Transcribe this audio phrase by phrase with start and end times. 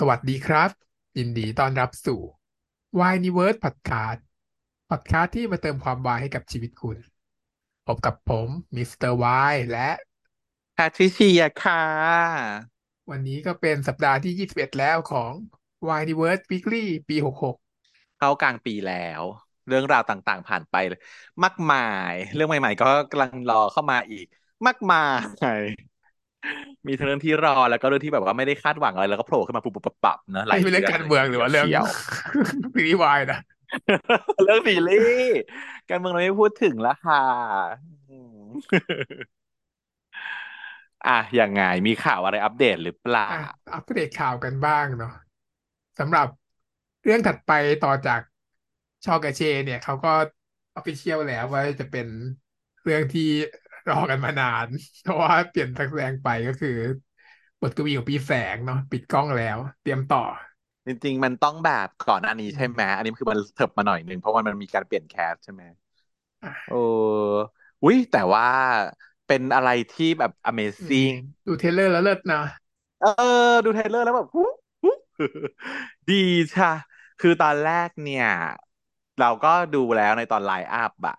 [0.00, 0.70] สวัสดีครับ
[1.18, 2.20] ยินดีต้อนรับสู่
[2.98, 4.20] Yniverse Podcast
[4.90, 6.98] Podcast ที่มาเติมความวายให้กับชีวิตคุณ
[7.86, 9.88] พบกับผมมิสเตอร์วายและ
[10.74, 11.84] แพทริเซียค่ะ
[13.10, 15.32] วันนี้ก็เป็นสัปดาห์ที่ 21 แล้วของ
[15.86, 19.22] Yniverse Weekly ปี 66 เข้ากลางปีแล้ว
[19.68, 21.00] เรื่องราวต่างๆ ผ่านไปเลย
[21.44, 21.78] มากมา
[22.10, 24.26] ย เรื่องใหม่ ๆ ก็กำลังรอเข้ามาอีก
[24.66, 24.98] มากมา
[25.58, 25.86] ย
[26.86, 31.86] มีทั้งเรื่องที่รอแล้วก็เรื่องที่แบบว่าไม่ได้คาดหวังอะไรแล้วก็โผล่ขึ้นมาปุบปับปับเนอะหลายนี่เป็นเรื่องการเมืองหรือว่าเรื่องเชียว
[32.74, 33.40] ซีรีส์วายนะ
[34.44, 35.36] เรื่องซีรีส์
[35.90, 37.22] การเมืองเราไม่พูดถึงแล้วค่ะ
[38.10, 38.38] อืม
[41.06, 45.12] อะยังไงมีข่าวอะไรอัปเดตหรือเปล่าอะอัปเดตข่าวกันบ้างเนาะ
[45.98, 46.28] สำหรับ
[47.04, 47.52] เรื่องถัดไป
[47.84, 48.20] ต่อจาก
[49.04, 50.12] ชอกาเช เนี่ยเขาก็
[50.74, 52.06] official แล้วว่าจะเป็น
[52.84, 53.28] เรื่องที่
[53.88, 54.66] รอกันมานาน
[55.02, 56.70] เพราะว่าเปลี่ยนนักแสดงไปก็คือ
[57.60, 60.20] บทกวีของปีแสงเนาะปิดกล้องแล้ว เตรียมต่อ
[60.86, 65.62] จริง ๆ มันต้องแบบก่อนอันนี้อืมใช่ไหมอันนี้คือมันเถิบมาหน่อยนึงเพราะว่ามันมีการเปลี่ยน cast ใช่ไหม
[66.42, 66.74] อะโอ้
[67.82, 68.44] อุ้ยแต่ว่า
[69.26, 70.30] เป็นอะไรที่แบบ
[70.78, 71.14] อืม amazing
[71.46, 72.38] ดู trailer แล้วเลิศนะ
[73.00, 74.40] เออ ดู trailer แล้วแบบหู
[74.82, 74.88] หู
[76.08, 76.14] ดี
[76.54, 76.68] ช่ะ
[77.18, 78.24] คือตอนแรกเนี่ย
[79.18, 81.14] เราก็ดูแล้วในตอน line up อะ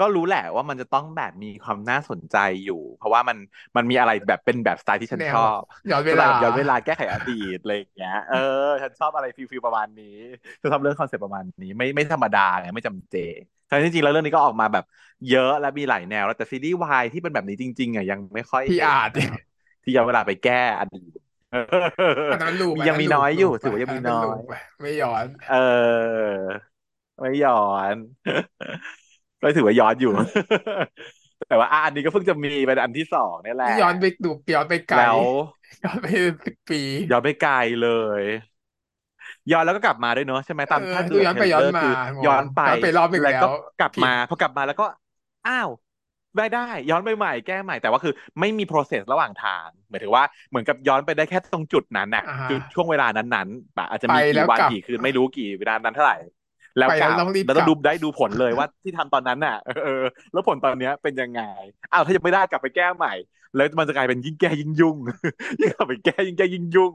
[0.00, 3.38] ก็รู้แหละว่ามันจะต้องแบบมีความน่าสนใจอยู่ เพราะว่ามัน
[3.76, 8.36] มันมีอะไรแบบเป็นแบบสไตล์ที่ฉันแนชวย้อนเวลาสไตลาล์แบบย้อนเวลาแก้ไขอดีตอะไรอย่างเงี้ยเออ
[8.82, 10.06] ฉันชอบอะไร feel feel ประมาณนี้
[10.60, 13.16] ฉันชอบเรื่อง concept ประมาณนี้ไม่ไม่ธรรมดาไงไม่จำเจ
[13.66, 14.84] แต่จริงๆแล้วเรื่องนี้ก็ออกมาแบบ
[15.28, 19.40] เยอะและมีหลายแนว แล้วแต่ซีรีส์วายที่เป็นแบบนี้จริงๆอะยังไม่ค่อยที่เห็นอาจนะครับ
[19.82, 21.18] ที่ย้อนเวลาไปแก้อดีต
[22.30, 26.30] อันนั้นลูปมีอันยังนั้นมีลูน้ปอยอลูยู่ปถือไปว่ายังอันมีนั้นเป็นน้อลูยปไปไม่ย้อน เออ
[27.20, 27.52] ไม่ย้อ
[27.94, 27.96] น
[29.40, 30.10] ก็ถือว่าย้อนอยู่
[31.48, 35.18] แต่ว่าอะอันนี้ก็เพิ่งจะมีเป็นอันที่สองนี่แหละนี่ย้อนไปดูย้อนไปไกลแล้ว
[35.82, 36.06] ย้อนไป
[36.44, 36.76] สิบปี
[37.10, 37.84] ย้อนไปไกลเล
[38.20, 38.22] ย
[39.50, 41.90] ย้อนแล้วก็กลับมาด้วยเนอะใช่ไหมตามเออถ้าดูดูจากย้อนเทรไปลย้อนเลอร์มาคือ
[42.22, 44.84] งย้องนไปย้อนไปรอบหนึ่งแล้วแล้ก็วกลับผิดมาพอกลับมาแล้วก็
[45.46, 45.70] อ้าว
[46.36, 46.60] ได้ได้
[46.90, 56.16] ย้อนไปใหม่แก้ใหม่แต่ว่าคือ ไม่มี process ระหว่างทางหมายถึงว่าเหมือนกับย้อนไปได้แค่ตรงจุดนั้นน่ะอ่าฮะจุดช่วงเวลานั้นๆแบบอาจจะไปมีแล้กี่ววันกลับกี่คืนไม่รู้กี่เวลานั้นเท่าไหร่
[56.78, 61.40] แล้วไปกแล้ลัวบต้องรีบแล้วกต้อลังบดูได้ดูผลเลยว่าที่ทำตอนนั้นน่ะเออแล้วผลตอนเนี้ยเป็นยังไง
[61.92, 63.12] อ้าวถ้ายังไม่ได้กลับไปแก้ใหม่
[63.54, 64.96] แล้วมันจะกลายเป็นยิ่งแก้ยิ่งยุ่ง
[65.60, 66.92] ยิ่งกลับไปแก้ยิ่งแก้ยิ่งยุ่ง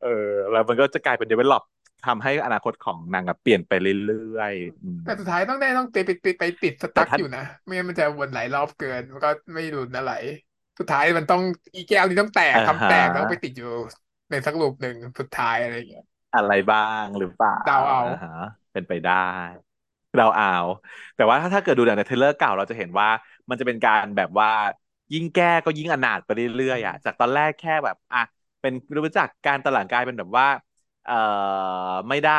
[0.00, 0.08] เออ
[0.50, 1.62] แล้วมันก็จะกลายเป็น develop
[2.06, 3.72] ทำให้อนาคตของนางอะเปลี่ยนไป
[4.06, 10.10] เรื่อยๆอืมแต่สุดท้ายต้องได้ต้องไปไปไปไปติดสแต่ตั๊กถ้าอยู่นะ ไม่งั้นมันจะวนหลายรอบเกินมันก็ไม่รุนอะไร
[10.78, 11.42] สุดท้ายมันต้อง
[11.74, 13.66] อีแก้วนี้ต้องแตกอ่าทำฮะแตกแล้วไปติดอยู่
[14.30, 16.02] ในสักลูปหนึ่งสุดท้ายอะไรอย่างเงี้ย
[16.34, 18.30] อะไรบ้างหรือเปล่าเดาเอาฮะ
[18.74, 19.12] เป็นไปได้
[20.16, 20.46] เราเอา
[21.14, 23.08] แต่ว่าถ้าถ้าเกิดดูในเทเลอร์เก่าเราจะเห็นว่า
[23.48, 24.48] มันจะเป็นการแบบว่า
[25.12, 28.18] ยิ่งแก้ก็ยิ่งอนาถไปเรื่อยๆอะจากตอนแรกแค่แบบอะ
[28.60, 28.72] เป็น
[29.04, 30.46] รู้จักการตลังกลายเป็นแบบว่า
[31.04, 31.14] เอ่อ
[32.08, 32.32] ไม่ได้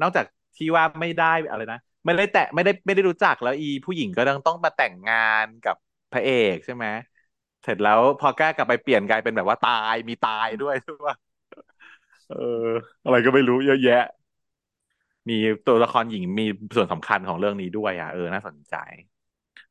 [0.00, 0.24] นอกจาก
[0.56, 5.76] ที่ว่าไม่ได้อะไรนะไม่ได้แตะไม่ได้ไม่ได้รู้จักแล้วอี ผู้หญิงก็ต้องต้องมาแต่งงานกับ
[6.10, 6.86] พระเอกใช่ไหม
[7.62, 11.16] เสร็จแล้วพอแก้กลับไปเปลี่ยนกลายเป็นแบบว่าตายมีตายด้วยใช่ปะ
[12.26, 12.36] เออ
[13.04, 13.94] อะไรก็ไม่รู้เยอะแยะ
[15.28, 15.34] มี
[15.66, 16.44] ตัวละครหญิงมี
[16.76, 18.74] ส่วนสำคัญของเรื่องนี้ด้วยอะเออน่าสนใจ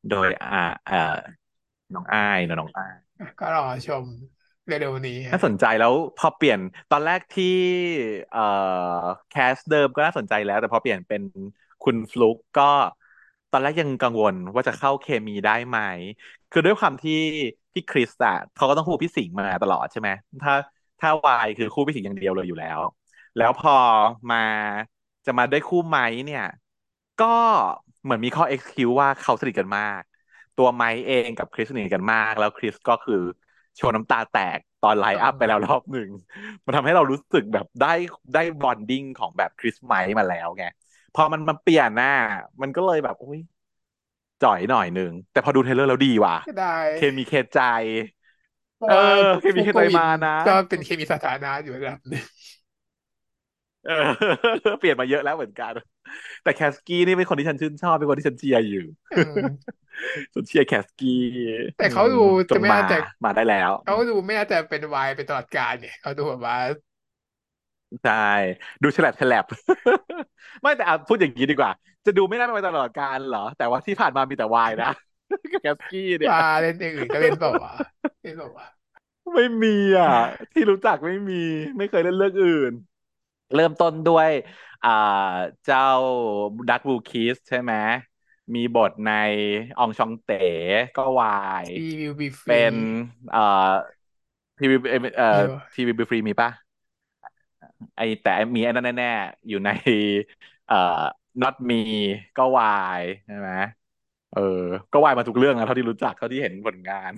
[0.09, 0.49] โดยอ่า
[0.85, 0.95] เอ่อ
[1.93, 2.95] น้องอ้ายนะน้องอ้าย
[3.39, 4.05] ก็รอชม
[4.65, 7.45] เร็วๆนี้น่าสนใจแล้วพอเปลี่ยนตอนแรกที่
[8.29, 8.39] เอ่อ
[9.29, 11.21] แคสเดิมก็น่าสนใจแล้ว แต่พอเปลี่ยนเป็น
[11.81, 12.63] คุณฟลุกก็
[13.51, 15.77] ตอนแรกยังกังวลว่าจะเข้าเคมีได้ไหม
[16.49, 17.11] คือด้วยความที่
[17.73, 20.09] พี่คริสอะเขาก็ต้องคู่พี่สิงห์มาตลอดใช่ไหม
[20.41, 20.53] ถ้า
[20.99, 22.79] ถ้าวายคือคู่พี่สิงห์อย่างเดียวเลยอยู่แล้ว
[23.35, 23.71] แล้วพอ
[24.29, 24.37] มา
[25.25, 26.45] จะมาด้วยคู่ไม้เนี่ย
[27.21, 27.25] ก็
[28.03, 30.01] เหมือนมีข้อ excuse ว่าเขาสนิทกันมาก
[30.55, 33.21] ตัวไม้เองกับคริสสนิทกันมาก แล้วคริสก็คือ
[33.75, 36.09] โชว์น้ำตาแตกตอนไลฟ์อัพไปแล้วรอบหนึ่ง
[36.65, 37.93] มันทำให้เรารู้สึกแบบได้
[38.33, 40.65] ได้บอนดิ้งของแบบคริสไมค์มาแล้วไง
[41.15, 42.13] พอมันมาเปลี่ยนหน้า
[42.61, 43.39] มันก็เลยแบบอุ้ย
[44.43, 47.59] จ่อยหน่อยหนึ่งแต่พอดูเทรลเลอร์แล้วดีว่ะก็ได้เคมีเคใจ
[48.75, 52.23] เพราะเอว่าอเคมีเคฟุใจกวินมานะ ก็เป็นเคมีสถานะอยู่ระดับหนึ่ง
[53.85, 53.93] เออ
[54.79, 55.73] เปลี่ยนมาเยอะแล้วเหมือนกัน
[56.43, 58.79] แต่แคสกี้นี่เป็นคนที่ฉันชื่นชอบเป็นคนที่ฉันเชียร์อยู่
[59.11, 59.75] อืม
[60.33, 61.11] ฉันเชียร์แคสกี้
[61.75, 66.55] แต่เขาดูอืมจจะงไม่มาน่าจะมาได้แล้ว เขาดูไม่น่าจะเป็นวายไปตลอดกาลเนี่ยเขาดูแบบว่า
[68.03, 68.11] ใช่
[68.81, 69.45] ดูฉลับฉลับ
[70.61, 71.71] ไม่แต่อะพูดอย่างนี้ดีกว่า
[72.05, 74.87] จะดูไม่ได้ไปตลอดกาลเหรอ แต่ว่าที่ผ่านมามีแต่วายนะ
[75.59, 77.71] แคสกี้เนี่ยว่าเล่นอย่างอื่นก็เล่นเปล่าวะ
[78.21, 78.67] เล่นเปล่าวะ
[79.33, 80.07] ไม่มีอะ
[80.51, 81.35] ที่รู้จักไม่มี
[81.77, 82.71] ไม่เคยเล่นเรื่องอื่น
[83.55, 84.29] เริ่มต้นด้วย
[84.83, 84.89] อ่า
[85.63, 85.81] เจ้า
[86.69, 87.73] ดักบูคิสใช่ไหม
[88.55, 89.09] มีบทใน
[89.77, 90.35] อองชองเต๋
[90.95, 91.29] ก็วา
[91.65, 92.73] ยทีวิวบีฟรีเป็น
[93.31, 93.39] เอ่อ
[94.59, 94.75] ทีวี
[95.17, 96.49] เอ่อมีปะทีวีบีฟรีมีปะ
[97.95, 99.69] ไอแต่มีไอ้นั่นแน่ๆอยู่ใน
[100.67, 100.75] เอ่อ
[101.41, 101.75] not me
[102.37, 102.67] ก็วา
[103.01, 103.49] ยใช่ไหม
[104.31, 104.41] เออ
[104.93, 107.11] ก็วายมาทุกเรื่องนะเท่าที่รู้จักเท่าที่เห็นผลงาน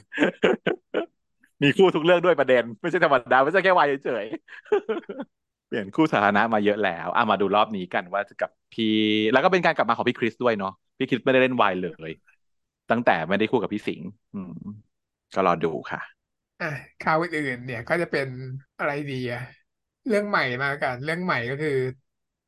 [1.63, 8.85] มีคู่ทุกเรื่องด้วยประเด็น ไม่ใช่ธรรมดาไม่ใช่แค่วายเฉยๆ เปลี่ยนคู่สาธารณะมาเยอะแล้วอะมาดูรอบนี้กันว่าจะกับพี่
[9.31, 12.11] แล้วก็เป็นการกลับมาของพี่คริสด้วยเนาะพี่คริสไม่ได้เล่นวายเลย
[12.89, 14.53] ตั้งแต่ไม่ได้คู่กับพี่สิงห์อืม
[15.33, 15.99] ก็รอดูค่ะ
[16.59, 16.65] อะ
[16.99, 18.27] ข่าวอื่นๆเนี่ยก็จะเป็น
[18.77, 19.41] อะไรดีอะ
[20.07, 21.71] เรื่องใหม่มากัน เรื่องใหม่ก็คือ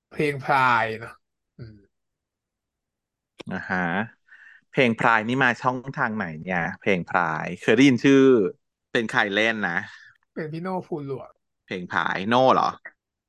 [0.09, 1.11] เพลงพลายเนาะ
[1.57, 1.75] อืม
[3.51, 3.79] อ่าฮะ
[4.71, 8.15] เพลงพรายนี่มาช่องทางไหนเนี่ย เพลงพราย เคยได้ยินชื่อ
[8.91, 9.73] เป็นใครเล่นนะ
[10.33, 11.31] เป็นพี่โน่ภูหลวง
[11.65, 12.69] เพลงพรายโน่เหรอ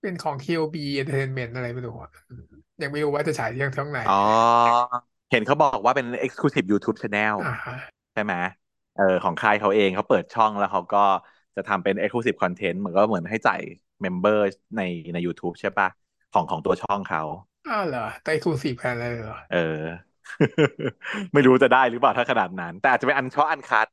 [0.02, 2.44] เป็นของ KOB Entertainment อะไรไม่รู้อะอืม
[2.82, 4.12] ยังไม่รู้ว่าจะฉายที่ช่องไหน อ๋อ
[5.30, 7.74] เห็นเขาบอกว่าเป็น Exclusive YouTube Channel อ่าฮะ
[8.12, 8.34] ใช่ไหม
[8.94, 10.98] เออของค่ายเขาเองเขาเปิดช่องแล้วเขาก็
[11.56, 13.60] จะทำเป็น Exclusive Content เหมือนก็เหมือนให้จ่าย
[14.02, 14.42] เมมเบอร์
[14.76, 14.80] ใน
[15.12, 15.88] ใน YouTube ใช่ปะ
[16.32, 17.22] ของของตัวช่องเขา
[17.68, 19.56] อ้าวเหรอไต้คูสี่แพนเลยเหรอ เออ
[21.32, 23.86] ไม่รู้จะได้หรือเปล่าถ้าขนาดนั้น แต่อาจจะเป็นอันเฉพาะ uncut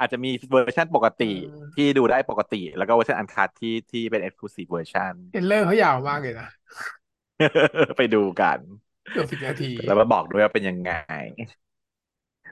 [0.00, 1.32] อาจจะมีเวอร์ชันปกอืติ
[1.74, 6.46] ที่อืมดูได้ปกติ แล้วก็เวอร์ชัน uncut ที่ที่เป็น Exclusive Version trailer เขายาวมากเลยนะ
[7.96, 8.60] ไปดูกัน
[9.10, 10.90] เกือบสิบนาที แล้วมาบอกด้วยว่าเป็นยังไง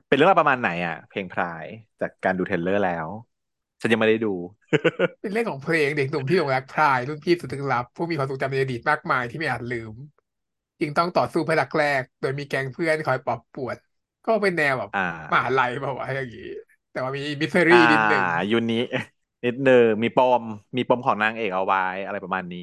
[0.07, 1.67] เป็นเรื่องราวประมาณไหนอะ เพลงพราย
[2.01, 3.09] จากการดู trailer แล้ว
[3.81, 4.29] ฉันยังไม่ได้ดู
[5.21, 9.95] เป็นเรื่องของเพลงเด็กหนุ่มที่หลงรักพรายรุ่นพี่สุดลึกลับ ผู้มีความทรงจำในอดีตมากมายที่ไม่อาจลืม
[10.81, 13.77] จึงต้องต่อสู้เพื่อรักแรก โดยมีแก๊งเพื่อนคอยปลอบป่วน
[14.25, 14.99] ก็เป็นแนวแบบอ่
[15.33, 16.43] มหาาลัยแบบว่าอย่างงี้
[16.99, 18.75] แต่ว่ามีมิส t อ่ารี่นิดหนึ่งยูนิ
[19.45, 20.43] นิดนึงมีปม
[20.77, 22.59] มีปมของนางเอกเอาไว้ อะไรประมาณนี้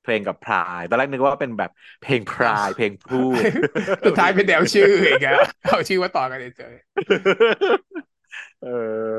[0.00, 3.44] เพลงกับพรายตอนแรกนึกว่าเป็นแบบเพลงพอ้าวราย เพลงพูด
[4.04, 6.74] สุดท้ายเป็นแนวชื่ออีกแล้วเอาชื่อมาต่อกันเฉย
[8.60, 8.68] เออ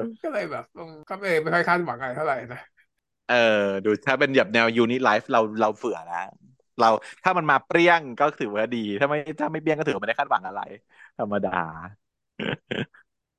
[0.03, 2.59] ๆก็เลยแบบอืมก็ไม่ไม่ค่อยคาดหวังอะไรเท่าไหร่นะ
[3.27, 3.35] เออ
[3.85, 6.17] ดูถ้าเป็นแบบแนว uni life เราเราเฝือแล้ว
[6.79, 6.87] เรา
[7.23, 10.59] ถ้ามันมาเปรี้ยงก็ถือว่าดี ถ้าไม่ถ้าไม่เปรี้ยงก็ถือว่าไม่ได้คาดหวังอะไร
[11.17, 11.49] ธรรมดา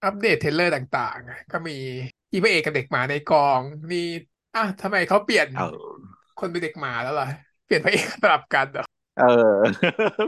[0.06, 1.72] อัปเดต trailer ต่างๆอะก็มี
[2.32, 3.98] อีพระเอกกับเด็กหมาในกอง นี่
[4.54, 7.26] อะทำไมเขาเปลี่ยนเออคนเป็นเด็กหมาแล้วล่ะ
[7.64, 9.24] เปลี่ยนพระเอกสลับกันเหรอเออ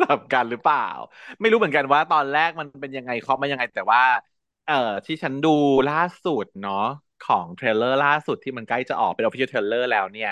[0.00, 0.78] หลับกันหรือเปล่า
[1.40, 4.02] ไม่รู้เหมือนกันว่าตอนแรกมันเป็นยังไงเคาะมายังไงแต่ว่า
[4.64, 4.74] เออ
[5.06, 5.48] ที่ฉันดู
[5.88, 6.74] ล่าสุดเนาะ
[7.20, 10.30] ของ trailer ล่าสุดที่มันใกล้จะออกเป็น official trailer แล้วเนี่ย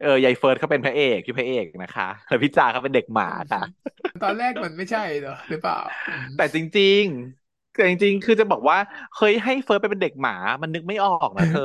[0.00, 3.60] เออยายเฟิร์สเขาเป็นพระเอกพี่พระเอกนะคะแล้วพี่จาเขาเป็นเด็กหมาอืมค่ะ
[4.20, 5.76] ตอนแรกมันไม่ใช่เหรอหรือเปล่า
[6.06, 7.47] อืมแต่จริงๆ
[7.78, 8.78] แต่จริงๆ คือจะบอกว่า
[9.16, 11.60] เฮ้ยให้เฟิร์สไปเป็นเด็กหมา มันนึกไม่ออกนะเธอ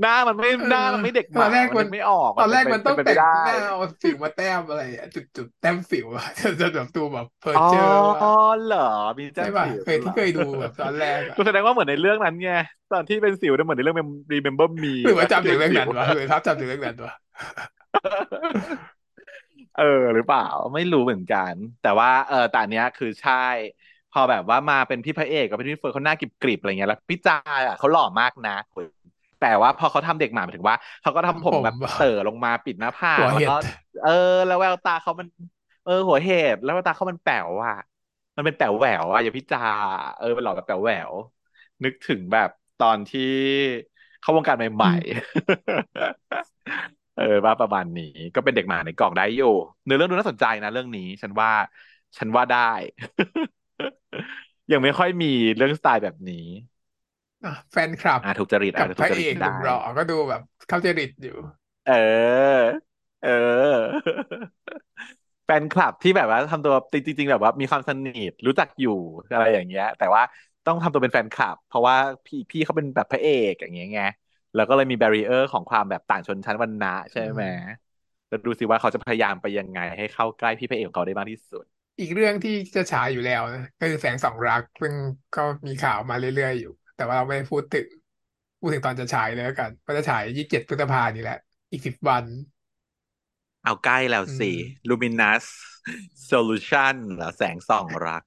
[0.00, 8.24] หน้ามันไม่เออหน้ามันไม่เด็กหมามันอนแรกมันมันนึกไม่ออก ตอนแรกมันเป็นมันต้องแต่งเป็นไปไม่ได้หน้าเอาสิวมาแต้มอะไรอะจุดจุดแต้มสิวอะจนจนแบบตัวแบบเพออ๋อเจอร์อะ
[8.60, 8.78] เหรอ
[9.18, 12.48] มีแจ้ใช่ป่ะมสิวเคยเหรอที่เคยดูแบบตอนแรกอะก็แสดงว่าเหมือนในเรื่องนั้นไง
[12.90, 13.98] ตอนที่เป็นสิวเนี่ยเหมือนในเรื่อง
[14.32, 17.12] Remember Me หรือว่าป่ะที่จำถึงเรื่องเป็นสิวนั้นวะหรือทับจำถึงเรื่องนั้นวะ
[19.74, 19.82] เออ
[20.14, 20.42] หรือเปล่า
[20.74, 23.32] ไม่รู้เหมือนกัน แต่ว่าเออแต่อันเนี้ยคือใช่
[24.14, 27.34] พอแบบว่ามาเป็นพี่พระเอกกับเป็นพี่เฟิร์นเขาหน้ากริบๆอะไรเงี้ยแล้วพี่จา
[27.68, 28.52] อะเขาหล่อมากนะ
[29.38, 34.10] แต่ว่าพอเขาทำเด็กหมาหมายถึงว่าเขาก็ทำผมแบบทำผมเต่อลงมาปิดหน้าผากแล้วก็หัวเห็ดเออ
[34.46, 35.28] แล้วแววตาเขามัน
[35.82, 37.74] เออ หัวเห็ดแล้วแววตาเขามันแป๋วอะ
[38.36, 39.58] มันเป็นแป๋วแหววอะอย่างพี่จา
[40.16, 41.12] เออเป็นหล่อแบบแป๋วแหวว
[41.84, 43.20] นึกถึงแบบตอนที่
[44.20, 49.46] เข้าวงการใหม่อืมๆเออว่าประมาณนี้ ก็เป็นเด็กหมาในกล่องได้อยู่
[49.84, 51.50] เนื้อเรื่องดูน่าสนใจนะเรื่องนี้ ฉันว่า
[52.18, 52.58] ฉันว่าได้
[54.70, 55.26] ยังไม่ค่อยมี
[55.56, 56.36] เรื่องสไตล์แบบนี้
[57.44, 61.32] อะแฟนคลับอ่าถูกจริตกับอ่าถูพระเอกหกจริตได้นุ่มหล่อก็ดูแบบ เข้าจริตอยู่
[61.86, 62.64] เออ
[63.22, 63.94] เออ
[65.44, 66.74] แฟนคลับที่แบบว่าทำตัว
[67.06, 68.90] จริงๆแบบว่ามีความสนิทรู้จักอยู่
[69.32, 70.22] อะไรอย่างเงี้ย แต่ว่า
[70.64, 74.00] ต้องทำตัวเป็นแฟนคลับ เพราะว่าพี่พี่เขาเป็นแบบพระเอกอย่างเงี้ยไง
[74.54, 77.84] แล้วก็เลยมี barrier ของความแบบต่างชนชั้นวรรณะใช่ไหมอืม
[78.28, 81.64] แล้วดูสิว่าเขาจะพยายามไปยังไง ให้เข้าใกล้พี่พระเอกของเขาได้มากที่สุด
[81.98, 84.94] อีกเรื่องที่จะฉายอยู่แล้วนะก็คือแสงสองรักซึ่ง
[85.34, 87.86] ก็มีข่าวมาเรื่อยๆอยู่ แต่ว่าเราไม่ได้พูดถึง
[88.58, 91.36] พูดถึงตอนจะฉายเลยแล้วกันก็จะฉายยี่สิบเจ็ดพฤษภานี่แหละ
[91.70, 92.24] อีกสิบวัน
[93.64, 94.54] เอาใกล้แล้วอืสิม
[94.88, 95.44] Luminous
[96.28, 98.22] Solution เหรอแสงส่องรัก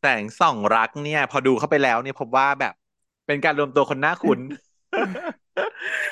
[0.00, 2.74] แสงส่องรักเนี่ย พอดูเข้าไปแล้วเนี่ยพบว่าแบบ
[3.26, 4.40] เป็นการรวมตัวคนหน้าคุ้น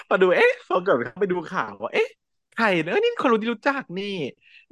[0.08, 2.08] พอดูเอ๊ะพอเกิดเข้าไปดูข่าวว่าเอ๊ะ
[2.56, 4.04] ใครเนอะนี่คนรู้ที่รู้จักนี่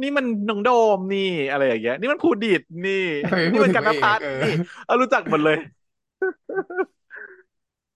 [0.02, 4.52] นี่มันน้องโดมนี่อะไรอย่างเงี้ย นี่มันภูดิษฐ์นี่ทำไมไม่นี่มันกันนพูดถึงพระเอกเออภัทรนี่
[4.86, 5.58] เอารู้จักหมดเลย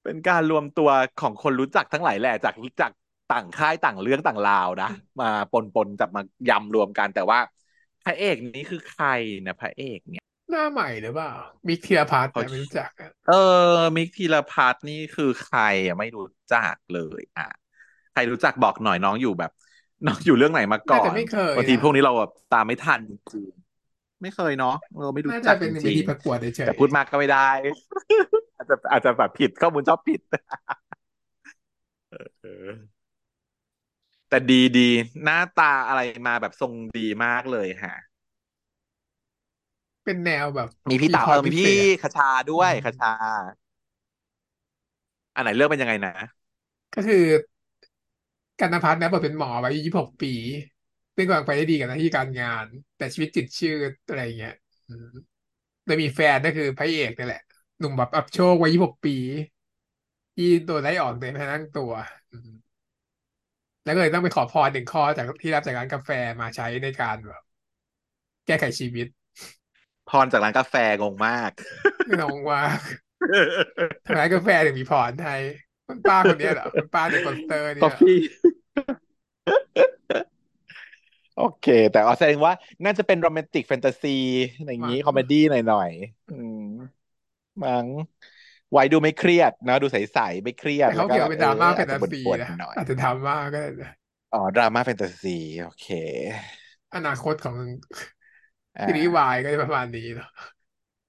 [0.04, 0.90] เป็นการรวมตัว
[1.20, 2.92] ของคนรู้จักทั้งหลายแหละจากจาก
[3.32, 4.90] ต่างค่ายต่างเรื่องต่างราวนะ
[5.20, 7.38] มาปนปนจับมายำรวมกันแต่ว่า
[8.04, 9.06] พระเอกนี้คือใคร
[9.46, 11.32] นะพระเอกเนี่ยหน้าใหม่หรือเปล่า
[11.66, 13.34] บิ๊กธีรพัฒน์เขาแต่ไม่รู้จักอะเอ
[13.74, 17.48] อ มิกธีรพัฒน์นี่คือใครอะไม่รู้จักเลย อะ
[18.12, 19.52] ใครรู้จักบอกหน่อยน้องอยู่แบบ
[20.06, 24.70] น้องอยู่เรื่องไหนมาก่อนน่าจะไม่เคยบางทีนะพวกนี้เราแบบตามไม่ทันจริงๆไม่เคยเนาะ
[25.02, 27.50] เราไม่รู้น่าจะจักจริงเป็นเวทีประกวดเฉยๆแต่พูดมากก็ไม่ได้
[28.56, 30.20] อาจจะอาจจะแบบผิดข้อมูลชอบผิด
[32.40, 33.02] เออ
[34.28, 34.88] แต่ดีดี
[35.22, 43.52] หน้าตาอะไรมาแบบทรงดีมากเลยฮะๆเป็นแนวแบบ มีพี่เต๋ามีพรพิเศเออมีพี่ษคชาด้อืวยคชาม
[45.34, 46.12] อันไหนเรื่องเป็นยังไงนะ
[46.94, 47.16] ก็คือ
[48.62, 50.32] กันนภัทรนะบทเป็นหมออายุยี่สิบหกปี
[51.16, 52.66] ซึ่งกำลังไปได้ดีกับหน้าที่การงาน
[52.96, 53.74] แต่ชีวิตติดเชื้อ
[54.08, 54.54] อะไรเงี้ย
[54.88, 55.08] อืม
[55.84, 57.42] โดยมีแฟนก็คือพระเอกนี่แหละ
[57.78, 59.16] หนุ่มแบบอับโชควัยยี่สิบหกปี
[60.36, 61.92] ที่โดนไล่ออกโดยไม่ทันตั้งตัว
[62.32, 62.50] อืม
[63.84, 67.42] แล้วก็เลยต้องไปขอพรหนึ่งข้อจากที่รับจากร้านกาแฟมาใช้ในการแบบ
[68.46, 69.06] แก้ไขชีวิต
[70.08, 71.50] พรจากร้านกาแฟงงมาก
[72.20, 72.60] น้องว่า
[74.04, 75.36] ทำไมร้านกาแฟถึงมีพรให้
[75.92, 78.16] คุณป้าคนเนี้ยเหรอคุณป้าในโปสเตอร์เนี่ยเหรอก็พี่
[81.34, 82.52] โอเค แต่เอาแสดงว่า
[82.84, 84.08] น่าจะเป็นโรแมนติกแฟนตาซี
[84.66, 86.58] อย่างมั้งนี้ comedy หน่อยๆอืม
[87.64, 87.86] มั้ง
[88.70, 93.92] ไว้ดูไม่เครียดนะดูใสๆไม่เครียแต่ดแล้วก็เขาเขียนว่าเป็นเออดราม่าแฟอาจจะปนตาซี่วนๆนะหน่อยอาจจะทำมากก็ได้นะ
[94.32, 95.28] อ๋อดราม่าแฟนตาซี
[95.62, 95.86] โอเค
[96.94, 97.56] อนาคตของ
[98.76, 100.28] อ่าซีรีส์วายก็จะประมาณนี้เนาะ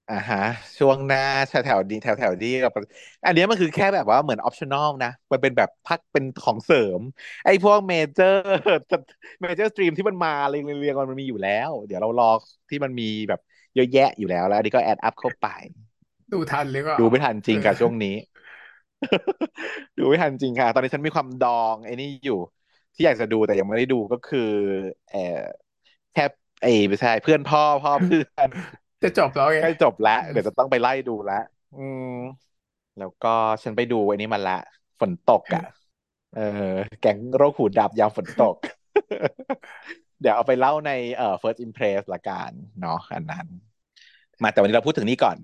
[0.08, 0.38] อ่าฮะ
[0.78, 2.72] ช่วงหน้าแถวแถวดีแถวแถวดีกับ
[3.24, 7.02] อันเนี้ยมันคือแค่แบบว่าเหมือน optional นะ มันเป็นแบบพักเป็นของเสริม
[7.44, 12.26] ไอ้พวก major major stream ที่มันมาเรียงเรียงมันมีอยู่แล้ว เดี๋ยวเรารอ
[12.70, 13.40] ที่มันมีแบบ
[13.74, 15.44] เยอะแยะอยู่แล้ว แล้วอันนี้ก็ add up เข้าไป
[16.32, 18.14] ดูทันหรือเปล่าดูไม่ทันจริงเออค่ะช่วงนี้
[19.96, 22.34] ดูไม่ทันจริงค่ะ ตอนนี้ฉันมีความดองไอ้นี่อยู่
[22.94, 24.38] ที่อยากจะดูแต่ยังไม่ได้ดูก็คือ
[25.08, 25.18] เออ
[26.12, 26.22] แค่
[26.62, 28.48] ไอ้ไม่ใช่เพื่อนพ่อพ่อเพื่อน
[29.04, 31.42] จะจบแล้วไงใกล้จบแล้วอืมเดี๋ยวจะต้องไปไล่ดูแล้ว
[31.76, 32.08] อืม
[32.98, 34.58] แล้วก็ฉันไปดูไอ้นี้มาละ
[35.00, 35.64] ฝนตกอะ
[36.34, 36.40] เออ
[37.00, 38.56] แก๊งโรคหูดับยามฝนตก
[40.20, 43.46] เดี๋ยวเอาไปเล่าในเอ่อ First Impress ละกันเนาะอันนั้น
[44.42, 45.36] มาแต่วันนี้เราพูดถึงนี่ก่อน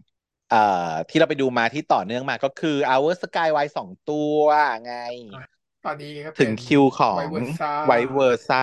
[0.50, 4.38] เอ่อที่เราไปดูมาที่ต่อเนื่องมาก็คือ Our Sky Y สองตัว
[4.84, 4.94] ไง
[5.32, 5.40] อะ
[5.84, 8.60] ตอนนี้ก็ถึเป็นงคิวขอไวงเวอร์ซ่าไวเวอร์ซ่า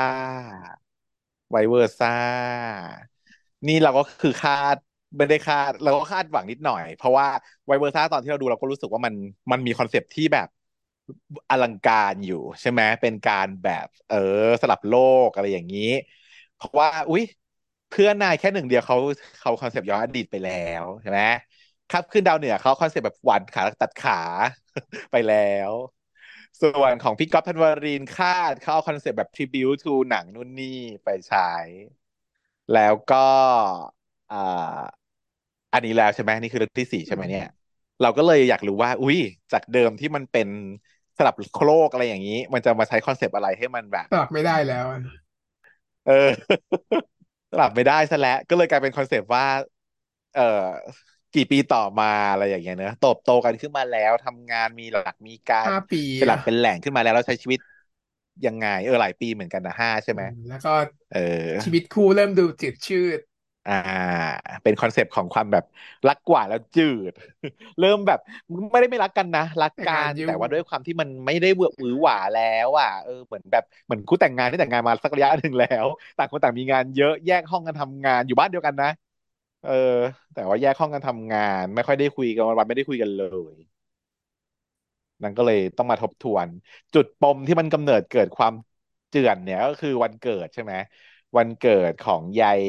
[1.50, 2.16] ไวเวอร์ซ่า
[3.68, 4.78] นี่เราก็คือคาด
[5.16, 7.28] ไม่ได้คาดเราก็คาดหวังนิดหน่อย เพราะว่า
[7.66, 9.14] Vice Versa ตอนที่เราดูเราก็รู้สึกว่ามัน
[9.52, 10.48] มันมี concept ที่แบบ
[11.50, 14.16] อลังการอยู่ ใช่ไหมเป็นการแบบ เออ
[14.62, 14.94] สลับโล
[15.26, 15.82] กอะไรอย่างนี้
[16.54, 17.24] เพราะว่าอุ๊ย
[17.90, 18.98] เพื่อนนายแค่หนึ่งเดียวเขา
[19.40, 20.52] เขา concept ย้อนอดีตไปแล้
[20.84, 21.22] วใช่ไหม
[21.90, 24.14] ครับขึ้นดาวเหนือเขาคอนเซปต์แบบหวานขาตัดขา
[25.12, 25.36] ไปแล้
[25.72, 25.74] ว
[26.62, 30.68] ส่วนของพี่ก๊อฟธันวารินคาดเขาเอาคอนเซปต์แบบ tribute to หนังนู่นนี่
[31.04, 31.42] ไปใช้
[32.74, 33.28] แล้วก็
[34.30, 34.38] อ่า
[35.74, 37.58] อันนี้แล้วใช่ไหมนี่คือเรื่องที่สี่อืใช่ไหมเนี่ยม
[38.02, 39.18] เราก็เลยอยากรู้ว่า อุ้ย
[39.52, 40.48] จากเดิมที่มันเป็น
[41.18, 45.02] สลับโครกอะไรอย่างนี้ มันจะมาใช้คอนเซปต์อะไรให้มันแบบสลับไม่ได้แล้วอะ
[46.06, 46.14] เออ
[47.52, 49.46] สลับไม่ได้ซะแล้วก็เลยกลายเป็นคอนเซปต์ว่า
[50.34, 50.42] เอ่อ
[51.34, 57.60] กี่ปีต่อมาอะไรอย่างเงี้ยเนอะโตบโตกันขึ้นมาแล้วทำงานมีหลักมีการห้าปีเป็นหลักอะเป็นแหล่งขึ้นมาแล้วเราใช้ชีวิต
[58.46, 60.70] ยังไง เออหลายปีเหมือนกันนะห้าใช่ไหมอืมแล้วก็
[61.10, 61.20] เออ
[61.64, 63.20] ชีวิตคู่เริ่มดูจืดชืด
[63.68, 63.74] อ่า
[64.64, 65.64] เป็นคอนเซปต์ของความแบบ
[66.08, 67.14] รักกว่าแล้วจืด
[67.80, 68.20] เริ่มแบบ
[68.72, 75.86] ไม่ได้ไม่รักกันนะ รักแต่กังานยุ่งนแต่ว่าด้วยความที่มันไม่ได้เวอร์หวือหวาแล้วอะเออเหมือนแบบเหมือนคู่แต่งงานที่แต่งงานมาสักระยะหนึ่งแล้ว
[76.18, 78.90] ต่างคนต่างมีงานเยอะแยกห้องกันทำงานอยู่บ้านเดียวกันนะ
[79.64, 79.72] เออ
[80.34, 83.22] แต่ว่าแยกห้องกันทำงาน ไม่ค่อยได้คุยกันวันๆไม่ได้คุยกันเล
[83.54, 83.56] ย
[85.24, 86.48] นั่นก็เลยต้องมาทบทวน
[86.94, 88.54] จุดปมที่มันกำเนิดเกิดความ
[89.10, 90.74] เจือนเนี่ยก็คือวันเกิดใช่ไหม
[91.38, 92.62] วันเกิดของยาย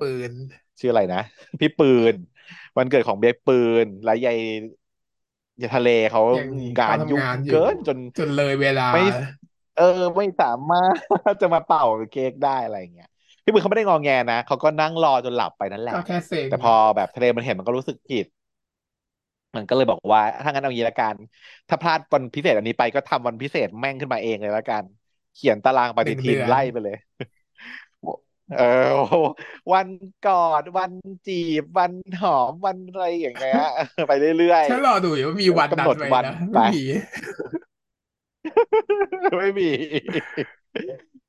[0.00, 0.32] ปืน
[0.80, 1.18] ชื่ออะไรนะ
[1.60, 2.14] พี่ปืน
[2.76, 4.38] วันเกิดของเบียปืน และยาย
[5.62, 6.48] ยายทะเลเขายัง
[6.78, 9.00] งาเขานยุ่งทำงานอยู่ เกินจนจนเลยเวลา ไม่
[9.76, 10.92] เออ ไม่สามาร
[11.32, 13.08] ถ จะมาเป่าเค้กได้อะไรอย่างเงี้ย
[13.44, 18.26] พี่ปืนเขาไม่ได้งอแงนะเขาก็นั่งรอจนหลับไปนั่นแหละก็แค่เซ็งแต่พอแบบทะเลมันเห็นมันก็รู้สึกผิด
[19.56, 21.16] มันก็เลยบอกว่า ถ้างั้นเอางี้ละกัน
[21.68, 24.84] ถ้าพลาดวันพิเศษอันนี้ไปก็ทำวันพิเศษแม่งขึ้นมาเองเลยละกัน
[25.34, 26.96] เขียนตารางปฏิทินหนึ่งเดือน ไล่ไปเลย
[28.54, 29.16] เออโอ้โห
[29.72, 29.88] วัน
[30.26, 30.92] กอดวัน
[31.26, 33.60] จีบ วันหอมวันอะไรอย่างเงี้ย
[34.08, 36.82] ไปเรื่อยฉันรอดูอยู่ว่ามีวันๆกำนั้นไหมหนดวันนะไปไม่มี
[39.38, 39.70] ไม่มี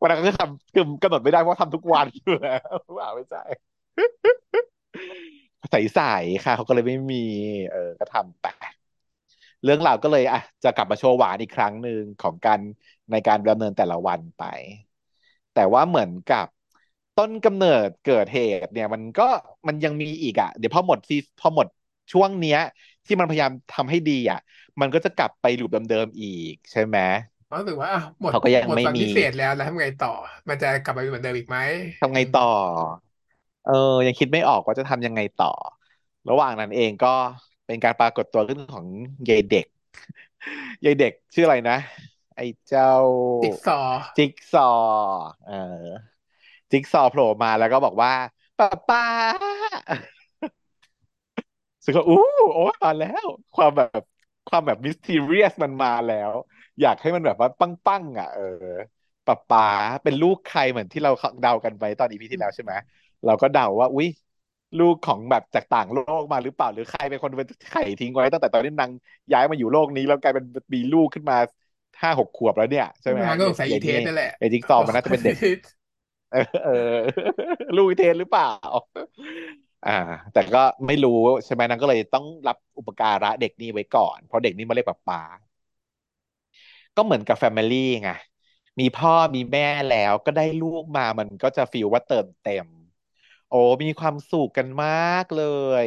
[0.02, 3.44] วันนั้นก็ทำคือกำหนดไม่ได้เพราะทำทุกวันอยู่แล้วว่าไม่ใช่
[5.72, 7.24] ใสๆค่ะเขาก็เลยไม่มี
[7.72, 8.48] เออ ก็ทำไป
[9.64, 12.60] เรื่องราวก็เลยอะจะกลับมาโชว์หวานอีกครั้งหนึ่งของการ
[13.12, 14.44] ในการดำเนินแต่ละวันไป
[15.54, 16.48] แต่ว่าเหมือนกับ
[17.18, 19.24] ต้นกำเนิดเกิดเหตุเนี่ย มันก็
[19.68, 21.68] มันยังมีอีกอะ เดี๋ยวพอหมดซีพอหมด
[22.12, 22.58] ช่วงเนี้ย
[23.06, 24.40] ที่มันพยายามทำให้ดีอะ
[24.80, 26.98] มันก็จะกลับไปลูปเดิมๆอีกใช่ไหม
[27.60, 30.10] รู้สึกว่าอะหมดเขาก็ยังหมดตอนไม่มีพิเศษแล้วแล้วทำไงต่อ
[30.50, 31.60] มันจะกลับไปเป็นเหมือนเดิมอีกไหม
[32.00, 32.44] ทำอืมไงต่อ
[33.64, 33.72] เออ
[34.06, 35.48] ยังคิดไม่ออกว่าจะทำยังไงต่อ
[36.30, 37.08] ระหว่างนั้นเองก็
[37.66, 38.86] เป็นการปรากฏตัวขึ้นของ
[39.30, 39.66] ยายเด็ก
[40.86, 41.76] ยายเด็กชื่ออะไรนะ
[42.36, 42.86] ไอ้เจ้า
[43.42, 45.54] จิ๊กซอว์จิ๊กซอว์เออ
[46.72, 48.12] จิ๊กซอว์โผล่มาแล้วก็บอกว่า
[48.58, 49.02] ป้าป้า
[51.86, 52.18] ซึ่งก็อู้
[52.54, 54.02] โอ้มาแล้ว ความแบบ
[54.48, 56.32] ความแบบ mysterious มันมาแล้ว
[56.82, 58.44] อยากให้มันแบบว่าปังๆอะ เออ
[59.26, 59.62] ป๊าป๊า
[60.04, 62.74] เป็นลูกใครเหมือนที่เราเดากันไปตอน EP ที่แล้วใช่ไหม
[63.26, 64.08] เราก็เดาว่า อุ๊ย
[64.80, 68.92] ลูกของแบบจากต่างโลกมาหรือเปล่าหรือใครเป็นคนเป็นไข่ทิ้งไว้ตั้งแต่ตอนนี้นาง
[69.32, 71.38] ย้ายมาอยู่โลกนี้แล้วกลายเป็นมีลูกขึ้นมา
[72.02, 75.38] ห้าหกขวบแล้วเนี่ยใช่ไหมมาก็สงสัยอียายนี่เทสนั่นแหละไอ้จิ๊กซอว์มันน่าจะเป็นเด็ก
[76.64, 76.72] เออ
[77.76, 78.48] ลูกเทนหรือเปล่า
[79.86, 79.92] อ่า
[80.34, 81.12] แต่ก็ไม่รู้
[81.46, 85.20] ใช่ไหมนางก็เลยต้องรับอุปการะเด็กนี่ไว้ก่อน เพราะเด็กนี่มาเรียกป๊าป๊า
[86.96, 88.10] ก็เหมือนกับแฟมิลี่ไง
[88.80, 92.68] มีพ่อมีแม่แล้วก็ได้ลูกมามันก็จะฟีลว่าเติมเต็ม
[93.48, 94.90] โอ้มีความสุขกันมา
[95.24, 95.40] กเล
[95.84, 95.86] ย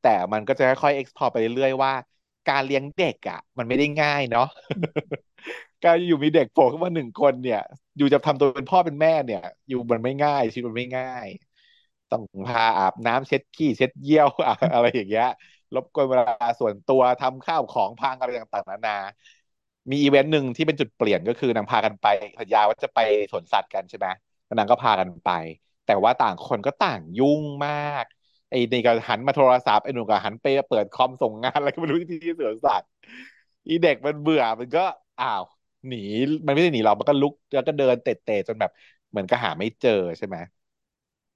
[0.00, 1.92] แต่มันก็จะค่อยๆ explore ไปเรื่อยๆว่า
[2.46, 4.44] การเลี้ยงเด็กอะ มันไม่ได้ง่ายเนาะ
[5.84, 7.58] การอยู่มีเด็กโผล่ขึ้นมาหนึ่งคนเนี่ย
[7.96, 11.26] อยู่จะทำตัวเป็นพ่อเป็นแม่เนี่ย อยู่มันไม่ง่ายชีวิตมันไม่ง่าย
[12.10, 14.28] ต้องพาอาบน้ำเช็ดขี้เช็ดเยี่ยว
[14.72, 15.24] อะไรอย่างเงี้ย
[15.74, 16.24] รบกวนเวลา
[16.60, 18.92] ส่วนตัวทำข้าวของพังอะไรต่างๆนานา
[19.90, 22.06] มีอีเวนต์หนึ่งที่เป็นจุดเปลี่ยนก็คือนางพากันไป
[22.40, 22.98] สัญญาว่าจะไป
[23.30, 24.06] สวนสัตว์กันใช่ไหม
[24.58, 25.30] นางก็พากันไป
[25.84, 28.04] แต่ว่าต่างคนก็ต่างยุ่งมาก
[28.48, 32.88] ไอ้นี่ก็หันมาโทรศัพท์ไอ้หนุ่มก็หันไปเปิดคอมส่งงานอะไรก็ไม่รู้ที่สวนสัตว์
[33.68, 34.80] อีเด็กมันเบื่อมันก็
[35.18, 35.42] อ้าว
[35.86, 35.96] หนี
[36.46, 38.70] มันไม่ได้หนีเรา มันก็ลุกแล้วก็เดินเตะๆจนแบบ
[39.10, 40.36] เหมือนก็หาไม่เจอใช่ไหม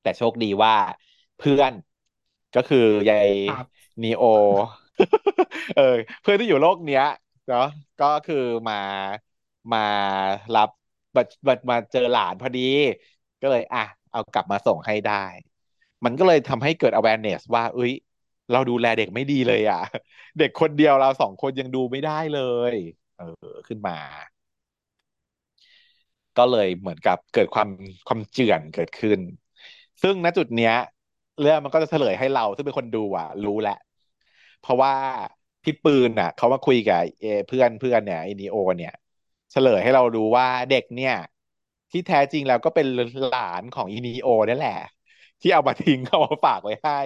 [0.00, 0.74] แต่โชคดีว่า
[1.36, 1.72] เพื่อน
[2.54, 3.66] ก็คือยายครับ
[4.02, 4.22] นีโอ
[5.74, 5.82] เออ
[6.22, 7.02] เพื่อนที่อยู่โลกเนี้ย
[7.48, 7.66] เนาะ
[7.98, 8.36] ก็คือ
[8.68, 8.74] มา
[9.72, 9.78] มา
[10.54, 10.68] รับ
[11.16, 12.60] บัดบัดมาเจอหลานพอดี
[13.40, 15.14] ก็เลย อะ เอากลับมาส่งให้ได้
[16.04, 17.92] มันก็เลยทำให้เกิด awareness ว่าเอ้ย
[18.50, 19.78] เราดูแลเด็กไม่ดีเลยอะ
[20.38, 22.36] เด็กคนเดียวเราสองคนยังดูไม่ได้เล
[22.72, 22.74] ย
[23.16, 23.24] เออ
[23.66, 23.96] ขึ้นมา
[26.38, 27.68] ก็เลยเหมือนกับเกิดความ
[28.06, 29.20] ความเจือนเกิดขึ้น
[30.02, 30.74] ซึ่งณจุดเนี้ย
[31.40, 33.74] เรื่องมันก็จะเฉลยให้เรา ซึ่งเป็นคนดูอะ รู้แหละ
[34.60, 34.92] เพราะว่า
[35.64, 38.92] พี่ปืนอะเขามาคุยกับเอเพื่อนเพื่อนเนี่ยไอนีโอ เนี่ย
[39.52, 41.14] เฉลยให้เรารู้ว่าเด็กเนี่ย
[41.90, 42.86] ที่แท้จริงแล้วก็เป็น
[43.28, 44.72] หลานของอีนีโอนี่แหละ
[45.40, 47.00] ที่เอามาทิ้งเอามาฝากไว้ให้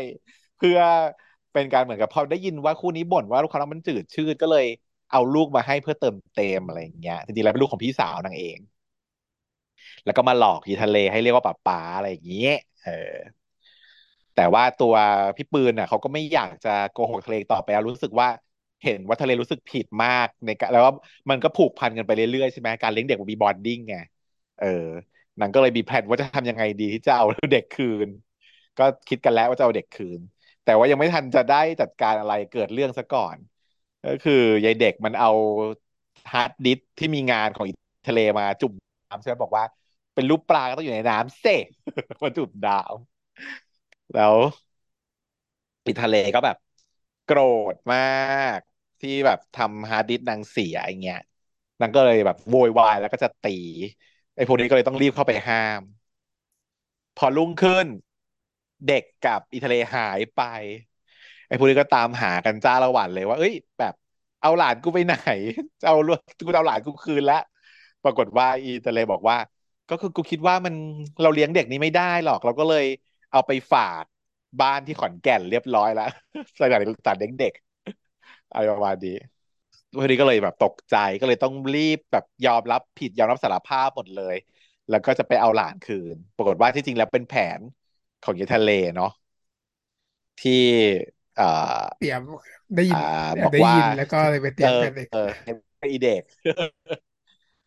[0.56, 0.78] เพื่อ
[1.52, 4.66] เป็นการเหมือนกับพอได้ยินว่าคู่นี้บ่นว่าลูกค้ามันจืดชืดก็เลย
[5.10, 8.58] เอาลูกมาให้เพื่อเติมเต็มอะไรอย่างเงี้ยจริงๆแล้วเป็นลูกของพี่สาวนางเอง
[10.06, 12.50] แล้วก็มาหลอกยีทะเลให้เรียกว่าป๋าป๋าอะไรอย่างเงี้ย
[12.82, 12.90] เออ
[14.34, 14.94] แต่ว่าตัว
[15.36, 18.28] พี่ปืนน่ะเขาก็ไม่อยากจะโกหกทะเลต่อไปแล้วรู้สึกว่า
[18.82, 20.94] เห็นว่าทะเลรู้สึกผิดมากในการแล้วว่า
[21.30, 23.94] มันก็ผูกพันกันไปเรื่อยๆใช่ไหมการเลี้ยงเด็กมันมี bonding ไง
[24.56, 24.66] เออ
[25.40, 28.08] นางก็เลยมีแผนว่าจะทำยังไงดีที่จะเอาเด็กคืน
[28.76, 30.20] ก็คิดกันแล้วว่าจะเอาเด็กคืน
[30.62, 33.38] แต่ว่ายังไม่ทันจะได้จัดการอะไรเกิดเรื่องซะก่อน
[34.04, 34.32] ก็คือ
[34.64, 35.28] ยายเด็กมันเอา
[36.32, 37.70] ฮาร์ดดิสก์ที่มีงานของอ
[38.08, 38.72] ทะเลมาจุ่ม
[39.10, 39.64] น้ำใช่ไหมบอกว่า
[40.16, 41.46] เป็นรูปปลาก็ต้องอยู่ในน้ำเส
[42.22, 42.92] มาจุ่มดาว
[44.14, 44.36] แล้ว
[45.84, 46.56] อีทะเลก็แบบ
[47.24, 47.38] โกร
[47.74, 47.98] ธมา
[48.58, 48.60] ก
[49.00, 51.18] ที่แบบทำฮาร์ดดิสก์นางเสียอย่างเงี้ย
[51.80, 53.50] นางก็เลยแบบโวยวายแล้วก็จะตี
[54.34, 55.82] ไอ้พวกนี้ก็เลยต้องรีบเข้าไปห้าม
[57.16, 57.86] พอรุ่งขึ้น
[58.86, 60.40] เด็กกับอีทะเลหายไป
[61.46, 63.94] ไอ้พวกนี้ก็ตามหากันจ้าละหวันเลยว่า เอ้ย แบบ
[64.40, 65.14] เอาหลานกูไปไหน
[65.80, 67.36] จะเอาลูกกูเอาหลานกูคืนแล้ว
[68.02, 69.36] ปรากฏว่าอีทะเลบอกว่า
[69.88, 70.74] ก็คือกูคิดว่ามัน
[71.22, 72.84] เราเลี้ยงเด็กนี้ไม่ได้หรอก เราก็เลย
[73.30, 74.04] เอาไปฝาก
[74.60, 76.04] บ้านที่ขอนแก่นเรียบร้อยแล้ว
[76.58, 77.52] สถานตัดเลี้ยงเด็ก
[78.50, 79.10] อะไรประมาณนี้
[79.98, 84.36] วันนี้ก็เลยแบบตกใจก็เลยต้องรีบแบบยอมรับผิดยอมรับสารภาพหมดเลย
[84.88, 87.60] แล้วก็จะไปเอาหลานคืน ปรากฏว่าที่จริงแล้วเป็นแผน
[88.22, 89.08] ของยายทะเลเนาะ
[90.38, 90.52] ที่
[91.34, 91.44] เอ่อ
[91.96, 92.20] เตรียม
[92.74, 92.98] ได้ยิอ่าน
[93.36, 95.18] แอบอกว่าบได้ยินแล้วก็เลยไปเตรีเออยมกันเด็กเออ
[95.80, 96.22] ให้เด็ก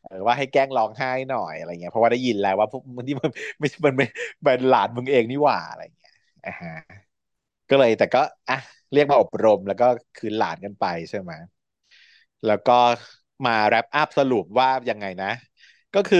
[0.02, 4.06] เออว่าให้แกล้งร้องไห้หน่อยอะไรเงี้ยเพราะว่าได้ยินแล้วว่าพวกมันที่มันไม่มันไม่
[4.44, 6.12] เป็นหลานมึงเองนี่หว่าอะไรเงี้ย
[6.44, 6.70] อ่าฮะ
[7.70, 8.56] ก็เลยแต่ก็อะ
[8.92, 9.86] เรียกมาอบรมแล้วก็
[10.16, 11.32] คืนหลานกันไปใช่ไหม
[12.46, 12.74] แล้วก็
[13.46, 15.28] มาแรปอัพสรุปว่ายังไงนะ
[15.94, 16.20] ก็คือ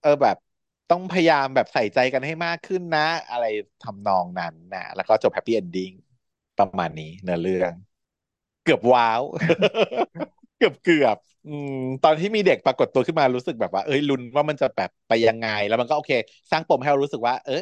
[0.00, 0.36] เออแบบ
[0.88, 3.44] ต้องพยายามแบบใส่ใจกันให้มากขึ้นนะ อะไร
[3.80, 5.90] ทำนองนั้นนะแล้วก็จบแฮปปี้เอนดิ้ง
[6.58, 7.72] ประมาณนี้เนื้อเรื่อง
[8.62, 9.22] เกือบว้าว
[10.56, 16.12] เกือบเกือบ อืมตอนที่มีเด็กปรากฏตัวขึ้นมารู้สึกแบบว่า เอ้ยลุ้นว่ามันจะแบบไปยังไง แล้วมันก็โอเค
[16.50, 17.54] สร้างปมให้เรารู้สึกว่า เออ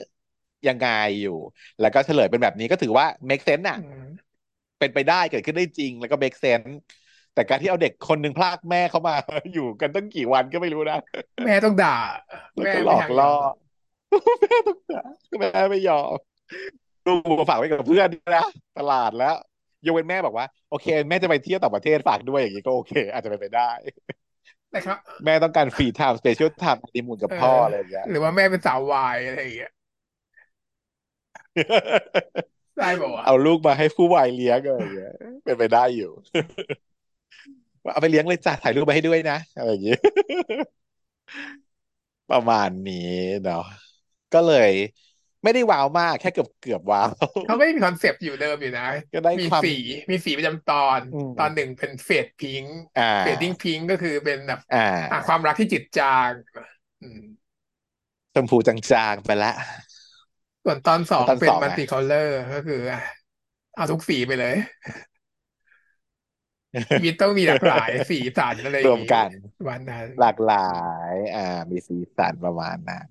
[0.68, 0.86] ยังไง
[1.20, 1.30] อยู่
[1.80, 4.34] แล้วก็เฉลยเป็นแบบนี้ก็ถือว่า make sense อะอืม
[4.78, 6.70] เป็นไปได้เกิดขึ้นได้จริง แล้วก็ make sense
[7.32, 9.14] แต่การที่เอาเด็กคนหนึ่งพรากแม่เขามา
[9.52, 10.96] อยู่กันตั้งกี่วันก็ไม่รู้นะ
[11.44, 11.88] แม่ต้องด่า
[12.56, 13.34] แล้วแม่ก็หลไม่อกทางยล่ออม
[14.42, 15.02] แม่ต้องด่า
[15.38, 16.18] แม่ไม่ยอม
[17.06, 18.42] ลูกฝากไว้กับเพื่อนนะ
[18.76, 19.34] ตลาดแล้ว
[19.86, 23.70] ยกเว้นแม่บอกว่าโอเค แม่จะไปเที่ยวต่างประเทศฝากด้วยอย่างนี้ก็โอเค อาจจะเป็นไปได้
[24.70, 29.72] แต่ครับแม่ต้องการฟรีไทม์สเปเชียลไทม์ดีมูนกับเออพ่ออะไรอย่างเงี้ยหรือว่าแม่เป็นสาววายอะไรอย่างเงี้ย
[32.78, 35.12] ได้บอกว่าวะเอาลูกมาให้ผู้วายเลี้ยงอะไรอย่างเงี้ย
[35.44, 36.10] เป็นไปได้อยู่
[37.84, 39.98] ว่าเอาไปเลี้ยงเลยจ้ะถ่ายรูปมาให้ด้วยนะอะไรอย่างเงี้ย
[42.30, 42.94] ประมาณนี้
[43.42, 43.64] เนาะ
[44.32, 44.70] ก็เลย
[45.44, 47.10] ไม่ได้ว้าวมากแค่เกือบเกือบว้าว
[47.44, 49.68] เขาก็ยังมีคอนเซปต์อยู่เดิมอยู่นะ ก็ได้มีความสี
[50.10, 54.78] มีสีประจำตอนอืมตอนหนึ่งเป็น fade pink อ่า fading pink ก็คือเป็นแบบอ่า
[55.10, 56.32] อะความรักที่จืดจาง
[57.00, 57.20] อืม
[58.34, 59.50] ชมพูจางๆไปละ
[60.64, 63.00] ส่วนตอนสองตอนเป็นสอง multicolor ก็คืออะ
[63.74, 64.54] เอาทุกสีไปเลย
[66.92, 69.30] ชีวิตต้องมีหลากหลายสีสันอะไรอรย่าวงมงี้กัน
[69.68, 70.70] วันนั้นหลากหลา
[71.10, 73.08] ย อ่า มีสีสันประมาณนั้น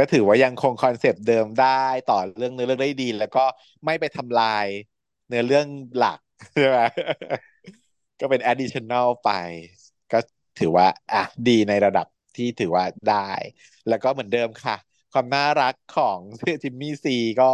[0.00, 3.44] ก็ถือว่ายังคงคอนเซปต์เดิมได้ต่อเรื่องเนื้อเรื่องได้ดี แล้วก็
[3.84, 4.66] ไม่ไปทำลาย
[5.28, 5.66] เนื้อเรื่อง
[5.98, 6.20] หลัก
[6.54, 6.78] ใช่ไหม
[8.20, 9.30] ก็เป็น additional ไป
[10.12, 10.18] ก็
[10.60, 13.30] ถือว่า อะ ดีในระดับที่ถือว่าได้
[13.88, 14.76] แล้วก็เหมือนเดิมค่ะ
[15.12, 16.18] ความน่ารักของ
[16.62, 17.50] จิมมี่ซีก็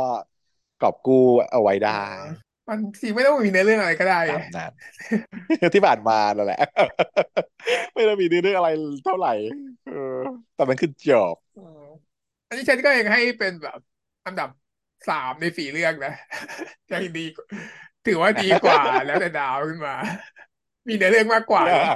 [0.82, 2.02] กอบกู้เอาไว้ได้
[2.68, 4.72] มันสีไม่ต้องมีเนื้อเรื่องอะไรก็ได้ตามนั้น
[5.74, 6.60] ที่ผ่านมานั่นแหละ
[7.94, 8.68] ไม่ได้มีเรื่องอะไร
[9.04, 9.34] เท่าไหร่
[9.86, 10.16] เออ
[10.56, 11.36] แต่มันคือจบ
[12.48, 13.78] อืมอันนี้ฉันก็ยังให้เป็นแบบ
[14.26, 14.48] อันดับ
[15.08, 16.12] สามในสี่เรื่องนะ
[16.92, 17.46] ยังดีกว่า
[18.06, 19.94] ถือว่าดีกว่าแล้วแต่ดาวขึ้นมา
[20.88, 21.88] มีเนื้อเรื่องมากกว่านะ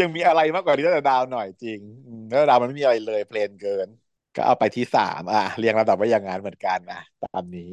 [0.00, 3.88] ยังมีอะไรมากกว่านี้แต่ดาวหน่อยจริงอืมแล้วดาวมันไม่มีอะไรเลย plain เกิน
[4.36, 7.70] ก็เอาไปที่สามอะเรียงลำดับไว้อย่างนั้นเหมือนกันนะตามนี้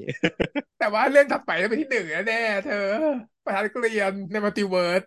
[0.79, 2.75] แต่ว่าเรื่องถัดไปต้องเป็นที่หนึ่งแน่ๆเธอ
[3.43, 5.01] ประธานนักเรียนใน multiverse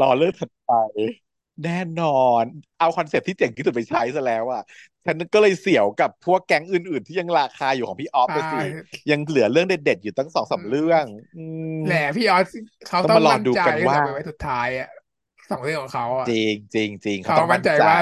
[0.00, 0.70] รอเรื่องถัดไป
[1.64, 2.06] แน่นอ
[2.42, 2.44] น
[2.78, 4.60] เอาคอนเซปต์ที่เจ๋งที่สุดไปใช้ซะแล้วอะ
[5.06, 8.56] ฉันก็เลยเสียวกับพวกแก๊งอื่น ๆ ที่ยังราคาอยู่ของพี่ออฟไปสิ
[9.10, 11.38] ยังเหลือเรื่องเด็ด ๆ อยู่ตั้งสองสามเรื่องอื
[11.80, 12.46] มแหละพี่ออส
[12.86, 14.88] เขาต้ต้อองงมารอมั่นดูใจกันว่าต่อไปไว้สุดท้ายอะ
[15.50, 17.96] สองเรื่องของเขาอะจริงจริงจริงเขาเขาต้องมั่มั่นนใจใจว่า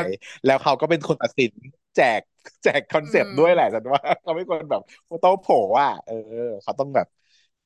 [0.45, 1.53] แล้วเขาก็เป็นคนตัดสิน
[1.95, 2.21] แจก
[2.63, 4.83] แจกคอนเซปอืต์มด้วยแหละฉันว่าเขาไม่ควรแบบ
[5.21, 5.47] โต้โผ
[5.83, 6.15] อะเออ
[6.63, 7.07] เขาต้องแบบ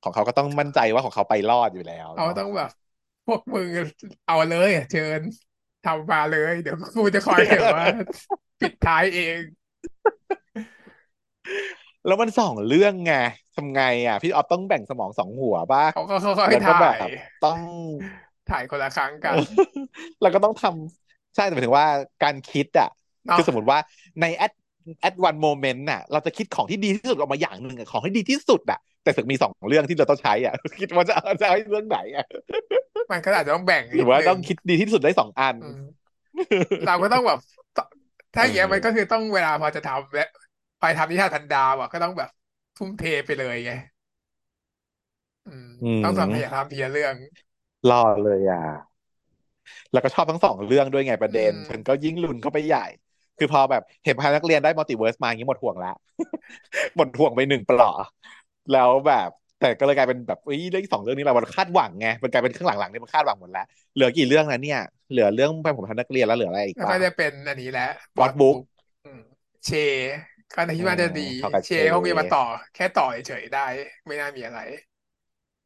[0.01, 2.69] ของเขาก็ต้องมั่นใจว่าของเขาไปรอดอยู่แล้วเขาเนาะต้องแบบ
[3.27, 3.71] พวกมึง
[4.25, 5.23] เอาเลยเชิญ
[5.87, 7.85] ทำมาเลย เดี๋ยวกูจะคอยแบบว่า
[8.61, 9.39] ปิดท้ายเอง
[12.07, 13.15] แล้วมันสองเรื่องไง
[13.57, 17.09] ทำไงอะ พี่ออฟต้องแบ่งสมองสองหัวป่ะเขาก็ค่อยแล้วๆก็ถ่าแบยบ
[17.45, 17.59] ต้อง
[18.51, 19.35] ถ่ายคนละครั้งกัน
[20.23, 21.87] แล้วก็ต้องทำใช่แต่หมายถึงว่า
[22.25, 22.91] การคิดอะ
[23.27, 23.79] เนาะคือสมมติว่า
[24.21, 24.53] ใน at
[25.09, 32.25] at one moment น่ะ เราจะคิดของที่ดีที่สุดออกมาอย่างหนึ่งอะของที่ดีที่สุดอะ แต่สึกมีสองเรื่องที่เราต้องใช้อะ คิดว่าจะเอาจะเอาเรื่องไหนอะ
[33.11, 35.79] มันก็อาจจะต้องแบ่งหนิรืดอว่านึต้องงคิดดีที่สุดได้สองอันอืม
[36.85, 37.39] เราก็ต้องแบบ
[38.35, 40.23] ถ้าอย่างเงี้ยเออมันก็คือต้องเวลาพอจะทำและ
[40.79, 42.29] ไปทำนิทานพันดาวอะก็ต้องแบบ
[42.77, 43.71] ทุ่มเทไปเลยไง
[45.47, 47.15] อืมอืมต้องทำพยายามทำทีละเรื่อง
[47.89, 48.61] รอเลยอะ
[49.93, 52.87] แล้วก็ชอบทั้งสองเรื่องด้วยไงประเด็นอืมฉันก็ยิ่งลุ้นเข้าไปใหญ่
[53.39, 55.93] คือพอแบบเห็นประธานนักเรียนได้ multiverse มาอย่างนี้หมดห่วงละ
[56.97, 57.95] หมดห่วงไปหนึ่งเปลาะ
[58.71, 59.29] แล้วแบบ
[59.59, 63.63] แต่ก็เลยกลายเป็นแบบเอ้ยเรื่องสองเรื่องนี้เรามันคาดหวังไงมันกลายเป็นข้างหลังๆเนี่ยมันคาดหวังหมดแล้ว
[63.95, 64.79] เหลือกี่เรื่องนะเนี่ย
[65.11, 68.57] เหลือเรื่องแฟนผมพานักเรียนแล้วเหลืออะไรอีกแล้วปะก็จะเป็นอันนี้แหละ Notebook
[69.05, 69.21] อืม
[69.67, 69.71] เช
[70.67, 73.67] ก็คิดว่าจะดีอืมเขากับเชเชเขามีมาต่อ แค่ต่อเฉยๆได้
[74.07, 74.61] ไม่น่ามีอะไร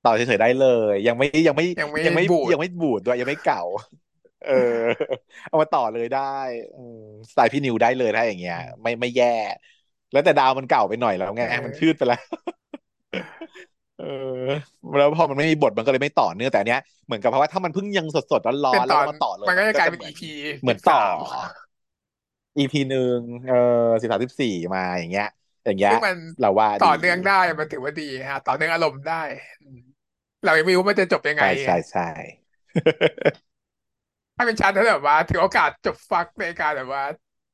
[0.02, 3.58] ต่อเฉยๆได้เลย ยังไม่ยังไม่ยังไม่ยังไม่บูดยังไม่บูดด้วยยังไม่เก่า
[4.42, 4.52] เออ
[5.48, 6.20] เอามาต่อเลยได้
[6.74, 6.96] อืม
[7.30, 9.26] สไตล์พี่นิวได้เลยถ้าอย่างเงี้ย ไม่ไม่แย่
[10.10, 12.18] แล้วแต่ดาวมันเก่าไปหน่อยแล้วไงเออมันชืดไปแล้ว
[13.96, 14.04] เออ
[14.98, 20.26] แล้วพอมันไม่มีบทมันก็เลยไม่ต่อเนื่องแต่อันเนี้ยเหมือนกับเพราะว่าถ้ามันเพิ่งยังสดๆร้อเป็นนๆแล้ตวอนก็มาต่อเลยมันก็จะกลายเป็นหมือน EP
[20.60, 21.50] เหมือนต่อ13
[22.58, 23.56] EP หนึ่งเออ
[24.00, 25.26] สิบสามสิบสี่มาอย่างเงี้ย
[25.64, 29.14] อย่างเงี้ยซึ่งมันเราว่าต่อดีเนื่องได้มันถือว่าดีฮะต่อเนื่องอารมณ์ได้
[29.60, 29.78] อืม
[30.44, 32.02] เรายังไม่รู้มันจะจบยังไงใช่ใช่ใช่
[34.36, 37.02] ถ้าเป็นฉันถ้าแบบว่าถือโอกาสจบฟักในการแบบว่า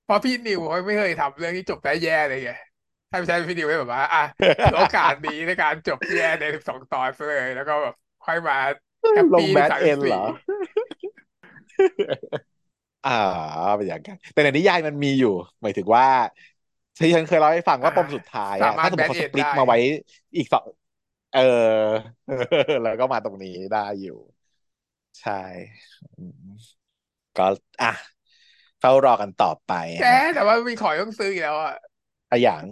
[0.02, 2.50] เพราะพี่นิวเขาไม่เคยทำเรื่องที่จบได้แย่เลยไง
[3.10, 4.20] ถ้าไม่ใช่พี่นิวก็แบบว่าอะ
[4.62, 8.54] ถือโอกาสนี้ในการจบแย่ในสิบสองตอนเลยแล้วก็แบบค่อยมา
[9.12, 10.18] แฮปลงปี้แบในดสามเอ็สินบเหรสี่อ
[13.04, 13.10] อ่า
[13.76, 15.28] เป็นอย่างนั้นแต่ในนิยายมันมีอยู่
[15.62, 16.04] หมายถึงว่า
[16.98, 19.76] ที่ฉันเคยเล่าให้ฟังว่าปมสุดท้ายสาอะมารถ้าถสมมแบตินเขาเอ็สนปลิตได้มาไว้
[20.36, 20.66] อีกสอง
[21.32, 21.40] เออ
[22.82, 24.12] แล้วก็มาตรงนี้ได้อยู่
[25.20, 25.32] ใช่
[26.16, 26.32] อืม
[27.36, 27.44] ก็
[27.82, 27.88] อะ
[28.80, 31.74] เฝ้ารอกันต่อไปแกฮะแต่ว่ามีของต้องซื้ออีกแล้วอะ
[32.30, 32.64] อะอย่าง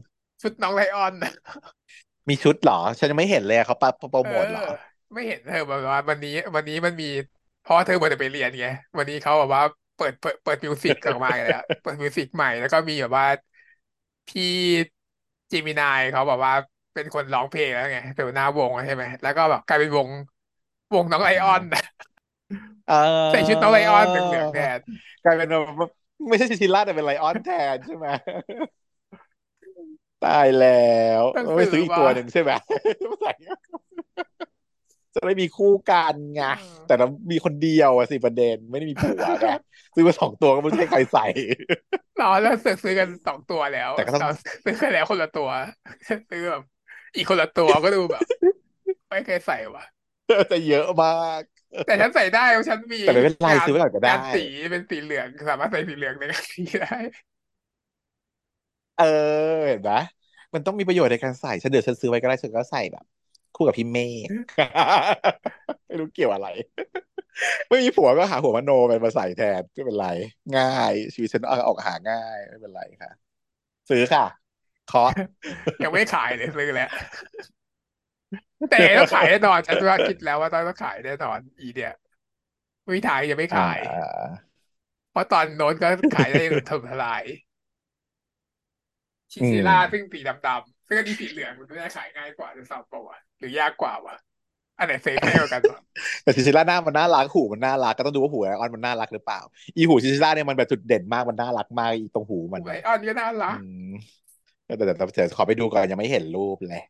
[0.47, 1.15] ชุดน้องไลออน
[2.29, 4.75] มีชุดเหรอ ฉันยังไม่เห็นเลยเขาปะโปรโมทเหรอเออ
[5.15, 7.05] ไม่เห็นเธอแบบว่าวันนี้ วันนี้มันมี
[7.61, 9.63] เพราะว่าเธอมันจะไปเรียนไงวันนี้เขาแบบว่า
[9.97, 13.27] เปิดเปิดเปิด music ออกมาเลยอะเปิด music ใหม่แล้วก็มีแบบว่า
[14.29, 14.43] พี่
[15.51, 16.53] เจมีไนน์เขาแบบว่า
[16.95, 20.09] เป็นคนร้องเพลงแล้วไงเป็นหัวหน้าวงใช่ไหมแล้วก็แบบกลายเป็นวง
[20.95, 21.79] วงน้องไลอ่ออนา
[22.87, 24.81] เใส่ชุดออน้องไลออนเหลืองๆแทน
[25.23, 25.55] กลายเป็นแบ
[25.89, 25.91] บ
[26.29, 28.07] ไม่ใช่ชินชิล่าแต่เป็นไลออนแทนใช่ไหม
[30.27, 32.53] ตายแล้วต้องซื้อไม่ซื้ออีกว่าตัวหนึ่งใช่ไหม
[33.21, 33.33] ใส่
[35.15, 36.53] จะได้มีคู่กันไงเอ
[36.87, 39.49] แต่อเรามีคนเดียวอะสิประเด็นไม่ได้มีผัวไง
[39.95, 41.27] ซื้อมาสองตัวก็ไม่รู้จะให้ใครใส่
[42.19, 44.31] เราแล้วซื้อซื้อกันสองตัวแล้ว แต่ก็ต้องเรา
[44.65, 45.49] ซื้อกันแล้วคนละตัว
[46.31, 46.63] ซื้อแบบ
[47.17, 48.25] อีกคนละตัวก็ดูแบบ
[49.11, 49.85] ไม่เคยใส่ว่ะ
[50.53, 51.11] จะเยอะมา
[51.41, 51.43] ก
[51.87, 56.97] แต่ฉันใส่ได้เพราะฉันมีแต่ไม่เป็นไรงานซื้อไว้ก่อนก็ได้งานสีเป็นสีเหลืองสามารถใส่สีเหลืองในงานสีได้
[58.97, 59.05] เออ
[59.67, 59.91] เห็นไหม
[60.57, 63.05] มันต้องมีประโยชน์ในการใส่ฉันเดี๋ยวฉันซื้อไว้ก็ได้ฉันก็ใส่แบบ
[63.57, 64.29] คู่กับพี่เมฆ
[65.87, 66.49] ไม่รู้เกี่ยวอะไร
[67.69, 70.09] ไม่มีผัวก็หาหัวมโนไปมาใส่แทนไม่เป็นไร
[70.59, 73.13] ง่าย ชีวิตฉันเอาออกหาง่ายไม่เป็นไรค่ะ
[73.91, 74.25] ซื้อค่ะ
[74.89, 75.11] เคาะ
[75.83, 76.91] ยังไม่ขายเลยซื้อแล้ว
[78.71, 81.95] แต่ต้องขายแน่นอนฉันว่าคิดแล้วว่าต้องต้องขายแน่นอน อีเนี่ย
[82.83, 84.47] ไม่มีทางจะไม่อ่ขายา
[85.11, 87.23] เพราะตอนโน้นก็ขายได้ถล่มทลาย
[89.37, 93.01] ชิซิล่าซึ่งสีดำๆซึ่งอันนี้สีเหลืองมันไม่ได้ขายง่ายกว่าหรือซ้ำเปล่า
[93.39, 94.17] หรือยากกว่าวะ
[94.79, 95.81] อันไหนเซฟง่ายกว่ากันวะ
[96.23, 99.41] แต่ชิชิล่าหน้ามันน่ารักหูมันน่ารักก็ต้องดูว่าหูไอออนมันน่ารักหรือเปล่า
[99.77, 103.57] อีหูชิชิล่าเนี่ยมันแบบจุดเด่นมากมันน่ารักมากอีตรงหูมันไลออนก็น่ารัก
[104.65, 106.83] แต่แต่แต่ขอไปดูก่อนยังไม่เห็นรูปเลย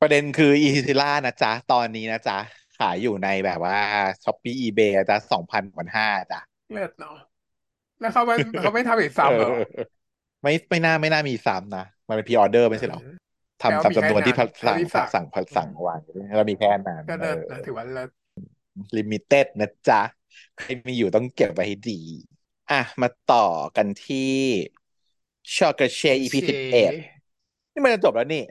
[0.00, 2.38] ประเด็นคืออีซิล่านะจ๊ะตอนนี้นะจ๊ะ
[2.78, 3.78] ขายอยู่ในแบบว่า
[4.24, 6.40] ช้อปปี้อีเบย์จ๊ะสองพันกว่าห้าจ้ะ
[6.72, 7.16] เลิศเนาะ
[8.00, 9.50] แล้วเขาไมันเขาไม่ทำอีกซ้ำหรอ
[10.42, 13.08] ไม่ไม่น่าไม่น่ามีซ้ำนะมันเป็นพรีออเดอร์เอไม่ใช่เหรออ
[13.62, 16.00] ทำตามแปลว่ามีแค่จำนวนที่นั้นแค่สั่งที่สั่งสั่งอืสั่งมวาง
[16.36, 18.10] เรามีแค่นั้นก็เออเลิศนะถือว่าเลิศ
[18.96, 20.02] ลิมิเต็ดนะจ๊ะ
[20.58, 22.00] ใครมีอยู่ต้องเก็บไว้ให้ดี
[22.70, 24.34] อะ มาต่อกันที่
[25.56, 26.92] ชอกกระเชโอ EP เคสิบเอ็ด
[27.72, 28.42] นี่มันจะจบแล้วนี่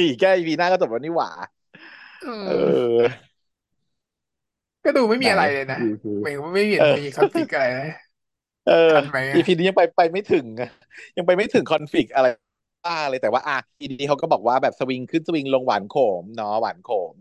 [0.00, 1.30] อีกแค่ EP หน้าก็จบแล้วนี่หว่า
[2.22, 2.52] เเอออ
[2.98, 3.26] อ
[4.84, 7.92] ก็ดูไม่ไหนมีอะไรเลยนะ EP เหมือนไม่เห็เออนมีคอนฟ lict อะไรเลย
[8.66, 10.70] เออทันไหมอีอะพีนี้ยังไปไปไม่ถึงอะ
[11.16, 12.26] ยังไปไม่ถึงคอนฟ lict อะไร
[12.84, 17.16] บ้าเลยแต่ว่า อะทีนี้เขาก็บอกว่าแบบสวิงขึ้นสวิงลงหวานโขมเนาะหวานโขม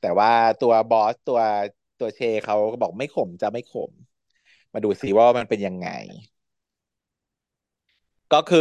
[0.00, 0.30] แต่ว่า
[0.62, 1.40] ตัวบอสตัว
[1.98, 3.92] ตัวเชเขาก็บอกไม่ขมจะไม่ขม
[4.72, 5.88] มาดูซิว่ามันเป็นยังไง
[8.32, 8.60] ก็คือ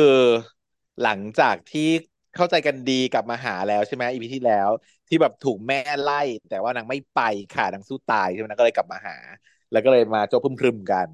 [1.02, 1.90] หลังจากที่
[2.36, 4.70] เข้าใจกันดีกลับมาหาแล้วใช่ไหมอีพีที่แล้ว
[5.08, 7.20] ที่แบบถูกแม่ไล่ แต่ว่านางไม่ไป
[7.52, 9.16] ค่ะนางสู้ตายใช่ไหมนางก็เลยกลับมาหา
[9.72, 11.10] แล้วก็เลยมาโจ้พึ่มพรึมกัน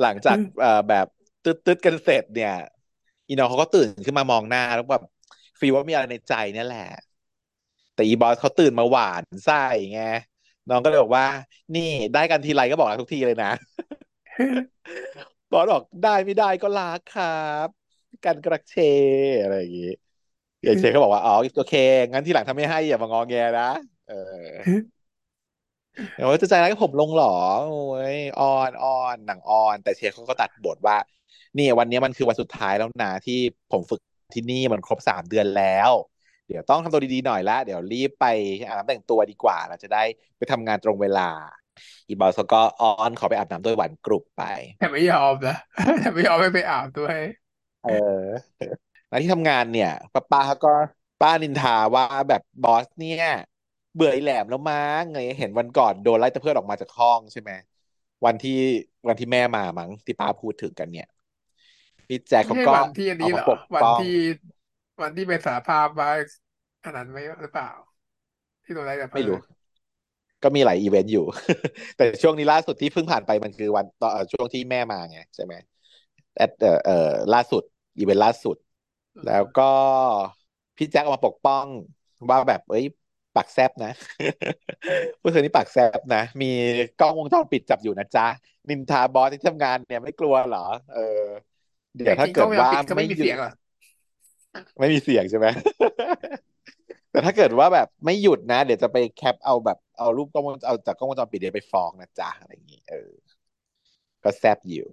[0.00, 1.06] หลังจากเอ่อแบบ
[1.42, 2.50] ตึ๊ดตึ๊ดกันเสร็จเนี่ย
[3.26, 5.02] อีน้องเขาก็ตื่นขึ้นมามองหน้าแล้วแบบ
[5.60, 6.80] ฟีลว่ามีอะไรในใจเนี่ยแหละ
[7.94, 9.54] แต่อีบอสเขาตื่นมาหวานไส้
[9.92, 9.98] ไง
[10.68, 11.26] น้องก็เลยบอกว่า
[11.74, 11.82] นี่
[12.12, 13.48] ได้กันทีไรก็บอกรักทุกทีเลยนะ
[15.50, 17.26] บอสบอกได้ไม่ได้ก็รักครั
[17.66, 17.68] บ
[18.24, 18.72] กันกระเช
[19.42, 19.84] อะไรอย่างงี้
[20.62, 21.74] เอเชก็บอกว่าอ๋อโอเค
[22.12, 23.64] งั้นทีหลังถ้าไม่ให้อย่ามางอแงนะ
[24.04, 24.14] เออ
[26.14, 27.34] เดี๋ยวจะใจร้ายกับผมลงเหรอ
[27.68, 27.80] โอ้
[28.14, 30.96] ยออนออนหนังออน แต่เชฟเขาก็ตัดบทว่า
[31.58, 33.38] นี่วันนี้มันคือวันสุดท้ายแล้วนะที่
[33.72, 34.00] ผมฝึก
[34.34, 35.90] ที่นี่มันครบสามเดือนแล้ว
[36.46, 38.26] เดี๋ยวต้องทำตัวดีๆหน่อยละเดี๋ยวรีบไป
[38.66, 40.02] อาบน้ำแต่งตัวดีกว่าเราจะได้
[40.38, 41.30] ไปทำงานตรงเวลา
[42.08, 44.42] อีบอสก็ออนขอไปอาบน้ำด้วยหวานกรุบไป
[44.78, 45.56] แต่ไม่ยอมนะ
[46.00, 47.18] แต่ไม่ยอมไม่ไปอาบด้วย
[47.84, 48.22] เออ
[49.08, 50.72] แล้วที่ทำงานเนี่ยป้าป้าเขาก็
[51.22, 53.28] ป้านินทาว่าแบบบอสเนี่ย
[53.96, 57.52] เบื่อไอ้แหลมแล้วมั้งไงเห็นวันก่อนโดนไล่ตะเพิดออกมาจากห้องใช่ไหม
[58.26, 58.50] วันที่
[59.08, 61.06] วันที่แม่มามั้งที่ป้าพูดถึงกันเนี่ย
[62.06, 64.06] พี่แจ็คไม่เขาก็ใช่วันที่อันนี้เหรอออกมาปกป้องวันที่
[65.02, 66.08] วันที่ไปสารภาพว่า
[66.84, 67.68] อันนั้นไม่หรือเปล่า
[68.64, 69.42] ที่โดนไล่กับไม่รู้เพิด
[70.42, 71.24] ก็มีหลายอีเวนต์อยู่
[71.96, 75.54] แต่ช่วงนี้ล่าสุดที่เพิ่งผ่านไปมันคือวันตอนเอ่อช่วงที่แม่มาไงใช่ไหม
[76.34, 76.92] แต่เออเออ
[77.34, 77.62] ล่าสุด
[77.98, 78.56] อีเวนต์ล่าสุด
[79.14, 79.62] อืแล้วมก็
[80.76, 81.66] พี่แจ็คออกมาปกป้อง
[82.30, 82.84] ว่าแบบ เอ้ย
[83.36, 83.92] ปากแซบนะ
[85.20, 86.46] พวกเธอนี่ปากแซบนะ มี
[87.00, 88.26] กล้องวงจรปิดจับอยู่นะจ๊ะ
[88.68, 91.00] นินทาบอสที่ทำงานเนี่ยไม่กลัวเหรอ เออ
[91.96, 93.52] เดี๋แต่ยวถ้าจริงๆกล้องวงจรเกิดว่าปิดก็ไม่มีไม่หยุดเสียงหรอก
[94.78, 95.46] ไม่มีเสียงใช่ไหม
[97.10, 103.10] แต่ถ้าเกิดว่าแบบไม่หยุดนะ เดี๋ยวจะไปแคปเอาแบบเอารูปกล้องวงเอาจากกล้องวงจรปิดเดี๋ยวไปฟ้องนะจ๊ะอะไรอย่างงี้เออ
[104.24, 104.86] ก็แซบอยู่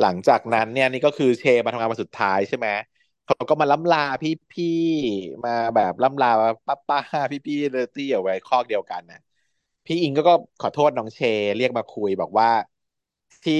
[0.00, 2.68] หลังจากนั้นเนี่ยนี่ก็คือเชมาทำงานวันสุดท้ายใช่ไหม
[3.26, 4.66] เขาก็มาล่ำลาพี่พี่
[5.44, 6.28] มาแบบล่ำลา
[6.66, 6.98] ป้าป้า
[7.32, 9.18] พี่พี่เลอตี้เอาไว้คอกเดียวกันนะ
[9.86, 11.20] พี่อิงก็ก็ขอโทษน้องเช
[11.56, 12.48] เรียกมาคุยบอกว่า
[13.42, 13.54] ที่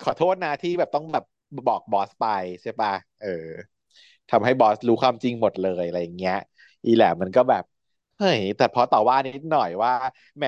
[0.00, 1.24] ขอโทษนะที่แบบต้องแบบ
[1.66, 2.24] บอกบอสไป
[2.62, 3.28] ใช่ปะเออ
[4.28, 6.34] ทำให้บอสรู้ความจริงหมดเลยอะไรอย่างเงี้ย
[6.84, 7.62] อีแหลมมันก็แบบ
[8.16, 9.90] เฮ้ยแต่พอต่อว่านิดหน่อยว่า
[10.36, 10.44] แหม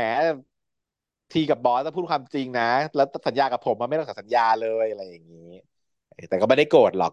[1.30, 2.62] ทีกับบอสต้องพูดความจริงนะ
[2.94, 5.38] แล้วสัญญากับผมมันไม่ต้องสัญญาเลยอะไรอย่างนี้
[6.28, 7.12] แต่ก็ไม่ได้โกรธหรอก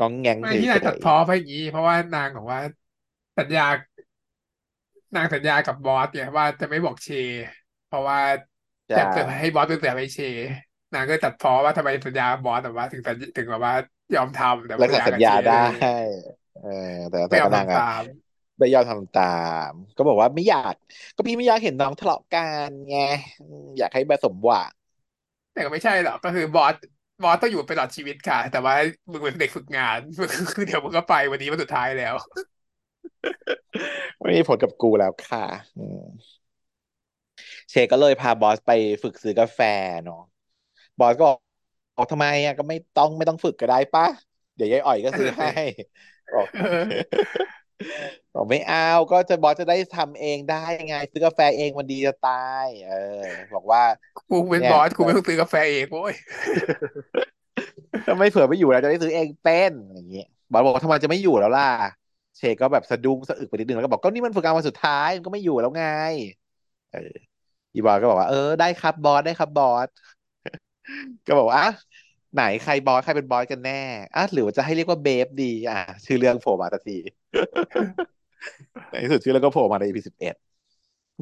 [0.02, 2.60] ้องแงงไม่เฉที่นายตัดยพ้อไปอย่างนี้เพราะว่านางบอกว่า
[3.38, 3.62] สัญญา
[5.14, 7.08] นางสัญญากับบอสเนี่ยว่าจะไม่บอกเช
[7.84, 10.18] เพราะว่าๆใช่จะจะให้บอสเป็นเสือไปเช
[10.92, 13.74] นางก็ตัดพ้อว่าทำไมสัญญากับบอสแต่ว่าถึงสัญถึงแบบว่า
[14.14, 15.54] ยอมทำแต่แล้วก็สัญญากับเชสัญญาได้
[16.52, 16.68] เออเออ
[17.10, 18.02] แต่ไม่ยอมแต่ก็นางอะทำตาม
[18.58, 19.22] ไม่ยอมทำตา
[19.70, 20.74] ม ก็บอกว่าไม่อยาก
[21.14, 22.96] ก็พี่ไม่อยากเห็นน้องทะเลาะกันไง
[23.38, 24.72] อืมอยากให้มาสมหวัง
[25.52, 26.74] แต่ก็ไม่ใช่หรอกก็คือบอส
[27.22, 28.74] บอสต้องอยู่ไปตลอดชีวิตค่ะ แต่ว่า
[29.12, 32.14] มึงเป็นเด็กฝึกงานมึงคือเดี๋ยวมึงก็ไปวันนี้วันสุดท้ายแล้ว
[34.20, 35.44] ไม่มีผลกับกูแล้วค่ะ
[35.76, 36.32] อืม
[37.70, 38.70] เชก็เลยพาบอสไป
[39.02, 39.60] ฝึกซื้อกาแฟ
[40.04, 40.16] เนาะ
[40.98, 41.24] บอสก็
[41.96, 44.04] บอกทำไมอะก็ไม่ต้องไม่ต้องฝึกก็ได้ปะ
[44.54, 45.64] เดี๋ยวยายอ่อยก็ซื้อให้นั่นน่ะ
[46.16, 46.66] สิบอกเออ
[48.34, 53.82] บอกไม่เอาก็จะบอสจะได้ทำเองได้ไง ซื้อกาแฟเองมันดีจะตาย เออ บอกว่า
[54.30, 56.14] กูเป็นเนี่ยบอสกูก็ไม่ต้องซื้อกาแฟเองโว้ย
[58.06, 61.68] ถ้าไม่เผื่อไม่อยู่แล้วจะได้ซื้อเองเป็นอย่างเงี้ยบอสบอกว่าทำไมจะไม่อยู่แล้วล่ะ
[62.38, 65.84] เชก็แบบสะดุ้งสะอึกไปนิดนึงแล้วก็บอกก็นี่มันฝึกงานวันสุดท้ายมันก็ไม่อยู่แล้วไง
[66.92, 66.98] เออ
[67.74, 69.88] อีบอสก็บอกว่าเออได้ครับบอสได้ครับบอส
[71.26, 71.70] ก็บอกว่าอะ
[72.34, 73.72] ไหนใครบอสใครเป็นบอสกันแน่
[74.14, 76.92] อะหรือว่าจะให้เรียกว่าเบฟดี อะชื่อเรื่องโผล่มาสักที
[78.90, 80.34] ในที่สุดชื่อเรื่องก็โผล่มาใน EP สิบเอ็ด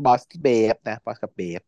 [0.05, 1.61] บอสเบฟนะบอสกับเบฟ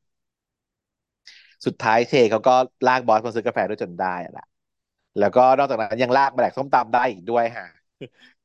[1.66, 2.54] สุดท้ายเชเขาก็
[2.86, 4.44] ลากบอสมาซื้อกาแฟด้วยจนได้อะละ
[5.18, 7.66] แล้วก็นอกจากนั้นยังลากมาแดกส้มตำได้อีกด้วยฮะ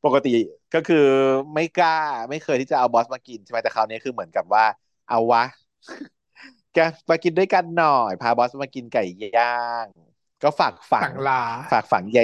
[0.06, 0.30] ปกติ
[0.74, 0.98] ก็คือ
[1.56, 1.92] ไม่กล้า
[2.30, 4.64] ไม่เคยที่จะเอาบอสมากินใช่ไหมแต่คราวนี้คือเหมือนกับว่า
[5.08, 5.44] เอาวะ
[6.74, 6.78] แก
[7.10, 9.04] มากินด้วยกันหน่อย พาบอสมากินไก่
[9.38, 9.48] ย่า
[9.86, 9.88] ง
[10.42, 12.20] ก็ฝากฝังสั่งลาฝากฝังใย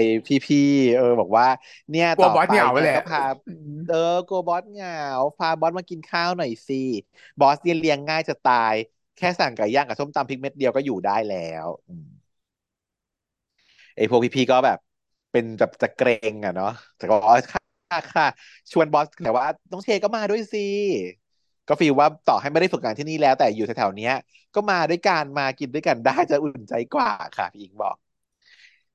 [0.45, 1.45] พี่ๆเออ บอกว่า
[1.91, 3.95] เนี่ยกลัวบอสต่อไปเหงาแหละเนี่ยก็พาอืมเออ
[4.27, 4.91] กลัวบอสเหงา
[5.37, 6.75] พาบอสมากินข้าวหน่อยสิ
[7.39, 8.75] บอสเนี่ยเลี้ยงง่ายจะตาย
[9.17, 12.07] แค่สั่งไก่ย่างกับส้มตำพริกเม็ดเดียวก็อยู่ได้แล้วอืม
[13.95, 14.77] ไอ้พวกพี่ๆก็แบบ
[15.31, 18.25] เป็นแบบจะเกรงอะเนาะแต่ก็บอกว่าค่ะค่ะ
[18.71, 20.59] ชวนบอสแต่ว่าน้องเชก็มาด้วยสิ
[21.67, 24.13] ก็ฟีลว่าต่อให้ไม่ได้ฝึกงานที่นี่แล้วแต่อยู่แถวๆเนี้ย
[24.55, 27.95] ก็มาด้วยกันมากินด้วยกันได้จะอุ่นใจกว่าค่ะพี่อิงบอก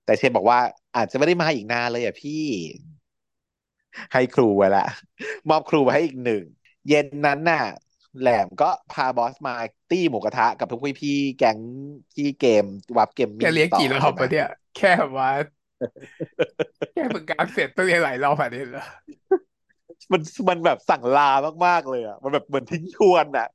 [0.09, 0.61] แต่เชนบอกว่า
[0.97, 2.33] อาจจะไม่ได้มาอีกนานเลยอะพี่
[4.13, 4.83] ให้ครูไว้ละ
[5.49, 6.43] มอบครูไว้ให้อีกหนึ่ง
[6.89, 7.61] เย็นนั้นน่ะ
[8.19, 9.53] แหลมก็พาบอสมา
[9.89, 11.59] ตี้หมูกระทะ กับทุกพี่ๆแก๊ง
[12.15, 12.65] ที่เกม
[12.99, 15.29] วับเกมมิ่งต่อแกเลี้ยงกี่รอใช่ไหมบวะเนี่ย แค่แบบว่า
[16.93, 18.83] แค่ฝึกงานเสร็จต้องเรียนหลายรอบแบบนี้เหรอ
[20.13, 21.23] มันมันแบบสั่งลา
[21.67, 23.47] มากๆเลยอะ มันแบบเหมือนทิ้งทวนอะ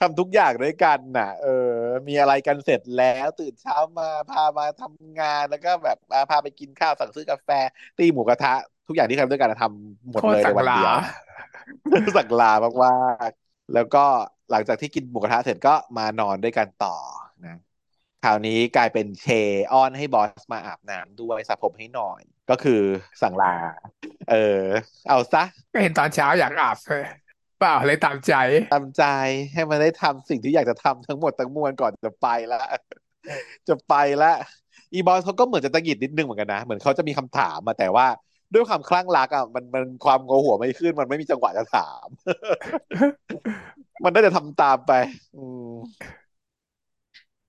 [0.00, 1.72] ทำทุกอย่างด้วยกันน่ะ เออ
[2.08, 7.48] มีอะไรกันเสร็จแล้วตื่นเช้ามาพามาทำงานแล้วก็แบบอ่าพาไปกินข้าวสั่งซื้อกาแฟ
[7.98, 8.52] ตีหมูกระทะ
[8.88, 10.96] ทุกอย่างที่ทำด้วยกันอะทำหมโคดเลยในตรสั่งลาวันเดียว
[12.16, 12.52] สั่งลา
[12.84, 14.04] มากๆแล้วก็
[14.50, 16.96] หลังจากที่กินหมูกระทะเสร็จก็มานอนด้วยกันต่อ
[17.44, 17.58] นะ
[18.24, 19.26] คราวนี้กลายเป็นเช
[19.72, 22.80] อ้อนให้บอสมาอาบน้ำด้วยสระผมให้หน่อย ก็คือ
[23.22, 23.54] สั่งลา
[24.30, 24.62] เออ
[25.08, 27.04] เอาซะก็เห็นตอนเช้าอยากอาบเลย
[27.58, 28.32] เปล่าเลยตามใจ
[28.70, 29.02] ตามใจ
[29.52, 32.58] ให้มันได้ทำสิ่งที่อยากจะทำทั้งหมดทั้งมวลก่อนจะไปละ
[33.68, 33.92] จะไป
[34.22, 34.32] ละ
[34.92, 38.06] อีบอสเขาก็เหมือนจะตะหงิดนิดนึงเหมือนกันนะ เหมือนเขาจะมีคำถามมาแต่ว่า
[38.54, 42.08] ด้วยความคลั่งรักอะมันมันความโงหัวไม่ขึ้น มันไม่มีจังหวะจะถาม
[44.04, 44.92] มันได้แต่ทำตามไป
[45.34, 45.72] อืม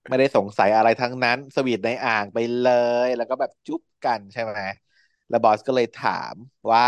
[0.10, 2.66] ไม่ได้สงสัยอะไรทั้งนั้น สวีทในอ่างไปเล
[3.06, 4.54] ย แล้วก็แบบจุ๊บกันใช่ไหม
[5.30, 6.36] แล้วบอสก็เลยถาม
[6.72, 6.84] ว่า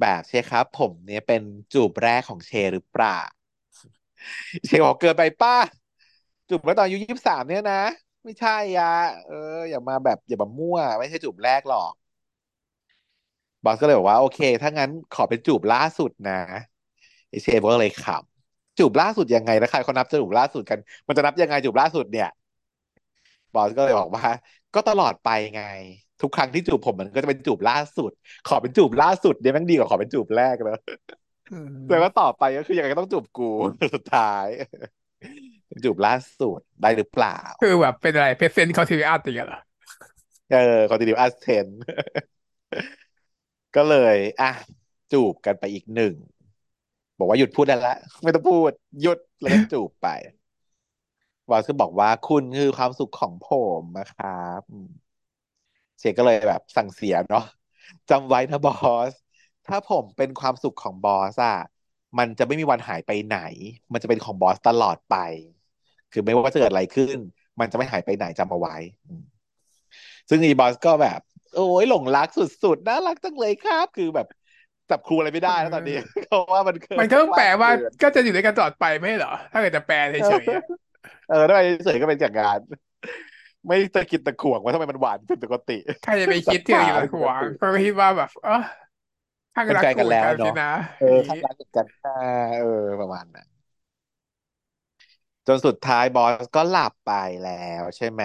[0.00, 3.18] แบบเชคครับ ผมเนี่ยเป็นจูบแรกของเชหรือเปล่า
[4.66, 5.56] เชบอกเกินไปป้า
[6.48, 7.82] จูบแล้วตอนอายุยี่สิบสามเนี่ยนะ
[8.24, 8.86] ไม่ใช่อะ
[9.26, 9.34] เออ
[9.70, 11.92] อย่ามาแบบอย่ามามั่ว ไม่ใช่จูบแรกหรอก
[13.64, 16.32] บอสก็เลยบอกว่า โอเค ถ้างั้นขอเป็นจูบล่าสุดนะ
[17.30, 22.28] ไอเชฟก็เลยขำจูบล่าสุดยังไงนะใครเขานับจูบล่าสุดกัน มันจะนับยังไงจูบล่าสุดเนี่ย
[23.54, 24.24] บอสก็เลยบอกว่า
[24.74, 25.60] ก็ตลอดไปไง
[26.24, 28.10] ทุกครั้งที่จูบผมมันก็จะเป็นจูบล่าสุด
[28.48, 30.76] ขอเป็นจูบล่าสุดเนี่ยแม่งดีกว่าขอเป็นจูบแรกแล้ว
[31.52, 33.50] อืแต่ว่ามต่อไปก็คือยังไงก็ต้องจูบกู
[33.94, 34.46] สุดท้าย
[35.68, 39.60] เป็นจูบล่าสุดได้หรือเปล่า คือแบบเป็นอะไร present continuous อย่างเงี้ยเหรอ
[40.50, 41.66] เออ continuous tense
[43.76, 44.52] ก็เลย อะ
[45.12, 46.14] จูบกันไปอีกหนึ่ง
[47.18, 48.70] บอกว่าหยุดพูดได้ละไม่ต้องพูด
[49.00, 50.08] หยุดแล้วก็จูบไป
[51.48, 54.88] บอสก็บอกว่าคุณคือความสุขของผมนะครับอืม
[56.00, 57.44] เชคก็เลยแบบสั่งเสียเนาะ
[58.10, 58.74] จำไว้นะบอ
[59.10, 59.12] ส
[59.66, 61.56] ถ้าผมเป็นความสุขของบอสอะ
[62.18, 63.38] มันจะไม่มีวันหายไปไหน
[63.92, 65.16] มันจะเป็นของบอสตลอดไป
[66.12, 67.16] คือไม่ว่าจะเกิดอะไรขึ้น
[67.60, 68.76] มันจะไม่หายไปไหนจำเอาไว้
[69.08, 69.24] อืม
[70.28, 71.20] ซึ่งอีบอสก็แบบ
[71.54, 74.26] โอ้ยหลงรักสุดๆ น่ารักจังเลยครับ คือแบบ
[74.90, 80.64] จับครูอะไรไม่เได้แล้วตอนนี้ออเพราะว่ามันเกิมันก็ต้องแปลนว่างว่าเกินก็จะอยู่ด้วยกันตลอดไปไม่ใช่เหรอ ถ้าเกิดจะแปลเฉยๆอะ
[81.30, 82.58] เออถ้าไปเฉยๆก็เป็นจากงาน
[83.66, 88.52] ไม่ตะกิดตะขวงว่าทำไมมันหวานผิดปกติ ใครจะไปจัคิดที่บขาอะไรอยู่ละหวงผิดปกติก็คิดว่าแบบเออ
[89.54, 90.64] ข้างเป็นแฟนกันรักกูเหมือนแล้วเนาะกันสินะ
[90.96, 92.10] เอออย่างนี้ข้างรักกันนะ
[92.56, 92.66] เออ
[93.00, 93.46] ประมาณนั้น
[95.46, 97.10] จนสุดท้ายบอสก็หลับไป
[97.40, 97.50] แล้
[97.80, 98.22] วใช่ไหม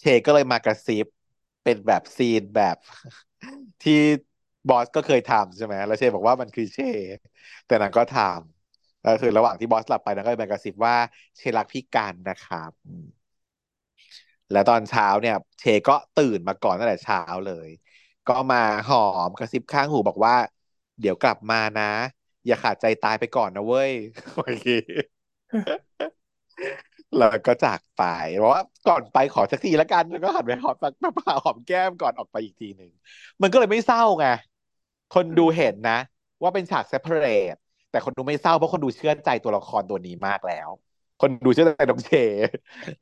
[0.00, 1.06] เชก็เลยมากระซิบ
[1.62, 2.76] เป็นแบบซีนแบบ
[3.82, 3.92] ที่
[4.66, 6.78] บอสก็เคยทำใช่ไหมแล้วเชบอกว่ามันคือเช
[7.66, 10.94] แต่นางก็ทำแล้วคือระหว่างที่บอสหลับไปนางก็เลยมากระซิบว่า
[11.36, 13.04] เชรักพี่กันนะครับอืม
[14.52, 17.68] แล้วตอนเช้าเนี่ย เชก็ตื่นมาก่อนตั้งแต่เช้าเลย
[18.28, 18.96] ก็มาหอ
[19.28, 20.34] มกระซิบข้างหูบอกว่า
[21.00, 21.90] เดี๋ยวกลับมานะ
[22.46, 23.92] อย่าขาดใจตายไปก่อนนะเว้ย
[24.34, 24.66] โอเค
[27.18, 28.02] แล้วก็จากไป
[28.42, 32.90] บอกว่าก่อนไปขอสักทีละกันแล้วก็หันไปหอมปากปาหอมแก้มก่อนออกไปอีกทีหนึ่ง
[33.42, 34.26] มันก็เลยไม่เศร้าไง
[35.14, 35.98] คนดูเห็นนะ
[36.42, 37.56] ว่าเป็นฉากเซปเ r ร t
[37.90, 40.68] แต่คนดูไม่เศร้าเพราะคนดูเชื่อใจตัวละครตัวนี้มากแล้ว
[41.20, 42.10] คนดูเชื่อใจน้องเช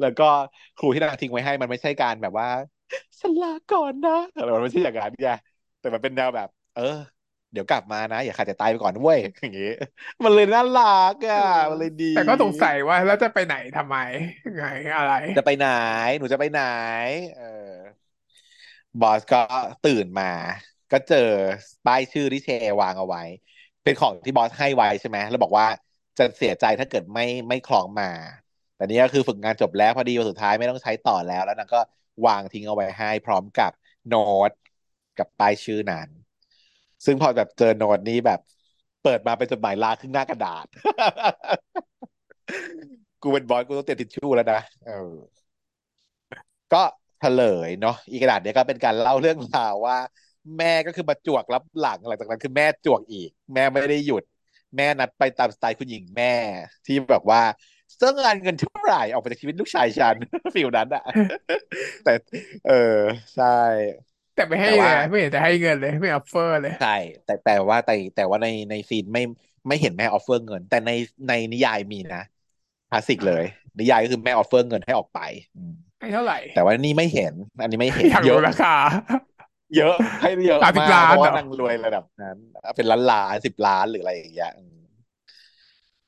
[0.01, 0.25] แล้วก็
[0.77, 2.49] ครูที่นางทิ้งไว้ให้มันไม่ใช่การแบบว่า
[3.21, 5.29] ฉันลาก่อนนะอะไรมันไม่ใช่อย่างนั้นไง
[5.81, 6.83] แต่มันเป็นแนวแบบ เออ
[7.53, 9.64] เดี๋ยวกลับมานะ อย่าขาดใจตายไปก่อนเว้ยอย่างงี้
[10.25, 13.97] มันเลยน่ารักเออะอมันเลยดี แต่ก็สงสัยว่าแล้วจะไปไหนทำไม
[14.57, 14.64] ไง
[14.97, 15.64] อะไร จะไปไหน
[16.19, 16.61] หนูจะไปไหน
[17.35, 17.43] เออ
[19.01, 19.37] บอสก็
[19.83, 20.25] ตื่นมา
[20.91, 21.16] ก็เจอ
[21.85, 22.49] ป้ายชื่อที่เช
[22.81, 23.21] วางเอาไว้
[23.83, 25.66] เป็นของที่บอสให้ไว้ใช่ไหมแล้วบอกว่า
[26.19, 28.11] จะเสียใจถ้าเกิดไม่ไม่คล้องมา
[28.75, 31.81] แต่นี่ก็คือฝึกงานจบแล้วพอดีวันสุดท้ายไม่ต้องใช้ต่อแล้ว แล้วนางก็
[32.27, 33.71] วางทิ้งเอาไว้ให้พร้อมกับ
[34.09, 34.51] โน้ต
[35.19, 36.09] กับป้ายชื่อนั้น
[37.05, 38.39] ซึ่งพอแบบเจอโน้ตนี้แบบ
[39.03, 40.66] เปิดมาเป็นจดหมายลาครึ่งหน้ากระดาษ
[43.23, 45.14] กูเป็นบอสกูต้องเตรียมทิชชู่แล้วนะเออ
[46.73, 46.83] ก็
[47.21, 49.99] เฉลยเนาะอีกระดาษเนี้ยก็เป็นการเล่าเรื่องราวว่า
[50.59, 54.23] แม่ก็คือมาจวกรับหลังหลังจากนั้นคือแม่จวกอีก แม่ไม่ได้หยุด
[54.77, 56.33] แม่นัดไปตามสไตล์คุณหญิงแม่
[56.87, 57.43] ที่แบบว่า
[57.99, 60.16] เรื่องงานเงินเท่าไหร่ออกไปจากชีวิตลูกชายฉัน
[60.55, 61.05] ฟิลนั้นอะ
[62.05, 62.12] แต่
[62.69, 62.97] เออ
[63.37, 63.61] ใช่
[64.35, 69.23] แต่ไม่ให้แต่ว่าเลยไม่เห็นจะให้เงินเลยไม่ออ offer เลย ใช่แต่แต่ว่าแต่แต่ว่าในในซีนไม่
[69.69, 70.91] ไม่เห็นแม่ offer เงิน แต่ใน
[71.29, 72.23] ในนิยายมีนะ
[72.91, 75.21] คลาสสิกอ่เลยานิยายก็คือแม่ offer เงินให้ออกไป
[75.57, 78.75] อืมให้เท่าไหร่แต่ว่านี่ไม่เห็น อันนี้ไม่เห็นอยากเยอะรู้ราคา
[79.77, 82.37] เยอะให้เยอะสามสิบมากเพราะล้านเหรอว่านางรวยระดับนั้น
[82.77, 84.79] เป็นล้านล้านสิบล้านหรืออะไรอย่างเงี้ยอืม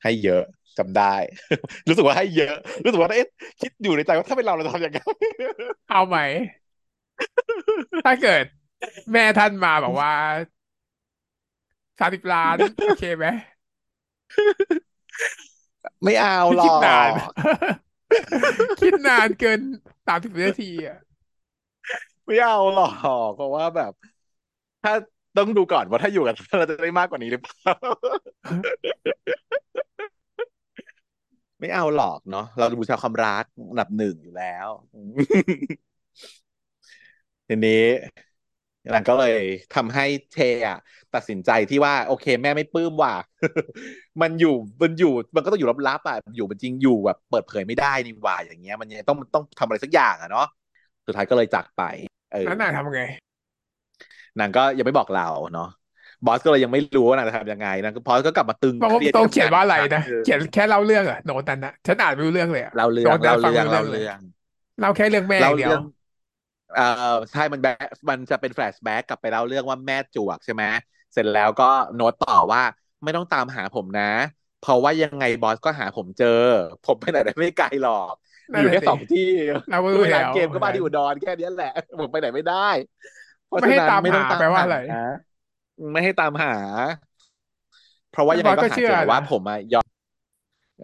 [0.03, 0.43] ให้เยอะ
[0.77, 1.15] จำได้
[1.87, 3.27] รู้สึกว่าให้เยอะ รู้สึกว่าเอ๊ะ
[3.61, 4.99] คิดอยู่ในใจว่าถ้าเป็นเราเราจะทำยังไง
[5.89, 6.17] เอาไหม
[8.05, 8.43] ถ้าเกิด
[9.11, 10.13] แม่ท่านมาบอกว่า
[11.99, 12.55] สามสิบล้าน
[12.87, 13.27] โอเคไหม
[16.03, 17.19] ไม่เอาพี่หรอคิดนานก
[18.81, 19.59] คิดนานเกิน
[20.07, 20.97] สามสิบนาทีอะ
[22.27, 22.89] ไม่เอาหรอก
[23.33, 23.91] เพราะว่าแบบ
[24.81, 24.93] ถ้า
[25.37, 27.73] ต้องดูก่อนว่าถ้าอยู่กันเราจะได้มากกว่านี้หรือเปล่า
[31.59, 34.67] ไม่เอาหรอกเนาะเราบูชาความรักอันดับหนึ่งอยู่แล้ว
[37.47, 37.83] ทีนี้
[38.93, 39.35] นางก็เลย
[39.75, 40.35] ทำให้เท
[40.67, 40.77] อะ
[41.13, 43.13] ตัดสินใจที่ว่า โอเค แม่ไม่ปลื้มว่ะ
[44.21, 50.45] มันอยู่มันอยู่ มันก็ต้องอยู่ลับๆอะอยู่มันจริงอยู่แบบเปิดเผยไม่ได้นี่ว่าอย่างเงี้ย มันยังต้องต้องทำอะไรสักอย่างอะเนาะ
[51.05, 51.81] สุดท้ายก็เลยจากไป
[52.31, 53.01] เออแล้วนางทำไง
[54.39, 55.65] นางก็ยังไม่บอกเราเนาะ
[56.25, 64.19] บอสก็เลยยังไม่รู้ว่านางจะทำยังไงนางก็พอสก็กลับมาตึงบอกว่าเครียดต้องเขียนที่ทำงานอีกว่าอะไรนะครั้งคือเขียนแค่เล่าเรื่องอะโน้ตนั้นนะฉันอ่านไม่รู้เรื่องเลยอะเล่าเรื่โน้ตนั้นฟังองเล่าเรื่ไม่รู้เรื่องเลยองเล่าเรื่อง
[64.79, 65.91] เล่าแค่เรื่องแม่อย่างเดียวเล่าเรื่อง
[66.73, 66.81] เอ่อ
[67.31, 67.77] ใช่มันแบ็ค
[68.09, 70.63] มันจะเป็นแฟลชแบ็กกลับไปเล่าเรื่องว่าแม่จวกใช่ไหม
[71.13, 72.61] เสร็จแล้วก็โน้ตต่อว่า
[73.03, 74.03] ไม่ต้องตามหาผมนะ
[74.59, 76.27] เพราะว่ายังไงบอสก็หาผมเจอ
[76.83, 79.27] ผมไปไหนได้ไม่ไกลหรอกมี อยู่นั่นแหละสิแค่สองที่
[79.69, 82.69] เราก็คือรู้แล้วไปร้านเกมก็บ้านนั้นที่อุดรแค่นี้แหละผมไปไหนไม่ได้
[83.47, 85.07] เพราะไม่ให้ฉะนั้นไม่ต้ตามหาองตามหาแปลว่าอะไรนะ
[85.93, 86.55] ไม่ให้ตามหา
[88.11, 89.87] เพราะว่าแล้วยังไงก็บอสก็เชื่อหาเจอแต่ว่านะผมอะยอม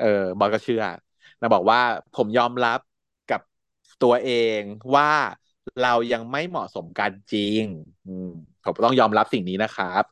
[0.02, 0.84] เออบอยก็เชื่อ
[1.42, 1.80] นะบอกว่า
[2.18, 2.80] ผมยอมรับ
[3.32, 3.42] กับ
[4.04, 4.62] ตัวเอง
[4.96, 5.12] ว่า
[5.84, 7.64] เรายังไม่เหมาะสมกันจริง
[8.08, 8.30] อืม
[8.64, 10.04] ผมต้องยอมรับสิ่งนี้นะครับ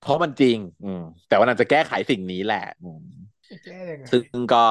[0.00, 3.04] เพราะมันจริง อืม แต่ว่านางจะแก้ไขสิ่งนี้แหละอืม
[3.50, 4.64] จะแก้ยังไงซึ่งก็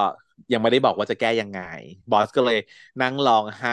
[0.54, 1.60] ยังไม่ได้บอกว่าจะแก้ยังไง
[2.10, 2.58] บอสก็เลย
[3.02, 3.72] นั่งร้องไห้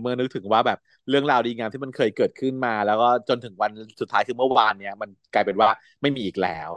[0.00, 3.70] เมื่อนึกถึงว่าแบบเรื่องราวดีงามที่มันเคยเกิดขึ้นมา แล้วก็จนถึงวัน
[4.00, 5.68] สุดท้ายคือเมื่อวานเนี้ยมันกลายเป็นว่า
[6.02, 6.70] ไม่มีอีกแล้ว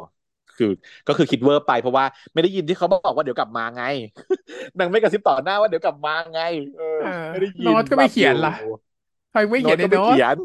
[0.56, 0.66] คือ
[1.08, 3.82] ก็คือคิดเวอร์ไปเพราะว่าไม่ได้ยินที่เขาบอกว่าเดี๋ยวกลับมาไง
[4.78, 6.40] นางไม่กระซิบต่อหน้าว่าเดี๋ยวกลับมาไง
[6.76, 8.52] เออเออไม่ได้ยินโน้ตก็ไม่หลับอยู่เขียนล่ะ
[9.32, 10.38] ทำไมไม่โน้เขียนในโน้ตตก็ไม่เขียน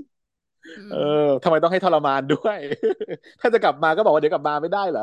[0.76, 0.96] อืเออม
[1.42, 2.58] ทำไมต้องให้ทรมานด้วย
[3.40, 5.02] ถ้าจะกลับมาก็บอกว่าเดี๋ยวกลับมาไม่ได้เหรอ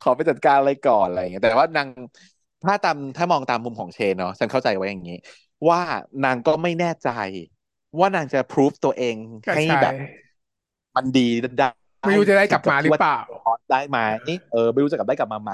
[0.00, 1.88] ขอไปจัดการอะไรก่อนอะไรอย่างเงี้ยแต่ว่านาง
[2.64, 5.14] ถ้าตามถ้ามองตามมุมของเชนเนาะฉันเข้าใจไว้อย่างนี้
[5.68, 5.80] ว่า
[6.24, 7.08] นางก็ไม่แน่ใจ
[7.98, 9.16] ว่านางจะพรูฟตัวเอง
[9.52, 9.94] ให้ก็ใช่แบบ
[10.96, 11.20] มันดี
[11.58, 11.66] ได้
[12.04, 13.98] ไม่รู้จะได้กลับคิดกับที่ว่ามาหรือเปล่าบอสได้ไหม
[14.50, 15.52] เออไม่รู้จะกลับได้กลับมาไหม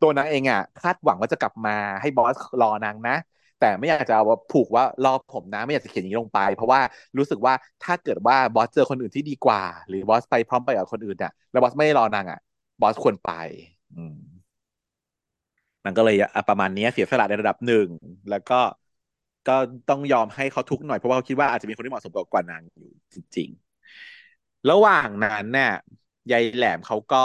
[0.00, 3.16] ตัวนางเองอะ คาดหวังว่าจะกลับมาให้บอสรอนางนะ
[3.60, 6.80] แต่ไม่อยากจะเอาว่าผูกว่ารอผมนะ ไม่อยากจะเขียนอย่างนี้ลงไป เพราะว่า
[7.18, 12.38] รู้สึกว่าถ้าเกิดว่าบอสเจอคนอื่นที่ดีกว่า หรือบอสไปพร้อมไปกับคนอื่นเนี่ยแล้วบอสไม่ได้รอนางอะ
[12.80, 13.30] บอสควรไป
[15.84, 16.14] มันก็เลย
[16.48, 17.88] ประมาณนี้เสียสละในระดับหนึ่ง
[18.30, 18.54] แล้วก็
[19.46, 19.52] ก็
[19.88, 25.70] ต้องยอมให้เขาทุกข์หน่อยเพราะว่าเขาคิดว่าอาจจะมีคนที่เหมาะสมกว่านางอยู่จริงๆ ระหว่างนั้นเนี่ย
[26.30, 27.16] ยายแหลมเขาก็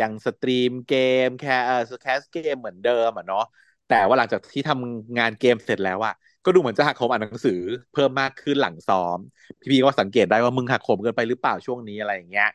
[0.00, 0.92] ยัง stream เก
[1.24, 3.40] มแคสเออแคสเกมเหมือนเดิมอะเนาะ
[3.86, 7.52] แต่ว่าหลังจากที่ทำงานเกมเสร็จแล้วอะก็ดูเหมือนจะหักโหมอ่านหนังสือ
[7.92, 9.18] เพิ่มมากขึ้นหลังซ้อม
[9.60, 12.46] พี่พีก็สังเกตได้ว่ามึงหักโหมเกินไปหรือเปล่าช่วงนี้อะไรอย่างเงี้ย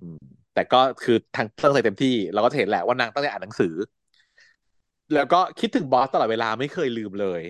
[0.02, 3.74] ืม แต่ก็คือทางตั้งใจเต็มที่ เราก็จะเห็นแหละว่านางตั้งใจอ่านหนังสือ
[5.14, 7.42] แล้วก็คิดถึงบอสตลอดเวลาไม่เคยลืมเลย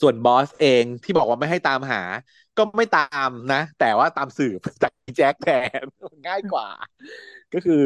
[0.00, 2.02] ส่วนบอสเองที่บอกว่าไม่ให้ตามหา
[2.56, 5.48] ก็ไม่ตามนะ แต่ว่าตามสืบจากแจ็คแท
[5.82, 5.84] น
[6.26, 6.68] ง่ายกว่า
[7.52, 7.82] ก็คือ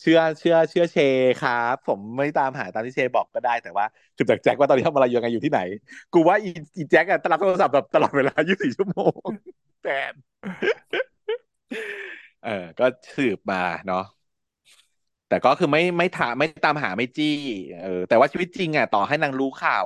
[0.00, 0.96] เชื่อเชื่อเชื่อเช
[1.42, 3.84] ครับ ผมไม่ตามหาตามที่เชบอกก็ได้แต่ว่า
[4.16, 5.60] สืบจากแจ็คว่าตอนนี้ทำอะไรอยู่ยังไงอยู่ที่ไหน
[6.12, 9.20] กูว่าอีอีแจ็คอะตรับโทรศัพท์แบบตลอดเวลา 24 ชั่วโมง
[9.82, 10.14] แทน
[12.48, 12.84] เออ ก็
[13.16, 14.04] สืบมาเนาะ
[15.28, 17.26] แต่ก็คือไม่ไม่ถามไม่ตามหาไม่จี้
[17.80, 19.84] เออ แต่ว่าชีวิตจริงอะต่อให้นางรู้ข่าว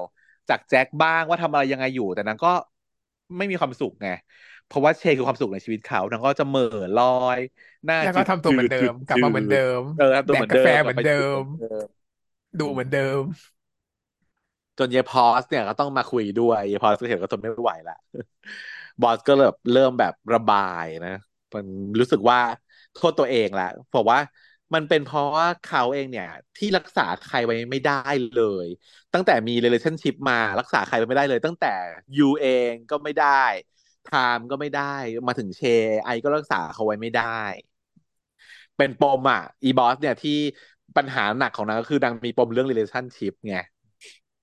[0.48, 2.48] จากแจ็คบ้างว่าทำอะไรยังไงอยู่ แต่นางก็
[3.36, 4.08] ไม่มีความสุขไง
[4.66, 7.04] เพราะว่าเชคือความสุขในชีวิตเขานางก็จะเหม่อลอ
[7.38, 7.40] ย
[7.84, 11.84] หน้าแล้วก็จืดทำตัวเหมือนเดิจืดจืดมกลับจืมาเหมือนเดิดมเออทำตัวเหมือนเดิแดกกาแฟมกลับไปเหมือนเดิมจืดเหมือนเดิม
[12.58, 13.22] ดุอืมเหมือนเดิม
[14.78, 17.94] จนเยพอสเนี่ยก็ต้องมาคุยด้วยเยพอสก็เห็นก็ทนไม่ไหวละ
[19.00, 21.10] บอสก็เริ่มเริ่มแบบระบายนะ
[21.56, 21.66] มัน
[22.00, 22.38] รู้สึกว่า
[22.92, 24.20] โทษตัวเองละบอกว่า
[24.74, 26.26] มันเป็นเพราะว่าเขาเองเนี่ย
[26.56, 27.92] ที่รักษาใครไว้ไม่ได้
[28.34, 28.66] เลย
[29.12, 31.68] ตั้งแต่มี relationship มารักษาใครไว้ไม่ได้เลย ตั้งแต่
[32.16, 33.26] ยูเองก็ไม่ได้
[34.02, 34.82] ไทม์ก็ไม่ได้
[35.26, 35.62] มาถึงเช
[36.04, 37.22] ไอก็รักษาเขาไว้ไม่ได้
[38.76, 40.30] เป็นปมอะ อีบอสเนี่ยที่
[40.96, 43.54] ปัญหาหนักของนางก็คือนางมีปมเรื่อง relationship ไง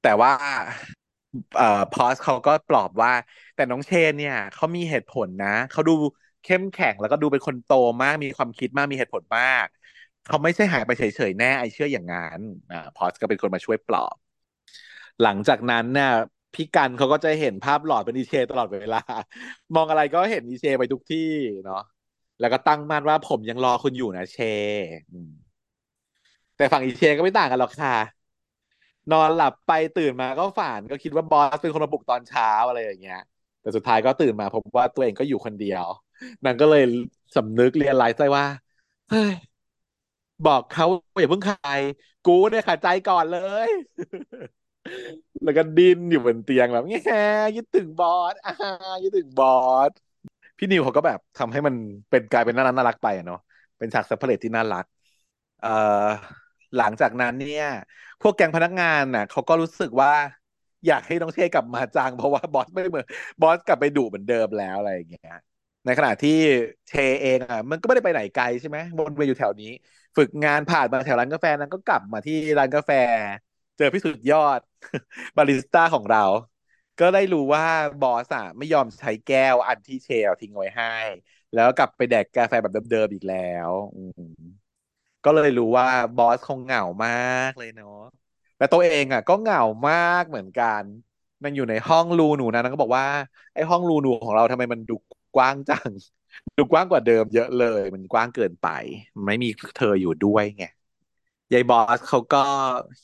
[0.01, 0.31] แต่ว่า
[1.55, 3.11] เอ่อพอสเขาก็ปลอบว่า
[3.55, 5.91] แต่น้องเชนเนี่ยเขามีเหตุผลนะเขาดู
[6.43, 7.69] เข้มแข็งแล้วก็ดูเป็นคนโต
[8.01, 9.67] มากมีความคิดมากมีเหตุผลมาก
[10.25, 12.39] เขาไม่ใช่หายไปเฉยๆแน่ไอเชื่ออย่างนั้น
[12.71, 14.15] อ่าพอสก็เป็นคนมาช่วยปลอบ
[15.21, 16.09] หลังจากนั้นเนี่ย
[16.53, 18.97] พี่กันเขาก็จะเห็นภาพหลอนเป็นอีเชตลอดเวลา
[19.75, 21.19] มองอะไรก็เห็นอีเชไปทุกที่
[21.65, 21.81] เนาะ
[22.39, 24.37] แล้วก็ตั้งมั่นว่าผมยังรอคุณอยู่นะเช
[26.55, 27.91] แต่ฝั่งอีเชก็ไม่ต่างกันหรอกค่ะ
[29.11, 33.17] นอนหลับไปตื่นมาก็ฝันก็คิดว่าบอสเป็นคนมาปลุกตอนเช้าอะไรอย่างเงี้ย
[33.61, 35.85] แต่สุดท้ายก็ตื่นมาพบว่าตัวเองก็อยู่คนเดียว
[36.45, 36.81] นางก็เลย
[37.35, 38.45] สำนึกเรียนรู้ใจว่า
[39.09, 39.33] เฮ้ย
[40.45, 40.85] บอกเขา
[41.19, 41.69] อย่าเพิ่งใคร
[42.23, 43.35] กูเนี่ยขาดใจก่อนเล
[43.67, 43.69] ย
[45.43, 46.99] แล้วก็ดิ้นอยู่บนเตียงแบบแง่
[47.55, 48.51] คิดถึงบอสอ่า
[49.03, 49.47] คิดถึงบอ
[49.89, 49.91] ส
[50.57, 51.75] พี่นิวเขาก็แบบทำให้มัน
[52.09, 53.37] เป็นกลายเป็นน่ารักน่ารักไปเนาะ
[53.77, 54.85] เป็นฉาก separate ที่น่ารัก
[55.59, 55.69] เอ่อ
[56.75, 57.65] หลังจากนั้นเนี่ย
[58.21, 60.11] พวกแก๊งพนักงานน่ะเขาก็รู้สึกว่า
[60.87, 63.05] อยากให้น้องเชร์กลับมาจังเพราะว่าบอสไม่เหมือน
[63.39, 65.33] บอสกลับไปดุเหมือนเดิมแล้วอะไรอย่างเงี้ย
[65.89, 66.31] ในขณะที่
[66.87, 69.67] เชร์เองอะมันก็ไม่ได้ไปไหนไกลใช่ไหมวนเวียนอยู่แถวนี้
[70.17, 72.91] ฝึกงานผ่านมาแถวร้านกาแฟนั้นก็กลับมาที่ร้านกาแฟ
[73.77, 74.59] เจอพี่สุดยอด
[75.37, 76.19] บาริสต้าของเรา
[76.99, 77.65] ก็ได้รู้ว่า
[77.99, 80.87] บอสอะไม่ยอมใช้แก้วอันที่เชลทิ้งไว้ให้
[81.53, 83.35] แล้วกลับไปแดกกาแฟแบบเดิมๆอีกแล้
[83.69, 83.71] ว
[85.23, 87.11] ก็เลยรู้ว่าบอสคงเหงามา
[87.47, 87.87] กเลยเนาะ
[88.57, 89.59] แต่ตัวเองอะ ก็เหงา
[89.89, 90.83] มากเหมือนกัน
[91.43, 93.05] มันอยู่ในห้องรูหนูนะนางก็บอกว่า
[93.53, 94.93] ไอ้ห้องรูหนูของเราทำไมมันดู
[95.35, 95.91] กว้างจัง
[96.57, 98.67] ดูกว้างกว่าเดิมเยอะเลย มันกว้างเกินไป
[99.25, 100.63] ไม่มีเธออยู่ด้วยไง
[101.53, 102.37] ยายบอสเขาก็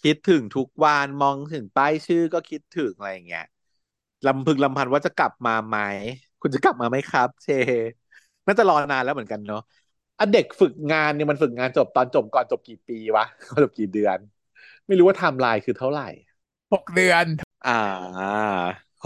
[0.01, 3.43] คิดถึงทุกวันมองถึงป้ายชื่อก็คิดถึงอะไรอย่างเงี้ย
[4.25, 5.77] ลำพึงลำพันว่าจะกลับมาไหม
[6.41, 7.49] คุณจะกลับมาไหมครับ เชร์
[8.45, 9.59] น่าจะรอนานแล้วเหมือนกันเนาะ
[10.19, 13.25] อะเด็กฝึกงานเนี่ยมันฝึกงานจบตอนจบก่อนจบกี่ปีวะ
[13.63, 14.19] จบกี่เดือน
[14.87, 16.03] ไม่รู้ว่าไทม์ไลน์คือเท่าไหร่
[16.71, 17.25] หกเดือน
[17.63, 17.71] อ่า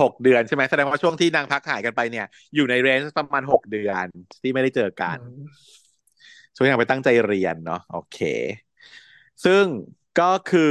[0.01, 2.25] หกเดือนใช่ไหมแสดงว่าช่วงที่นางพักหายกันไปเนี่ย
[2.55, 4.05] อยู่ใน range ประมาณหกเดือน
[4.41, 5.69] ที่ไม่ได้เจอกัอืนม
[6.55, 8.15] ช่วงนางไปตั้งใจเรียนเนาะโอเค
[9.43, 9.65] ซึ่ง
[10.15, 10.61] ก็คือ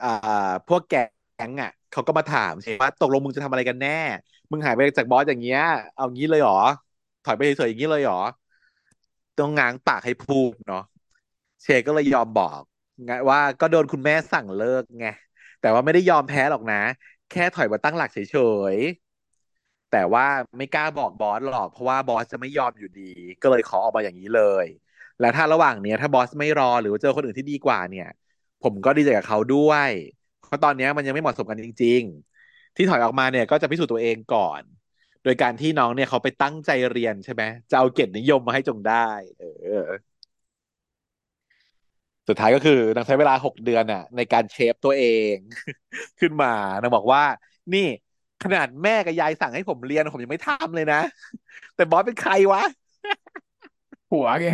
[0.00, 0.06] อ่า
[0.66, 1.00] พวกแก๊
[1.48, 3.90] งอะเขาก็มาถามใช่ว่าตกลงมึงจะทำอะไรกันแน่
[4.50, 5.60] มึงหายไปจากบอสอย่างเงี้ย
[5.94, 6.54] เอางี้เลยเหรอ
[7.22, 8.16] ถอยไปเฉยๆอย่างนี้เลยเหรอ
[9.38, 10.78] ต้องง้างปากให้พูดเนาะ
[11.62, 12.62] เชก็เลยยอมบอก
[13.06, 15.06] ไงว่าก็โดนคุณแม่สั่งเลิกไง
[15.60, 16.76] แต่ว่าไม่ได้ยอมแพ้หรอกนะ
[17.28, 18.18] แค่ถอยมาตั้งหลักเฉ
[18.74, 20.24] ยๆ แต่ว่า
[20.58, 23.02] ไม่กล้าบอกบอสหรอก เพราะว่าบอสจะไม่ยอมอยู่ดี
[23.40, 24.66] ก็เลยขอออกมาอย่างนี้เลย
[25.18, 28.06] และถ้าระหว่างเนี้ย ถ้าบอสไม่รอหรือว่าเจอคนอื่นที่ดีกว่าเนี่ย
[28.60, 29.90] ผมก็ดีใจกับเขาด้วย
[30.46, 32.02] เพราะตอนนี้มันยังไม่เหมาะสมกันจริง
[32.40, 34.62] ๆ ที่ถอยออกมาเนี่ยก็จะพิสูจน์ตัวเองก่อน
[35.22, 38.94] โดยการที่น้องเนี่ยเขาไปตั้งใจเรียนใช่ไหมจะเอาเกียรตินิยมมาให้จงได้
[39.38, 40.07] เออ
[42.28, 45.34] สุดท้ายก็คือนางใช้เวลาหกเดือนน่ะ ในการเชฟตัวเอง
[46.20, 47.22] ขึ้นมานางบอกว่า
[47.74, 47.86] นี่
[48.44, 51.00] ขนาดแม่กับยายสั่งให้ผมเรียนผมยังไม่ทำเลยนะ
[51.76, 52.62] แต่บอสเป็นใครวะ
[54.10, 54.48] ผัวไง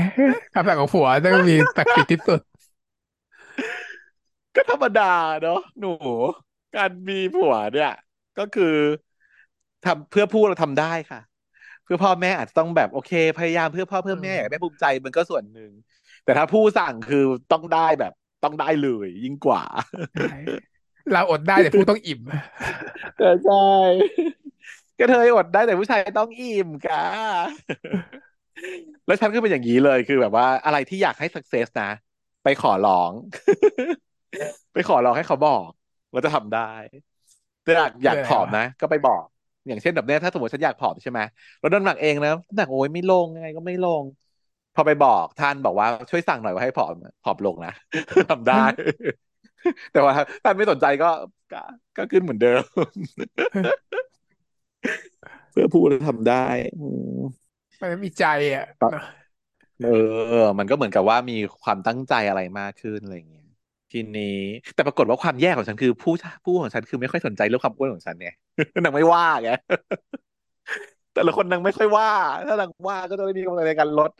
[0.54, 2.40] คำสั่งของผัวต้องมีศักดิ์สิทธิ์ที่สุด
[4.56, 5.12] ก็ธรรมดา
[5.42, 5.92] เนาะหนู
[6.76, 7.92] การมีผัวเนี่ย
[8.38, 8.74] ก็คือ
[9.84, 11.20] ทำเพื่อผู้เราทำได้ค่ะ
[11.84, 15.70] เพื่อพ่อแม่อาจจะต้องแบบโอเค พยายามเพื่อพ่อเพื่อือแม่อยากให้แม่มภูมิใจมันก็ส่วนหนึ่ง
[16.24, 18.12] แต่ถ้าผู้สั่งคือต้องได้แบบ
[18.44, 19.62] ต้องได้เลยยิ่งกว่า
[20.14, 20.36] ใช่
[21.12, 22.20] เราอดได้แต่ผู้ต้องอิ่ม
[23.18, 23.68] เออใช่
[24.98, 27.04] ก็เธออดได้แต่ผู้ชายต้องอิ่มค่ะ
[29.06, 31.90] แล้วฉันก็เป็นอย่างนี้เลยคือแบบว่าอะไรที่อยากให้สักเซสนะ
[32.44, 33.12] ไปขอร้อง
[34.72, 35.68] ไปขอร้องให้เขาบอก
[36.12, 36.72] ว่าจะทำได้
[37.64, 39.24] แต่อยากอคืออะไรยากผอมวะนะ ก็ไปบอก
[39.66, 41.20] อย่างเช่นแบบเนี้ยถ้าสมมติฉันอยากผอมใช่ไหม
[41.58, 44.02] แล้วน้ำหนักเองนะน้ำหนักโอ้ยไม่ลงยังไงก็ไม่ลง
[44.74, 46.94] พอไปบอกท่านบอกว่าช่วยสั่งหน่อยว่าให้ผอม
[47.24, 47.74] ผอมลงนะ
[48.30, 48.64] ทำได้
[49.92, 50.12] แต่ว่า
[50.44, 51.10] ท่านไม่สนใจก็
[51.52, 51.60] ก็
[51.96, 52.62] ก็ขึ้นเหมือนเดิม
[55.52, 56.46] เพื่อพูดแล้วทำได้
[56.78, 56.86] อื
[57.18, 57.20] ม
[57.80, 58.92] มันไม่มีใจอะเนอะ
[59.84, 59.88] เอ
[60.44, 63.46] อ มันก็เหมือนกับว่ามีความตั้งใจอะไรมากขึ้นอะไรอย่างเงี้ย
[63.92, 64.38] ทีนี้
[64.74, 66.12] แต่ปรากฏว่าความแย่ของฉันคือผู้
[66.44, 68.34] ผู้ของฉันคือไม่ค่อยสนใจเรื่องความอ้วนของฉันเนี่ย
[68.84, 69.50] นางไม่ว่าไง
[71.14, 72.10] แต่ละคนนางไม่ค่อยว่า
[72.46, 74.10] ถ้านางว่าก็จะได้มีกำลังในการลด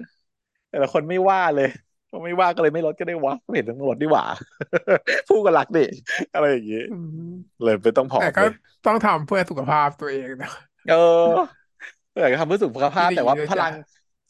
[0.75, 1.69] แต่ละคนไม่ว่าเลย
[2.11, 4.25] พอไม่ว่าก็เลยไม่ลดก็ได้วะไม่เห็นต้องลดดีกว่า
[5.29, 5.85] ผู้ก็รักดิ
[6.35, 6.97] อะไรอย่างงี้อื
[7.29, 7.31] ม
[7.63, 8.53] เลยไม่ต้องผอแต่ก็มเลย
[8.87, 10.51] ต้องทำเพื่อสุขภาพตัวเองนะ
[10.89, 10.95] เออ
[12.21, 13.73] อยากจะทำเพื่อสุขภาที่ดีพแต่ว่าด้วยจ้ะพลัง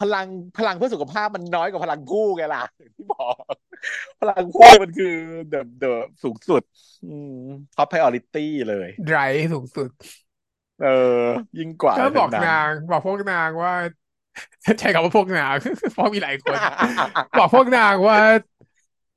[0.01, 0.27] พลัง
[0.59, 3.35] พลังเพื่อสุขภาพมันน้อยกว่าพลังผู้ไงล่ะอย่างที่บอก
[4.21, 5.15] พลังผู้มันคือ
[5.49, 6.63] เดอะเดอะสูงสุด
[7.05, 7.33] อืม
[7.77, 9.91] ท็อป priority เลยไดรฟ์สูงสุด
[10.81, 10.87] เออ
[11.59, 13.75] ยิ่งกว่าก็บทั้งนั้นอกนาง บอกพวกนางว่า
[14.81, 15.57] ใช้คำว่าพวกนาง
[15.93, 16.57] เพราะมีหลายคน
[17.39, 18.19] บอกพวกนางว่า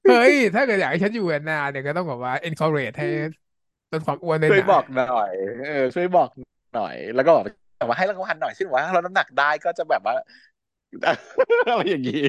[0.07, 3.07] เฮ้ย ถ้าเกิดอยากให้ฉันอยู่นานๆเนี่ยก็ต้องแบบว่า encourage ให้
[3.91, 5.31] ลดความอ้วนด้วยนะช่วยบอกหน่อย
[5.69, 6.29] เออ ช่วยบอก
[6.75, 7.45] หน่อย แล้วก็บอก
[7.77, 10.15] แบบว่าให้รางวัลหน่อยเช่นว่าถ้าเราน้ำหนักได้ก็จะแบบว่า
[11.69, 12.21] อะไรอย่างนี้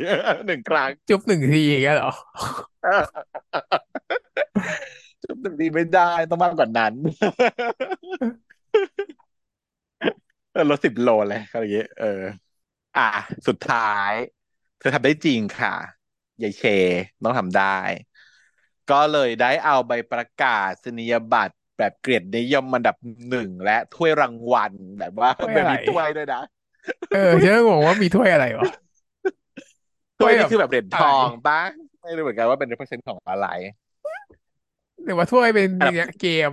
[0.47, 2.13] หนึ่งครั้ง จุ๊บหนึ่งทีอย่างเงี้ยเหรอ
[5.25, 6.95] จุดหนึ่งดีไม่ได้ต้องมากกว่านั้น
[10.53, 12.21] เออลดสิบโลเลยอะไรอย่างเงี้ยเออ
[12.97, 13.11] อะ
[13.47, 14.13] สุดท้าย
[14.79, 15.75] เธอทำได้จริงค่ะ
[16.43, 16.65] ยายเช
[17.25, 17.77] ต้องทำได้
[18.91, 22.97] ก็เลยได้เอาใบประกาศนียบัตรแบบเกรดนิยมอันดับ
[23.31, 26.43] หนึ่งและถ้วยรางวัลแบบว่าถ้วยแบบอะไรมีถ้วยด้วยนะ
[27.13, 28.71] เออฉันก็งงว่ามีถ้วยอะไรวะ
[30.19, 31.61] ถ้ถ้วยวยแบบนี่คือแบบเหรียญทอะไรองปะ
[32.03, 33.49] ไม่รู้เหมือนกันว่าเป็น represent ของอะไร
[35.05, 36.51] หรือว่าถ้วยเป็นอันดับเนี่ยเกม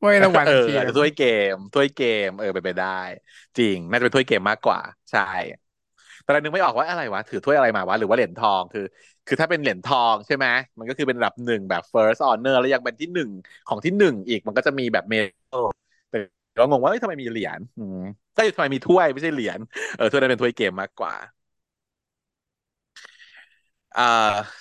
[0.00, 1.20] ถ้วยรางวัเออลเกมอาจจะถ้วยเก
[1.50, 2.86] มถ้วยเกม เออไปนไปได้
[3.56, 4.80] จริง น่าจะเป็นถ้วยเกมมากกว่า
[5.10, 5.20] ใช่
[6.22, 8.80] แต่เรานึกไม่ออกว่าอะไรวะ ถือถ้วยอะไรมาวะ หรือว่าเหรียญทองคือ
[9.26, 10.46] คือถ้าเป็นเหรียญทองใช่ไหม
[10.78, 13.30] มันก็คือเป็นระดับหนึ่งแบบ first honor แล้วยังเป็นที่หนึ่ง
[13.66, 15.14] ของที่หนึ่งอีกมันก็จะมีแบบเม
[15.52, 15.64] ดัล
[16.10, 16.16] แต่
[16.58, 17.96] ก็งงว่าเอ้ยทำไมมีเหรียญอืม
[18.34, 19.58] ก็ทำไมมีถ้วยไม่ใช่เหรียญ
[19.96, 21.14] เออถ้วยนั้นเป็นถ้วยเกมมากกว่า
[23.94, 24.02] อ่า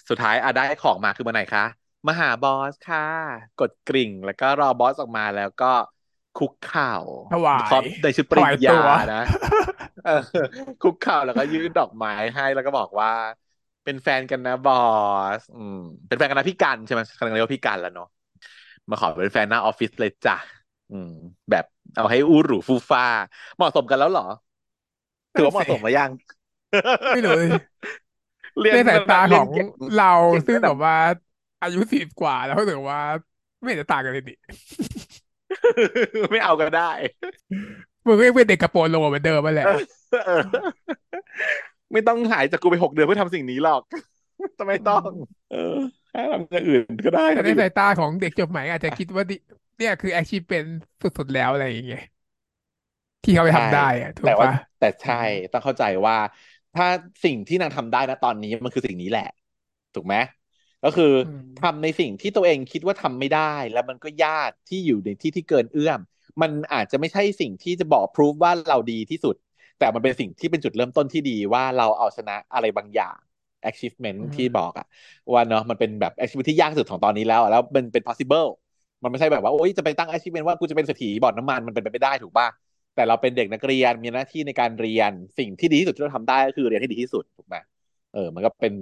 [0.09, 1.61] สุดท้ายอะได้ของมาคือมาไหนคะ
[2.07, 3.05] มาหาบอสค่ะ
[3.61, 5.71] กดกริ่ง แล้วก็รอบอสออกมาแล้วก็
[6.37, 6.93] คุกเข่า
[7.33, 9.23] ถวายพร้อมในชุดปริญญาถวายตัวนะ
[10.05, 10.21] เออ
[10.83, 13.11] คุกเข่าแล้วก็ยื่นดอกไม้ให้แล้วก็บอกว่า
[13.85, 14.83] เป็นแฟนกันนะบอ
[15.39, 18.09] สอืม เป็นแฟนกันนะพี่กันใช่ไหมกำลังเรียกว่าพี่กันแล้วเนาะ
[18.89, 20.37] มาขอเป็นแฟนหน้าออฟฟิศเลยจ้ะ
[20.91, 21.11] อืม
[21.51, 23.05] แบบเอาให้อู้หรูฟูฟ่า
[23.55, 24.27] เหมาะสมกันแล้วเหรอ
[25.35, 26.11] ถือว่าเหมาะนั่นสิสมหรือยัง
[27.13, 27.33] ไม่รู้
[28.59, 30.95] เรียนในสายตาเรีของยนเก่งเราเก่งระดับซึ่งแบบว่า
[31.61, 32.99] อายุสี่สิบกว่าแล้วก็ถือว่า
[33.61, 34.33] ไม่เห็นจะต่างกันเลยดิ
[36.31, 36.91] ไม่เอาก็ได้
[38.07, 39.69] มึงก็ยังเป็นเด็กกระโปรงโลเหมือนเดิมมาแหละเออ
[40.25, 40.33] เออ
[41.93, 43.81] ไม่ต้องหายจากกูไปหกเดือนเพื่อทำสิ่งนี้หรอก
[44.57, 45.57] ทำไมอืต้องมเออ
[46.11, 49.35] ให้ทำอย่างอื่นก็ได้แต่ในทำอย่างอื่นสายตาของเด็กจบใหม่อาจจะคิดว่าดิ
[49.77, 50.69] เนี่ยคือ achievement
[51.01, 52.01] สุดๆแล้วอะไรอย่างเงี้ย
[53.23, 56.15] ที่เขาไปใช่ทำได้อะถูแต่ว่ากปะแต่ใช่อืมต้องเข้าใจว่า
[56.73, 56.85] ถ้า
[57.23, 59.23] สิ่งที่นางทำได้นะตอนนี้มันคือสิ่งนี้แหละ
[59.93, 60.15] ถูกไหม
[60.83, 65.99] ก็คืออืมทำในสิ่งที่ตัวเองคิดว่าทำไม่ได้ แล้วมันก็ยากที่อยู่ในที่ที่เกินเอื้อม
[66.41, 69.35] มันอาจจะไม่ใช่สิ่งที่จะบอกพรูฟว่าเราดีที่สุด
[69.79, 73.17] แต่มันเป็นสิ่งที่เป็นจุดเริ่มต้นที่ดีว่าเราเอาชนะอะไรบางอย่าง
[73.69, 74.85] achievement อืที่บอมกอะ
[75.33, 78.47] ว่าเนาะมันเป็นแบบ achievement ที่ยากที่สุดของตอนนี้แล้วอะแล้วมันเป็น possible
[79.03, 82.47] มันไม่ใช่แบบว่าโอ๊ยจะไปตั้ง achievement ว่ากูจะเป็นเศรษฐีบ่อนน้ำมันมันเป็นไปไม่ได้ถูกป่ะ
[82.95, 87.55] แต่เราเป็นเด็กนักเรียนมีหน้าที่ในการเรียนสิ่งที่ดีที่สุดที่เราทำได้ก็คือเรียนให้ดีที่สุดถูกไหม
[88.13, 88.73] เออ มันก็เป็น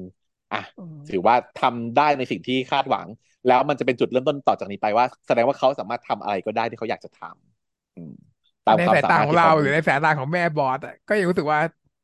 [0.56, 3.08] อะอืมถือว่าทำได้ในสิ่งที่คาดหวัง
[3.48, 8.14] แล้วมันจะเป็นจุดเริ่มต้นต่อจากนี้ไปว่า แสดงว่าเขาสามารถทำอะไรก็ได้ที่เขาอยากจะทำอืม
[8.66, 11.60] ตามในความสามารถสายตาของที่เขามีเราหรือในสายตาของแม่บอสอะก็ยังรู้สึกว่า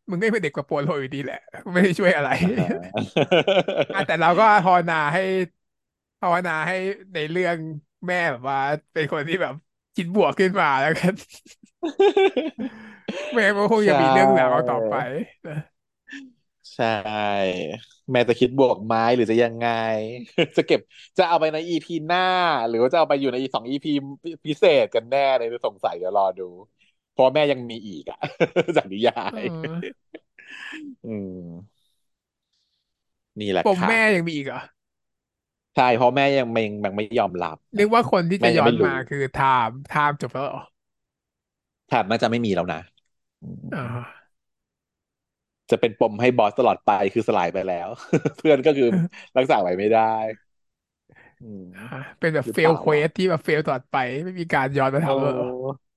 [0.09, 1.37] มึงก็เป็นเด็กกว่าโปโลอยู่ดีแหละ
[1.73, 2.67] ไม่ได้ช่วยอะไรอ่าฮะ
[3.91, 5.21] อะแต่เราก็ภาวนาให้
[6.19, 6.75] ภาวนาให้
[7.13, 7.57] ในเรื่อง
[8.07, 8.57] แม่แบบว่า
[8.93, 9.53] เป็นคนที่แบบ
[9.95, 11.13] คิดบวกขึ้นมาแล้วกัน
[13.33, 14.93] แม่ก็คงใชจะมีเรื่องราว่ต่อไป
[15.47, 15.53] นะ
[16.73, 16.85] ใช่
[18.11, 19.65] แม่จะคิดบวกไหมหรือจะยังไง
[20.57, 20.79] จะเก็บ
[21.17, 22.19] จะเอาไปใน EP หน้า
[22.67, 23.91] หรือว่าจะเอาไปอยู่ในสอง EP
[24.45, 26.43] พิเศษกันแน่เลยสงสัยเดี๋ยวรอดู
[27.11, 28.17] เพราะแม่ยังมีอีกอะ
[28.77, 29.91] จากนิยาเอยอ
[31.03, 31.81] อืม
[33.39, 34.61] นี่แหละค่ะปมแม่ยังมีอีกเหรอ
[35.75, 39.37] ใช่เพราะแม่ยังไม่ยังไม่ยอมรับนึกว่าคนที่แม่จะย้อนมายังไม่รู้คือไท
[39.69, 40.61] ม์ไทม์จบแล้วเหรอ
[41.87, 42.77] แถบน่าจะไม่มีแล้วนะ
[43.41, 44.20] อือ่าม
[45.71, 47.89] จะเป็นปมให้บอสตลอดไปคือสลายไปแล้ว
[48.37, 48.85] เพื่อนก็คือ
[49.37, 50.01] รักษาไว้ไม่ได้
[51.39, 51.81] อืมอ่า
[52.19, 55.91] เป็นแบบเฟลหรือเปล่าอะเควสที่แบบ fail ตลอดไป ไม่มีการย้อนมาโอทำแล้วเหรอ้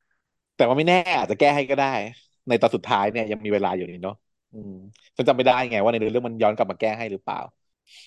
[0.54, 1.86] แต่ว่าไม่แน่อาจจะแก้ให้ก็ได้
[2.48, 4.14] ในตอนสุดท้ายเนี่ยยังมีเวลาอยู่นี่เนาะ
[4.52, 4.70] อืม
[5.16, 7.38] ฉันจำไม่ได้ไงว่าในเรื่องมันย้อนกลับมาแก้ให้หรือเปล่า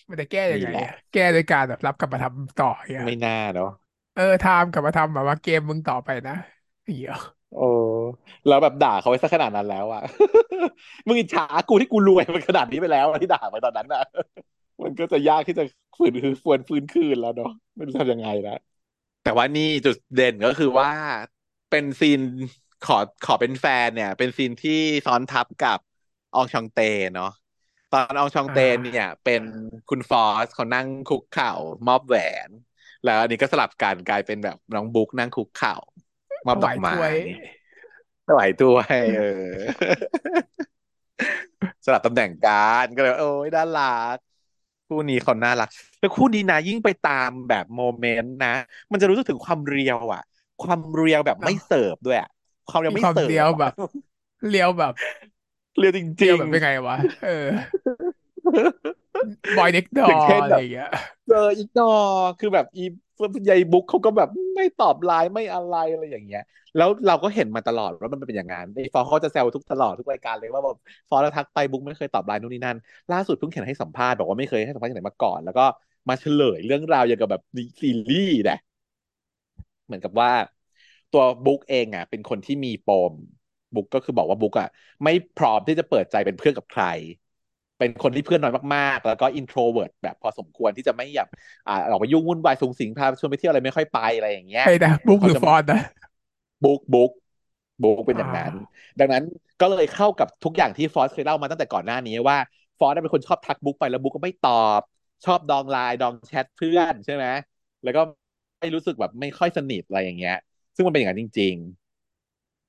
[0.09, 3.71] มันจะแก้ยังนี่แหละไงอะแก้โดยการแบบรับกลับมาทำต่ออย่างเงี้ยไม่น่าเนาะ
[4.13, 6.33] เออไทม์กลับมาทำแบบว่าเกมมึงต่อไปนะ
[6.85, 7.13] อย่างเงี้ย
[7.55, 7.65] โอ้
[8.47, 10.01] แล้วแบบด่าเขาไว้สักขนาดนั้นแล้วอะ
[11.07, 14.03] มึงอิจฉากูที่กูรวยมันขนาดนี้ไปแล้วอะที่ด่าไปตอนนั้นอะ
[14.83, 15.63] มันก็จะยากที่จะ
[15.97, 18.57] ฝืนคือฟื้นฟื้นคืนแล้วเนาะไม่รู้จะทำยังไงนะ
[19.23, 20.89] แต่ว่านี่จุดเด่นก็คือว่า
[21.71, 22.21] เป็นซีน
[22.85, 25.79] ขอขอเป็นแฟนเนี่ย เป็นซีนที่ซ้อนทับกับ
[26.35, 26.81] อองชองเต
[27.15, 27.31] เนาะ
[27.93, 29.41] ตอนอองชองอ่เตเนี่ยาเป็น
[29.89, 31.51] คุณฟอสเขานั่งคุกเข่า
[31.87, 32.15] มอบแหว
[32.47, 32.49] น
[33.05, 35.75] แล้วอันนี้ก็สลับกันกลายเป็นแบบน้องบุ๊กนั่งคุกเข่า
[36.47, 37.13] มถอบดอกไม้วายถ้วย
[38.23, 39.51] ไม่ไหวตัวให้เออ
[41.85, 42.51] สลับตำแหน่งกั
[42.83, 43.83] นก็เลย โอ้ยน่ารั
[44.15, 44.17] ก
[44.87, 45.69] คู่นี้เขาน่ารัก
[45.99, 48.53] แล้วคู่นี้นะยิ่งไปตามแบบโมเมนต์นะ
[48.91, 50.23] มันจะรู้สึกถึงความเรียวอะ
[50.63, 52.29] ความเรียวแบบไม่เนาะเสิร์ฟด้วยอะ
[52.69, 53.73] ความเรียวไม่มีความเสิร์ฟอะเลี้ยวแบบ
[54.49, 54.93] เลี้ยวแบบ
[55.77, 57.47] เรียวจริงเลี้ยวแบบเป็นไงวะเออ
[59.57, 60.89] บอยเด็กดๆออย่างเช่นอะไรแบบอย่างเงี้ย
[61.27, 61.85] เจออีกนอ
[62.39, 62.85] คือแบบอี
[63.49, 66.41] ยายบุ๊กเขาก็แบบไม่ตอบไลน์ไม่อะไรอะไรอย่างเงี้ย
[66.75, 70.77] แล้วเราก็เห็นมาตลอดว่ามันเป็นอย่างนั้นไอ้ฟอร์เขาจะแซวทุกตลอดทุกรายการเลยว่าแบบ
[71.09, 72.77] ฟอร์แล้วทักไปบุ๊กไม่เคยตอบไลน์นู่นนี่นั่น
[73.11, 75.63] ล่าสุดเพิ่งเห็นให้สัมภาษณ์บอกว่าไม่เคยให้สัมภาษณ์ที่ไหนมาก่อน แล้วก็
[76.09, 77.41] มาเฉลยเรื่องราวอย่างกับแบบ
[77.81, 78.55] ซีรีส์นะ
[79.85, 80.31] เหมือนกับว่า
[81.11, 83.13] ตัวบุ๊กเองอะ เป็นคนที่มีปม
[83.73, 84.67] บุ๊กก็คือบอกว่าบุ๊กอะ
[85.03, 86.83] ไม่พร้อมที่จะเปิดใจเป็นเพื่อนกับใคร
[87.77, 91.27] เป็นคนที่เพื่อนน้อยมากๆ แล้วก็ introvert แบบพอสมควรที่จะไม่อยาก
[91.67, 95.79] อ่าออกไปยุ่งวุ่นวายสุงสิงพาชวนไปเที่ยวอะไรไม่ค่อยไปอะไรอย่างเงี้ยใครนะบุ๊กหรือเขาจะฟอนต์นะ
[96.63, 97.11] บุ๊กบุ๊ก
[97.81, 99.23] บุ๊กเป็นอ่อย่างนั้นาดังนั้น
[99.61, 102.37] ก็เลยเข้ากับทุกอย่างที่ฟอสเคยเล่ามาตั้งแต่ก่อนหน้านี้ว่า
[102.77, 104.81] ฟอสเป็นคนชอบทักบุ๊กไปแล้วบุ๊กก็ไม่ตอบ
[105.25, 107.25] ชอบดองไลน์ดองแชทเพื่อนใช่ไหม
[107.83, 108.01] แล้วก็
[108.59, 110.33] ไม่รู้สึกแบบไม่ค่อยสนิทอะไรอย่างเงี้ย
[110.75, 111.86] ซึ่งมันเป็นอย่างนั้นจริงๆ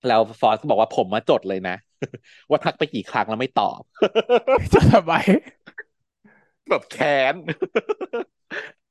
[0.07, 1.77] แล้วฟอสก็บอกว่าผมมาจดเลยนะ
[2.51, 3.81] ว่าทักไปกี่ครั้งแล้วไม่ตอบ
[4.75, 5.15] จะทำไม
[6.71, 7.35] แบบแค้น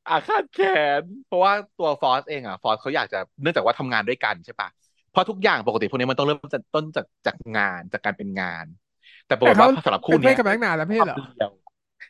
[0.09, 4.69] อาฆาตแค้นเพราะว่าตัวฟอสเองอะฟอสเขาอยากจะเนื่องจากว่าทำงานด้วยกันใช่ปะ
[5.11, 8.65] เพราะทุกอย่างปกติพวกนี้มันต้องเริ่มจากต้นจากจากงานจากการเป็นงาน
[9.27, 11.51] แต่ปรากฏแต่เขาว่าสำหรับคู่เป็นเพื่เนี้ยอนกันมาตั้งนานแล้วไม่ชอบใช่เหรอเดียว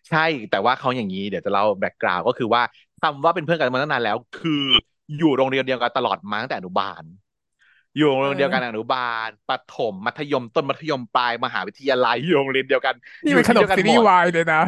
[0.10, 2.62] ใช่แต่ว่าเขาอย่างนี้เดี๋ยวจะเล่า background ก็คือว่า
[3.02, 4.64] คำว่าเป็นเพื่อนกันมาตั้งนานแล้ว คือ
[5.18, 7.04] อยู่โรงเรียนเดียวกันตลอดมาตั้งแต่อนุบาล
[7.98, 14.62] อยู่โรงเอเรียนเดียวกันออนุบาลประถมมัธยมต้นมัธยมปลายมหาวิทยาลัยอยู่โรงเรียนเดียวกันนี่อยู่ที่มันขนบซีเดียวกันหมดรีส์วายเลยนะ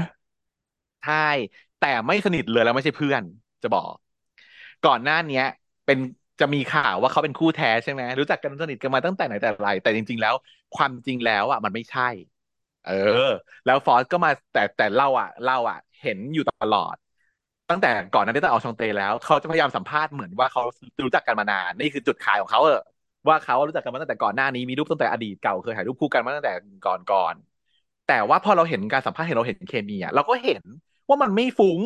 [1.02, 1.14] ใช่
[1.78, 3.24] แต่ไม่สนิทเลยแล้วไม่ใช่เพื่อน
[3.62, 3.94] จะบอก
[4.84, 5.44] ก่อนหน้าเนี้ย
[5.86, 5.98] เป็น
[6.40, 10.36] จะมีข่าวว่าเขาเป็นคู่แท้ใช่ไหมรู้จักกันสนิทกันมาตั้งแต่ไหนแต่ไรแต่จริง ๆ แล้ว
[10.74, 12.04] ความจริงแล้วอะมันไม่ใช่
[12.84, 12.92] เออ
[13.66, 16.96] แล้วฟอสก็มาแต่แต่เล่าอะเล่าอะ เห็นอยู่ตลอด
[17.70, 20.62] ตั้งแต่ก่อนหน้านี้ตั้งแต่ออกช่องเตแล้ว เขาจะพยายามสัมภาษณ์เหมือนว่าเขา
[21.04, 22.76] รู้จักกันมานาน นี่คือจุดขายของเขาเออ
[23.28, 26.54] ว่าเขารู้จักกันมาตั้งแต่ก่อนหน้านี้มีรูปตั้งแต่อดีตเก่าเคยถ่ายรูปคู่กันมาตั้งแต่
[26.86, 27.36] ก่อนก่อน
[28.08, 30.64] แต่ว่าพอเราเห็นการสัมภาษณ์เห็นเราเห็นเคมีอะเราก็เห็น
[31.10, 31.80] ว่ามันไม่ฟุ้ง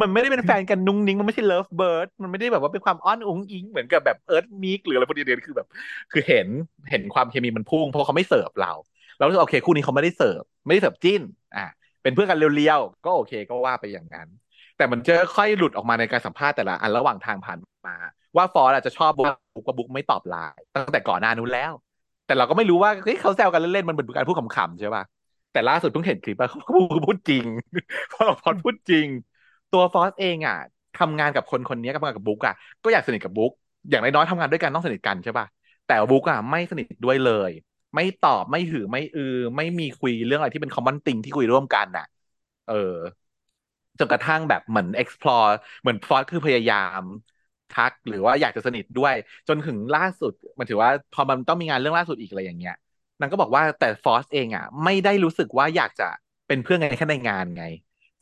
[0.00, 5.68] มันไม่ได้เป็นแฟนกันนุ้งนิ้งมันไม่ใช่เลิฟเบิร์ดมันไม่ได้แบบว่าเป็นความอ้อนอุ้งอิงเหมือนกับแบบเอิร์ธมิกหรืออะไรพวกนี้เนี่ยคือแบบ
[6.12, 6.48] คือเห็น
[6.90, 8.72] เห็นความเคมีมันพุ่งเพราะเขาไม่เสิร์ฟเรา
[9.16, 11.22] เรารู้สึกโอเคคู่นี้เขาไม่ได้เสิร์ฟไม่ได้เสิร์ฟจิ้น
[11.56, 11.66] อะ
[12.02, 14.28] เป็นเพื่อนกัน real ๆก็โอเคก็ว่าไปอย่างนั้น
[14.76, 17.96] แต่มันจะค่อยหลุดออกมาในการสัมภาษณ์แต่ละอันระหว่างทางผ่านมา
[18.36, 21.72] ว่าฟอร์ดอาจจะชอบบุ๊กบุ๊กว่าบุ๊กไม่ตอบไลน์ตั้งแต่ก่อนหน้านู้นแล้ว
[22.26, 25.04] แต่เราก็ไม่รู้ว่าเฮ้ยเขาแซวกันเล่นๆมันเป็นการพูดขำๆใช่ป่ะ
[25.52, 27.46] แต่ล่าสุดเพิ่งเห็นคลิปว่าเขาพูดพูดจริง
[28.12, 29.06] พอเราฟอร์ดพูดจริง
[29.70, 30.56] ตัวฟอสเองอะ
[30.98, 32.54] ทำงานกับคนคนนี้กับทำงานกับบุ๊กอะ
[32.84, 33.52] ก็อยากสนิทกับบุ๊ก
[33.90, 35.46] อย่างน้อยๆทำงานด้วยกันต้องสนิทกันใช่ป่ะ
[35.86, 37.50] แต่บุ๊กอะไม่สนิทด้วยเลย
[37.94, 42.04] ไม่ตอบไม่หือไม่อือ ไม่มีคุยเรื่องอะไรที่เป็นคอมมอนติงที่คุยร่วมกันน่ะ
[42.66, 42.74] เออ
[43.98, 45.50] จนกระทั่งแบบเหมือน explore
[45.80, 47.02] เหมือนฟอสคือพยายาม
[47.76, 49.14] ทัก หรือว่าอยากจะสนิทด้วย
[49.48, 52.74] จนถึงล่าสุด มันถือว่าพอมันต้องมีงานเรื่องล่าสุดอีกอะไรอย่างเงี้ย
[53.20, 56.08] นางก็บอกว่าแต่ฟอสเองอะ ไม่ได้รู้สึกว่าอยากจะ
[56.48, 57.64] เป็นเพื่อนกันแค่ในงานไง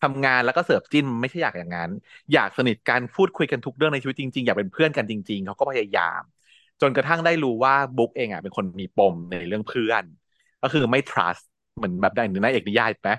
[0.02, 1.90] ทำงานแล้วก็เสิร์ฟจิ้นไม่ใช่อยากอย่างนั้น
[2.32, 6.22] อยากสนิทกันพูดคุยกันทุกเรื่องในชีวิตจริงๆ อยากเป็นเพื่อนกันจริง ๆ เขาก็พยายาม
[6.80, 10.04] จนกระทั่งได้รู้ว่าบุ๊กเองอะเป็นคนมีปมในเรื่องเพื่อน
[10.62, 11.42] ก็คือไม่ trust
[11.76, 13.10] เหมือนแบบได้หนึ่งในเอกนิยายไหม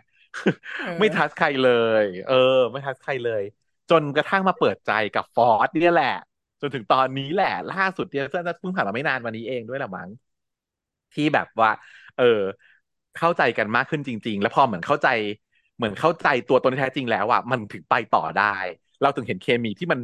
[0.99, 1.71] ไม่ทัสใครเล
[2.01, 2.33] ย เออ
[2.71, 3.43] ไม่ทัสใครเลย
[3.89, 6.15] จนกระทั่งมาเปิดใจกับฟอร์ดเนี่ยแหละ
[6.61, 8.23] จนถึงตอนนี้แหละ ล่าสุดเนี่ย
[8.59, 10.09] เพิ่งผ่านมาไม่นานวันนี้เองด้วยแหละมั้ง
[11.13, 11.69] ที่แบบว่า
[12.15, 12.23] เออ
[13.15, 15.07] เข้าใจกันมากขึ้นจริง ๆ แล้วพอเหมือนเข้าใจ
[15.77, 18.55] เหมือนเข้าใจตัวตนที่แท้จริงแล้วอะมันถึงไปต่อได้
[19.01, 19.99] เราถึงเห็นเคมีที่มัน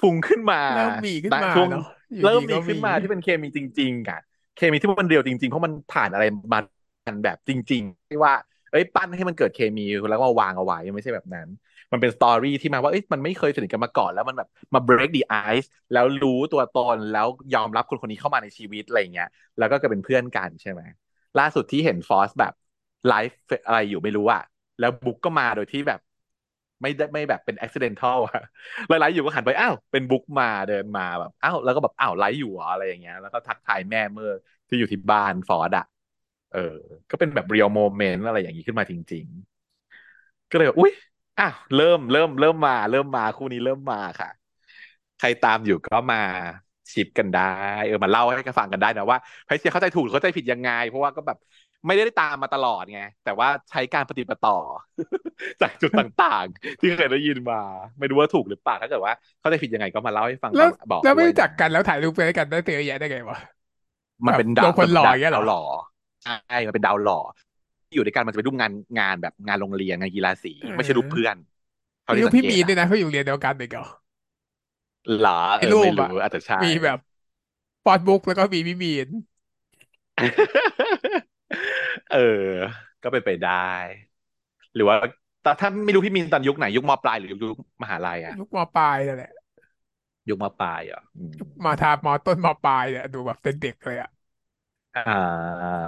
[0.00, 1.84] ฟุ้งขึ้นมาเริ่มมีขึ้นณช่วงมาเนาะ
[2.16, 4.18] อยู่เริ่มมีดีก็มีขึ้นมาที่เป็นเคมีจริง ๆอะ
[4.56, 6.60] เคมีที่มันเรียวจริง ๆ เพราะมันผ่านอะไรมา
[7.06, 8.34] กันแบบจริง ๆ ที่ว่า
[8.70, 11.48] เอ้ยปั้นให้มันเกิดเคมีแล้วก็วางเอาไว้ไม่ใช่แบบนั้น
[11.92, 20.82] มันเป็นสตอรี่ที่มาว่าเอ้ยมันไม่เคยสนิทกันมาก่อนแล้วมันแบบมา break the ice แล้วรู้ตัวตนแล้วยอมรับคนคนนี้เข้ามาในชีวิตอะไรเงี้ย แล้วก็กลายเป็นเพื่อนกันใช่ไหม
[21.38, 22.52] ล่าสุดที่เห็นฟอสแบบ
[23.08, 24.40] ไลฟ์อะไรอยู่ไม่รู้อะ
[24.78, 26.00] แล้วบุ๊กก็มาโดยที่แบบ
[26.82, 34.30] ไม่ได้ไม่แบบเป็น accidental อะไลฟ์อยู่ก็หันไปอ้าวเป็นบุ๊กมาเดินมาแบบอ้าวแล้วก็แบบอ้าวไลฟ์อยู่เหรออะไรอย่างเงี้ยแล้วก็ทักทายแม่เมื่อ
[34.68, 35.84] ที่อยู่ที่บ้านฟอสอะ
[36.52, 36.58] เออ
[37.10, 39.26] ก็เป็นแบบ real moment อะไรอย่างนี้ขึ้นมาจริง
[40.26, 40.92] ๆ ก็เลยแบบอุ๊ย
[41.38, 44.28] อ้าวเริ่มเริ่มเริ่มมา เริ่มมาคู่นี้เริ่มมาค่ะ
[45.18, 46.16] ใครตามอยู่ก็มา
[46.92, 47.40] ชิปกันได้
[47.86, 51.36] เออมาเล่าให้กันฟังกันได้นะว่าไพเซียเข้าใจถูกหรือเข้าใจผิดยังไง เพราะว่าก็แบบ
[51.86, 54.52] ไม่ได้ตามมาตลอดไง แต่ว่าใช้การปฏิบัติต่อ
[55.60, 57.56] จากจุดต่างๆ ที่เคยได้ยินมา
[57.98, 63.38] ไม่รู้ว่าถูกหรือเปล่าถ้าเกิดว่าเข้าใจผิดยังไงก็มาเล่าให้ฟังแล้วมาบอกแล้วไม่ด้วยนะรู้จักกันแล้วถ่ายรูปไปด้วยกันได้เจอแยะได้ไงวะ
[64.26, 65.60] แบบมันเป็นดาวโดนคนหล่อดาอย่างเงี้ยเหรอวหล่อ
[66.22, 67.18] ใช่มันเป็นดาวหล่อ
[67.86, 71.36] ที่อยู่ด้วยกันมันจะเป็นรูปงานงานแบบงานโรงเรียนงานกีฬาสีเอไม่ใช่รูปเพื่ออน
[72.02, 73.86] เท่ามีที่รูปพี่มีนด้วยสังเกตอะนะเขาอยู่โรงเรียนเดียวกันเด็กเหรอ
[75.18, 76.98] หรอในเออไม่รู้รูปอะอาจจะใช่มีแบบ
[77.84, 79.08] ฟอสบุ๊กแล้วก็มีพี่มีน
[82.08, 82.18] เออ
[83.02, 83.50] ก็เป็นไปได้
[84.74, 84.96] หรือว่า
[85.42, 89.30] แต่ถ้าไม่รู้พี่มีนตอนยุคไหน ยุคมปลายหรือยุคมหาลัยอะยุคมปลายนั่นแหละ
[90.28, 94.08] ยุคมปลายเหรอะอืมยุคมทามต้นมปลายเนี่ยดูแบบเป็นเด็กเลยอะ
[94.94, 95.78] อ่า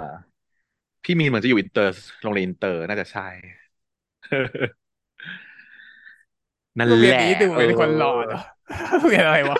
[1.03, 1.91] พี่มีนเหมือนจะอยู่อินเตอร์
[2.21, 3.21] โรงเรียนอินเตอร์น่าจะใช่
[6.77, 8.41] นั่นโรงเรีแหละยนนี้ดูเอเป็นคนหล่ออเนาะ
[8.89, 9.57] โรงเรียนอะไรวะ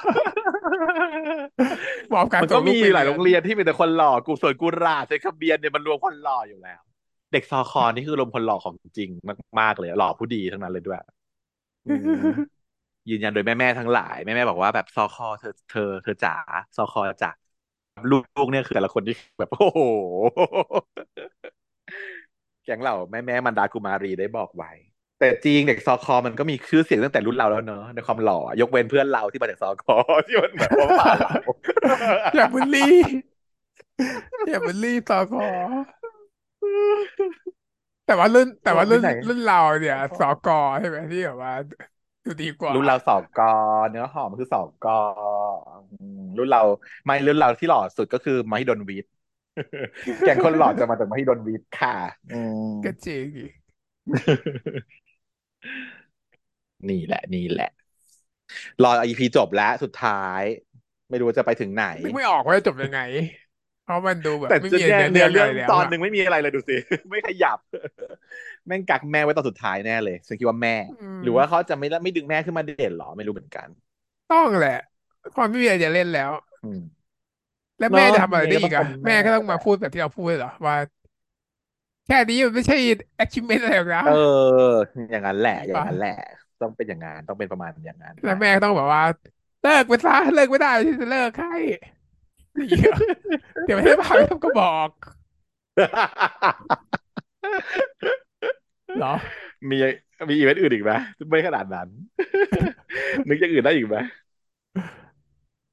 [2.13, 6.81] มอบการมันก็มีส่งลูกไปหลายโรงเรียนเรียนที่มีแต่คนหล่อกูส่วนกุหลาบเซคาเบียนเนี่ยมันรวมคนหล่ออยู่แล้ว
[7.31, 9.09] เด็กซอคอนี่คือรวมคนหล่อของจริง
[9.59, 10.97] มากๆเลยหล่อผู้ดีทั้งนั้นเลยด้วย
[11.87, 12.17] อืม
[13.09, 16.33] ยืนยันโดยแม่ๆทั้งหลาย แม่ๆบอกว่าแบบซอคอเธอเธอเธอจ๋า
[16.77, 17.31] ซอคอจ๋า
[18.11, 19.79] ลูกๆเนี่ยคือแต่ละคนที่แบบโอ้โห
[22.65, 24.71] แก๊งเหล่าแม่ๆมันดากุมารีได้บอกไว้
[25.19, 29.95] แต่จริงเด็กซอคอมันก็มีชื่อเสียงตั้งแต่รุ่นเราแล้วเนอะในความหล่อยกเว้นเพื่อนเราที่มาจากซอคอ
[30.27, 31.35] ที่มันแบบว่ามาเรา
[32.35, 32.95] อย่าบูลลี่
[34.49, 35.47] อย่าบูลลี่ต่อขอ
[38.05, 41.53] แต่ว่ารุ่นแต่ว่ารุ่นโอ้ที่ไหนรุ่นเราเนี่ยสกอใช่ไหมที่แบบว่า
[42.25, 43.53] ดูดีกว่า รุ่นเราสอบกอ
[43.89, 44.99] เนื้อหอมคือสอบกอ
[45.91, 46.61] อืมรุ่นเรา
[47.05, 49.11] ไม่รุ่นเราที่หล่อสุดก็คือมหิดลวิทย์
[50.25, 51.97] แก๊งคนหล่อจะมาจากมหิดลวิทย์ค่ะ
[52.33, 53.51] อืมก็จริงอีก
[56.89, 57.71] นี่แหละ นี่แหละ
[58.83, 60.41] รออีพีจบแล้วสุดท้าย
[61.09, 62.99] ไม่รู้ว่าจะไปถึงไหนนึกไม่ออกว่าจะจบยังไง
[63.83, 66.75] เพราะมันดูแบบแต่ไม่จะมีเนื้อเรื่เนี่ยเนื้องอะอเรื่องตอนไรแล้วอะหนึ่งไม่มีอะไรเลยดูสิ
[67.09, 67.59] ไม่ขยับ
[68.67, 73.67] แม่งกักแม่ไว้ตอนสุดท้ายแน่เลยฉันคิดว่าแม่อืหรือว่าเขามจะไม่ไม่ดึงแม่ขึ้นมาเด่นหรอไม่รู้เหมือนกัน
[74.29, 74.71] ต้องแหละ
[75.35, 76.31] ความไม่มีอะไรจะเล่นแล้ว
[76.63, 76.79] อืม
[77.79, 80.75] แล้วแม่เนาะจะทำอะไรยังไงได้อีกอะก็ต้องเป็นแม่แม่ก็ต้องมาแหละพูดแบบที่เราพูดเหรอว่า
[82.05, 82.75] แค่นี้มันไม่ใช่
[83.23, 84.11] achievement อะไรหรอกนะเออ
[85.11, 86.09] อย่างนั้นแหละนี่ปะอย่างนั้นแหละ
[86.61, 89.03] ต้องเป็นอย่างนั้นต้องเป็นประมาณอย่างนั้นไปแล้วแม่ก็ต้องแบบว่า
[89.61, 91.77] เลิกไปซะเลิกไม่ได้ที่จะเลิกให้นี่
[92.55, 92.99] เหรอ
[93.65, 94.89] เดี๋ยวไม่ได้พาก็บอก
[98.97, 99.13] เหรอ
[99.69, 99.77] มี
[100.29, 100.91] มีอีเวนต์อื่นอีกไหม
[101.29, 101.87] ไม่ขนาดนั้น
[103.27, 103.97] นึกอย่างอื่นได้อีกไหม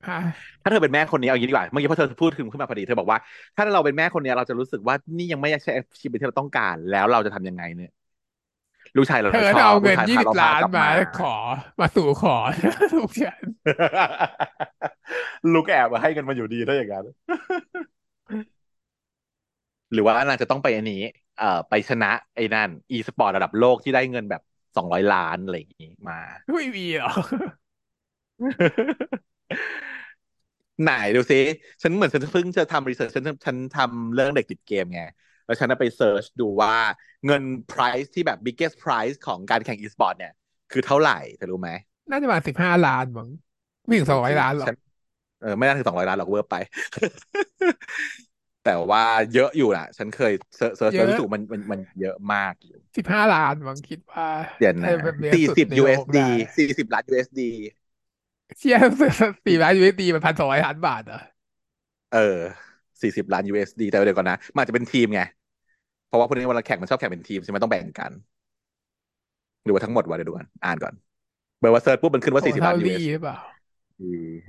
[0.09, 0.19] ฮะ
[0.63, 3.19] ถ้าเธอเป็นแม่คนนี้เอาอย่างนี้ดีกว่าเมื่อกี้พอเธอพูดถึงขึ้นมาพอดีเธอบอกว่า
[3.57, 5.73] ถ้าเราเป็นแม่คนนี้เราจะรู้สึกว่านี่ยังไม่ใช่
[6.03, 7.91] ชีวิตที่เราต้องการ แล้วเราจะทำยังไงเนี่ย
[8.97, 11.35] ลูกชายเราเธอชอบลูถ้าเอาเงินกชายพาเรายี่สิบล้านมาพากลับมาขอ
[11.81, 12.37] มาสู่ขอ
[12.95, 13.43] ลูกฉัน
[15.53, 17.05] ลูกแอบมาให้กันมาอยู่ดีถ้าอย่างนั้น
[19.93, 21.03] หรือว่านางจะต้องไปอันนี้
[21.39, 24.43] เอ่อ ไปชนะไอ้นั่น อีสปอร์ตระดับโลกที่ได้เงินแบบ
[24.77, 26.19] สองร้อยล้านอะไรอย่างนี้มา
[26.55, 27.11] ไม่มีหรอ
[30.83, 31.37] ไหนดูซิ
[31.83, 35.01] ฉันเหมือนฉันเพิ่งจะทำ research ฉันฉันทำเรื่องเด็กติดเกมไง
[35.49, 36.75] แล้วฉันไป search ดูว่า
[37.27, 37.43] เงิน
[37.73, 40.33] price ที่แบบ biggest prize ของการแข่ง e-sport เนี่ย
[40.73, 41.71] คือเท่าไหร่เธอรู้ไหม
[42.11, 43.29] น่าจะประมาณสิบห้าล้านมั้ง
[43.87, 44.77] ไม่ถึงสองร้อยจริงล้านหรอกๆฉัน
[45.43, 46.57] เออไม่น่าถึงสองร้อยล้านหรอกเวอร์ไป
[48.65, 54.27] แต่ว่าเยอะอยู่นะฉันเคย search search เยอะแล้วรู้สึกว่ามันมันมันเยอะมากอยู่สิบห้าล้านมั้งคิดว่า
[54.61, 56.27] เดี๋ยวนะถ้าแบบเลี้ยงสี่สิบสุดในโลก USD ได้
[56.57, 57.41] สี่สิบล้าน USD
[58.59, 58.77] เชี่ย
[59.47, 61.21] สี่ล้าน USD มันพันสองร้อยล้านบาทเหรอ
[62.15, 62.39] เออ
[63.03, 65.21] สี่สิบล้าน USD แต่เดี๋ยวก่อนนะมันอาจจะเป็นทีมไง
[66.09, 68.13] เพราะว่าพวกนี้เวลาแข่งมันชอบแข่งเป็นทีมใช่ไหมต้องแบ่งกัน
[69.65, 70.95] หรือว่าทั้งหมดวะเดี๋ยวดูกันอ่านก่อน
[71.61, 73.37] เบอร์ว่าเซิร์ชปุ๊บมันขึ้นว่าโอ้สี่สิบล้านเท่าลี US หรือเปล่า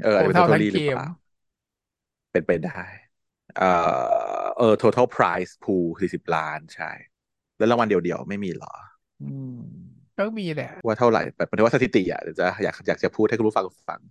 [0.02, 1.10] เอออาจโอ้จะเป็นเท่า total ทั้งเกมหรือเปล่า
[2.32, 2.80] เป็นไปได้
[3.58, 3.64] เออ
[4.58, 6.92] เออ total prize pool สี่สิบล้านใช่
[7.58, 8.74] แล้วรางวัลเดียวๆ ไม่มีเหรอ
[9.20, 9.56] อืม
[10.18, 14.02] ก็มีแหละ ว่าเท่าไหร่แบบหมายถึงว่าสถิติอะเดี๋ยวจะอยากอยากจะพูดให้คุณผู้ฟังฟัง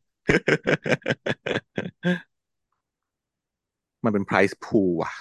[4.04, 5.12] มันเป็น price pool อะ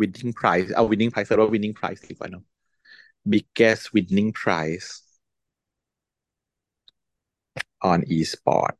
[0.00, 2.44] winning price เอา winning price เรียกว่า winning price ดีกว่าเนอะ
[3.32, 4.88] biggest winning prize
[7.90, 8.78] on e-sport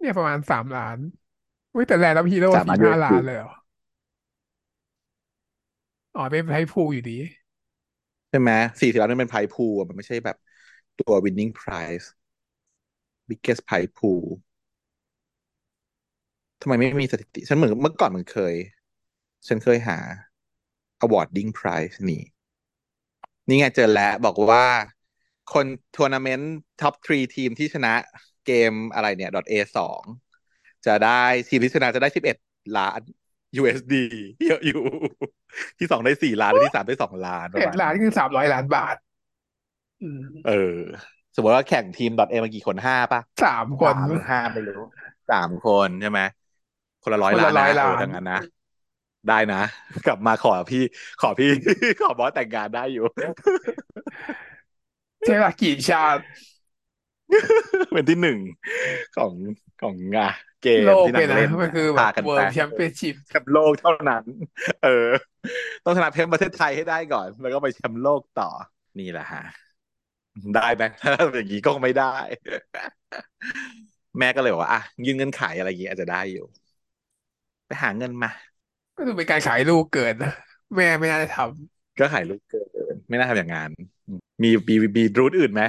[0.00, 0.98] เนี่ยประมาณสามล้าน
[1.74, 3.52] อุ้ยแต่แลนด์ออฟฮีโร่สามล้านสี่ห้าล้าน USD เลยเหรอ
[6.16, 7.18] อ๋อเป็นไพพูอยู่ดี
[8.28, 8.50] ใช่ไหม
[8.80, 10.36] สี่สิบล้านนั่นเป็น prize pool อะมันไม่ใช่แบบ
[10.96, 12.06] ตัว winning prize
[13.28, 14.24] biggest prize pool
[16.60, 18.54] ทำไมไม่มีสถิติ ฉันเหมือนเมื่อก่อนมันเคย
[19.48, 19.98] ฉันเคยหา
[21.04, 22.22] awarding prize นี่
[23.48, 24.64] นี่ไงเจอแล้วบอกว่า
[25.52, 25.66] คน
[25.96, 27.94] ทัวร์นาเมนต์ top three ทีมที่ชนะ
[28.46, 30.02] เกมอะไรเนี่ย .a สอง
[30.86, 32.36] จะได้ทีมที่ชนะจะได้สิบเอ็ด
[32.78, 33.00] ล้าน
[33.60, 33.94] USD
[34.48, 34.82] เยอะอยู่
[35.78, 38.96] ที่สองได้สี่ล้านและที่สามได้สองล้านประมาณนี้เอ็ดล้านคือสามร้อยล้านบาท
[40.02, 40.78] อืมเออ
[41.36, 44.80] สมมติว่าแข่งทีม .a มากี่คนห้าป่ะสามคนสามหรือห้าไม่รู้
[45.30, 46.20] สามคนใช่ไหม
[47.02, 48.40] คนละร้อยคนละร้ล้านนะเอออยล้านดังนั้นนะ
[49.28, 49.62] ได้นะ
[50.06, 50.82] กลับมาขอพี่
[51.22, 51.50] ขอพี่
[52.00, 53.04] ขอบอสแต่งงานได้อยู่
[55.24, 56.22] ใช่ป่ะกี่ชาติ
[57.94, 58.38] เป็นที่หนึ่ง
[59.16, 59.32] ของ
[59.82, 64.24] ของงานเกโลมกเลยนะที่นั่งเล่นมันนะคือแบบพากันไปเวิร์แชมเออเปี้ยนชิพแชมป์โลกเท่านั้น
[64.84, 65.08] เออ
[65.84, 68.50] ต้องชนะเพมประเทศไทยให้ได้ก่อน แล้วก็ไปแชมป์โลกต่อ
[68.98, 69.44] นี่แหละฮะ
[70.56, 72.14] ได้ไหมถ้าอย่างนี้ก็ไม่ได้
[74.18, 76.44] แม่ก็เลยบอกว่าอะยื่นเงื่อนไขอะไรอย่างนี้อาจจะได้อยู่
[77.66, 78.30] ไปหาเงินมา
[78.96, 80.32] ก็ดูเป็นการขายลูกเกินนะ
[80.76, 81.38] แม่ไม่น่าจะท
[82.00, 82.62] ก็ขายลูกเกิ
[82.92, 83.70] น ไม่น่าทำอย่างนั้น
[84.42, 85.62] มีมีมีรูทอื่นไหม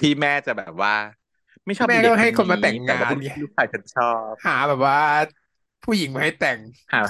[0.00, 0.94] ที่แม่จะแบบว่า
[1.66, 4.98] ไม่ชำแม่อบอีก็ต้องให้คนเด็กคนนี้มาแต่งงาแต่ว่านไงลูกชายฉันชอบ หาแบบว่า
[5.84, 6.58] ผู้หญิงมาให้แต่ง
[6.92, 7.02] หา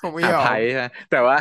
[0.00, 1.36] คงไม่หาไพ่ยอมใช่ไหมแต่ว่า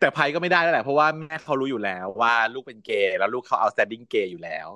[0.00, 4.68] แต่ไพ่ก็ไม่ได้แล้วแหละเพราะว่าแม่เขารู้อยู่แล้วว่าลูกเป็นเกย์แล้วลูกเขาเอา standing เกย์อยู่แล้ว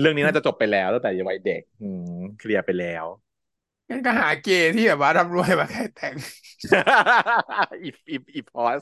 [0.00, 3.04] เรื่องนี้น่าจะจบไปแล้วตั้งแต่ยังวัยเด็ก อืมเคลียร์ไปแล้ว
[3.90, 6.14] งั้นก็หาเกย์ที่แบบว่าร่ำรวยมาให้แต่ง
[7.82, 8.80] อีอีอีพอส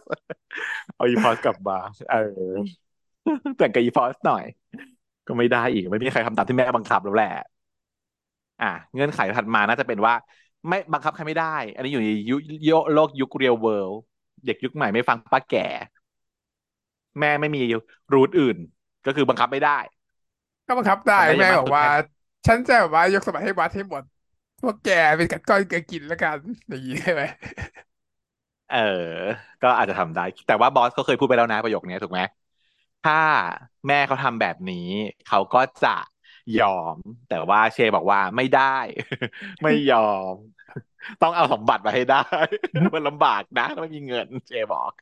[0.94, 1.78] เอาอีพอสกลับมา
[2.10, 2.16] เอ
[2.50, 2.54] อ
[3.58, 4.44] แต่งกับอีพอสหน่อย
[5.28, 7.28] ก็ไม่ได้อีกไม่มีใครทำตามที่แม่บังคับแล้วแหละ
[8.60, 10.14] อะเงื่อนไขถัดมาน่าจะเป็นว่า
[10.68, 12.34] ไม่บังคับใครไม่ได้ อันนี้อยู่ในยุ
[12.80, 14.00] คโลกยุค real world
[14.44, 15.66] เด็กยุคใหม่ไม่ฟังป้าแก่
[17.18, 17.60] แม่ไม่มี
[18.12, 18.56] route อื่น
[19.06, 19.78] ก็คือบังคับไม่ได้
[20.66, 21.86] ก็บังคับได้ทำได้อย่าแม่งมากสุดแค่บอกว่า
[22.46, 24.02] ฉันจะแบบว่ายกสมบัติให้วัดให้หมด
[24.60, 27.22] พวกแกเป็นกัดก้อนเกลือกินแล้วกันอย่างนี้ใช่ไหม
[28.68, 28.76] เออ
[29.62, 32.20] ก็อาจจะทำได้ แต่ว่าบอสเขาเคยพูดไปแล้วนะประโยคนี้ถูกไหม
[33.02, 33.14] ถ้า
[33.86, 34.88] แม่เขาทำแบบนี้
[35.26, 35.96] เขาก็จะ
[36.60, 36.96] ยอม
[37.28, 38.76] แต่ว่าเชบอกว่าไม่ได้
[39.62, 39.98] ไม่ยอ
[40.32, 40.34] ม
[41.22, 42.18] ต้องเอาสมบัติมาให้ได้
[42.94, 44.92] มันลำบากนะถ้าไม่มีเงิน เชบอก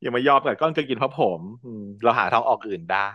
[0.00, 3.10] อย่ามายอมกับก้อนเกลือกินเพราะผมอืมเราหาทางออกอื่นได้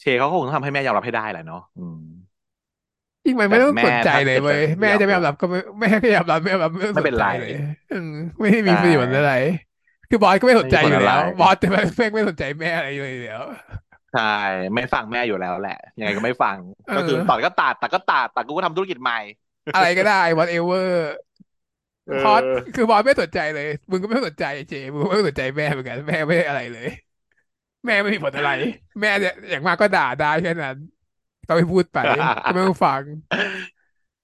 [0.00, 2.00] เชเขาคงต้องทำให้แม่ยอมรับให้ได้แหละเนาะอืม
[3.24, 7.52] จริงมันแต่แม่ไม่ต้องสนใจถ้าเลยเว้ยเกิดจะไม่แม่จะไม่ยอยอมรับมรับก็ไม่แม่ก็ยอมรับไม่ยอมรับไม่ต้องไม่เป็นไรสนใจเลย
[7.90, 8.08] อืม
[8.40, 9.30] ไม่ได้ใชมีประโยชน์อะ่ไร
[10.10, 13.44] คือบอสก็ไม่สไม่นใจมีผลอะไรอยู่แล้วบอสจะไม่แม่งไม่สนใจแม่อะไรเลยอยู่แล้ว
[14.14, 14.34] ใช่
[14.74, 16.56] ไม่ฟังแม่อยู่แล้วแหละยังไงก็ไม่ฟัง
[16.88, 19.18] เอก็คือตัดอก็ตัดตัดก็ตัดตัดกูก็ทำธุรกิจใหม่
[19.74, 20.88] อะไรก็ได้ whatever
[22.06, 22.34] เอบอสอ
[22.74, 26.88] คือบอสไม่สนใจเลย มึงก็ไม่สนใจเจมึงก็ไม่สนใจแม่เหมือนกันแม่ไม่ได้อะไรเลย
[27.86, 28.50] แม่ไม่มีผลอะไร
[29.00, 30.76] แม่เนี่ยอย่างมากก็ด่าได้แค่นั้น
[31.48, 31.98] ก็ไม่พูดไป
[32.44, 33.02] ก็ไม่ต้องฟัง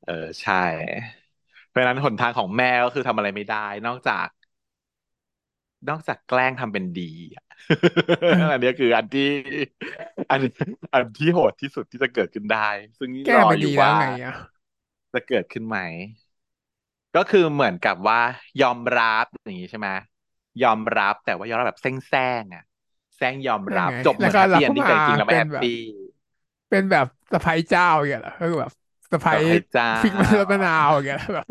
[0.06, 0.64] เออใช่
[1.68, 4.26] เพราะฉะนั้นหนทางของแม่ก็คือทำอะไรไม่ได้ นอกจาก
[5.88, 7.02] นอกจากแกล้งทำเป็นดี
[7.34, 7.44] อะ
[8.52, 9.28] อันนี้คืออันที่
[10.30, 10.40] อัน
[10.92, 12.68] อันที่โหดที่สุดที่จะเกิดขึ้นได้
[12.98, 14.32] ซึ่งแก้รอมันดีแล้วอยู่ว่าไงอะ
[15.12, 15.78] จะเกิดขึ้นไหม
[17.16, 18.20] ก็คือเหมือนกับว่า
[18.62, 19.88] ยอมรับอย่างนี้ใช่ไหม
[20.62, 22.62] ยอมรับแต่ว่ายอมรับแบบแซงๆอะ
[23.16, 25.78] แซงยอมยังไงรับจบเหแล้วก็มือนแฮปปี้เอนรับเข้ามาดิ้งแต่จริงๆแล้วไม่เป็นแบบแฮปปี้
[26.68, 28.72] เป็นแบบสะใภ้เจ้าอย่างเงี้ยเหรอก็คือแบบ
[29.12, 31.46] สะใภ้กับพระเจ้าพริกมะนาวมะนาวอย่างเงี้ยแบบ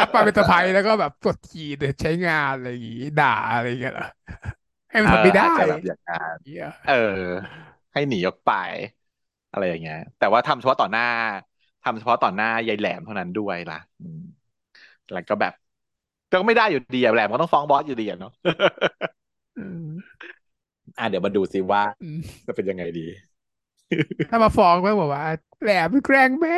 [0.00, 4.06] รับมาเป็นสะใภ้แล้วก็แบบกดขี่เดใช้งานอะไรอย่างงี้ด่าอะไรอย่างเงี้ยเหรอ
[4.90, 6.92] ให้มัเออนทำไม่ได้อาจจะแบบอย่างนั้นเหี้ยเออ
[7.92, 8.50] ให้หนีออกไป
[9.50, 11.02] อะไรอย่างเงี้ย แต่ว่าทำเฉพาะต่อหน้า
[11.82, 14.18] ทำเฉพาะต่อหน้ายายแหลมเท่านั้นด้วยล่ะอืม
[15.12, 15.52] แล้วก็แบบ
[16.30, 18.30] ก็ไม่ได้อยู่ดีอะแหลมก็ต้องฟ้องบอสอยู่ดีอะเนาะ
[19.56, 19.86] อืม
[20.98, 23.00] อะเดี๋ยวมาดูซิว่าอืมจะเป็นยังไงดี
[24.28, 25.24] ถ้ามาฟ้องก็บอกว่า
[25.60, 26.52] แหลมไปแกล้งแม่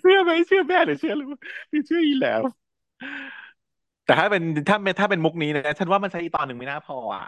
[0.00, 1.28] เชื่อไหมเชื่อแม่หรือเชื่อหรือ
[1.70, 2.42] หรือเชื่ออีแหลม
[4.06, 7.24] แต่ถ้าเป็นถ้าถ้าเป็นมุกนี้นะฉันว่ามันใช้อีกตอนหนึ่งไม่น่าพออะ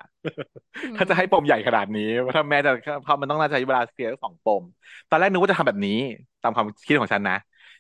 [0.83, 2.71] อืถ้าจะให้ปมมใหญ่ขนาดนี้ถ้าแม่จะ
[3.03, 4.63] เพราะมันต้องน่าจะใช้เวลาเคลียร์สองปม
[5.11, 5.99] ตอนแรกนึกว่าจะทำแบบนี้
[6.43, 7.39] ตามความคิดของฉันนะ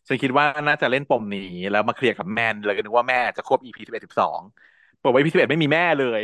[0.09, 1.41] ฉันคิดว่าน่าจะเล่นปมนี้
[1.71, 4.41] แล้วมาเคลียร์กับแม่เลยก็นึกว่าแม่จะควบ EP สิบเอ็ดสิบสอง
[5.03, 6.21] บอกว่า EP สิบเอ็ดไม่มีแม่เลย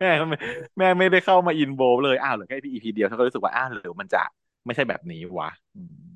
[0.00, 0.36] แม่ไม่
[0.78, 4.22] แม่ไม่ได้เข้ามาอินโวเลยอ้าวเหรือแค่ EP เดียวฉันก็รู้สึกว่าอ้าวหรือมันจะ
[4.66, 6.15] ไม่ใช่แบบนี้วะอืม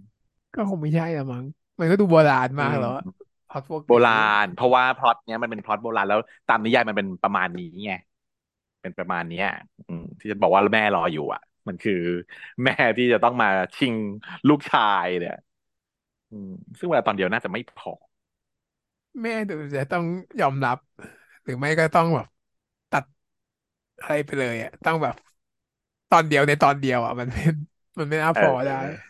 [0.55, 1.45] ก็คงไม่ใช่ละมั้ง
[1.79, 3.09] มันก็ดูโบราณอืมากแล้วอะอืม
[3.49, 4.11] พล็อตพวกนี้โบรา
[4.45, 7.93] ณ เพราะว่าพล็อตเนี้ยมันเป็นพล็อตโบราณแล้วตามนิยายมันเป็นประมาณนี้ไง
[8.83, 9.45] เป็นประมาณเนี้ย
[9.89, 11.93] อืมที่จะบอกว่าแม่รออยู่ อะ มันคือ
[12.65, 13.97] แม่ที่จะต้องมาชิง
[14.49, 15.35] ลูกชายเนี่ย
[16.31, 16.49] อืม
[16.79, 17.93] ซึ่งเวลาตอนเดียวน่าจะไม่พอ
[19.23, 20.05] แม่ดูจะต้อง
[20.41, 20.77] ยอมรับ
[21.45, 22.27] หรือไม่ก็ต้องแบบ
[22.91, 23.05] ตัด
[24.01, 25.15] อะไรไปเลยอะต้องแบบ
[26.11, 27.53] ตอนเดียวในตอนเดียวอะมันเป็น
[27.99, 28.79] มันไม่น่าเพอได้อ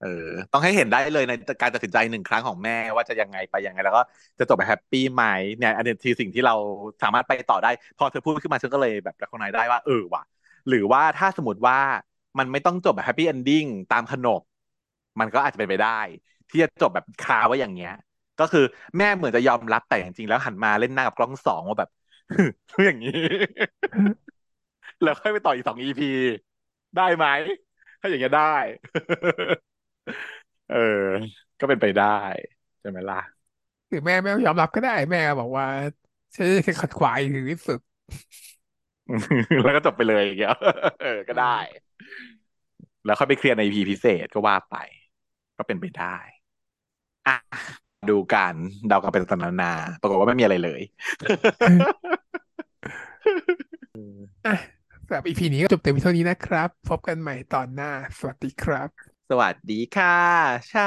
[0.00, 0.08] เออ
[0.52, 4.02] ต้องให้เห็นได้เลยในการตัดสินใจหนึ่งครั้งของแม่ว่าจะยังไงไปยังไง แล้วก็
[4.38, 5.24] จะจบแบบแฮปปี้ไหม
[5.56, 6.54] เนี่ยอันนี้คือสิ่งที่เรา
[7.02, 10.22] สามารถไปต่อได้ พอเธอพูดขึ้นมาฉันก็เลยแบบระคายได้ว่าเออว่ะ
[10.68, 11.78] หรือว่าถ้าสมมติว่า
[12.38, 14.40] มันไม่ต้องจบแบบ happy ending ตามขนบ
[15.20, 16.00] มันก็อาจจะเป็นไปได้
[16.48, 17.92] ที่จะจบแบบคาไว้อย่างเงี้ย
[18.38, 18.60] ก็คือ
[18.98, 21.90] แม่เหมือนจะยอมรับแต่จริงๆแล้วหันมาเล่นหน้ากับกล้องสองว่าแบบ
[22.86, 23.12] อย่างนี้
[25.02, 26.06] แล้วค่อยไปต่ออีกสอง EP
[26.96, 27.26] ได้ไหม
[28.00, 28.42] ถ้าอย่างเงี้ยได้
[30.66, 30.76] เออ
[31.58, 32.04] ก็เป็นไปได้
[32.80, 33.16] ใช่ไหมล่ะ
[33.88, 35.66] หรือแม่ไม่ต้องยอมรับก็ได้แม่บอกว่า
[36.34, 37.80] ฉันจะขัดขวางถึงที่สุด
[39.64, 40.50] แล้วก็จบไปเลยอย่างเงี้ย
[41.00, 41.46] เออ ก็ได้
[42.00, 42.30] อืม
[43.04, 44.76] แล้วค่อยไปเคลียร์ใน EP พิเศษก็ว่าไป
[45.58, 46.16] ก็เป็นไปได้
[47.26, 47.36] อะ
[48.10, 48.56] ดูกัน
[48.88, 50.82] เดากันเป็นต่างๆนานาปรากฏว่าไม่มีอะไรเลย
[54.46, 54.56] อะ
[55.06, 60.08] สำหรับอีพีนี้ก็จบเต็มเท่านี้นะครับ พบกันใหม่ตอนหน้า สวัสดีครับ สวัสดีค่ะ
[60.68, 60.86] เช้า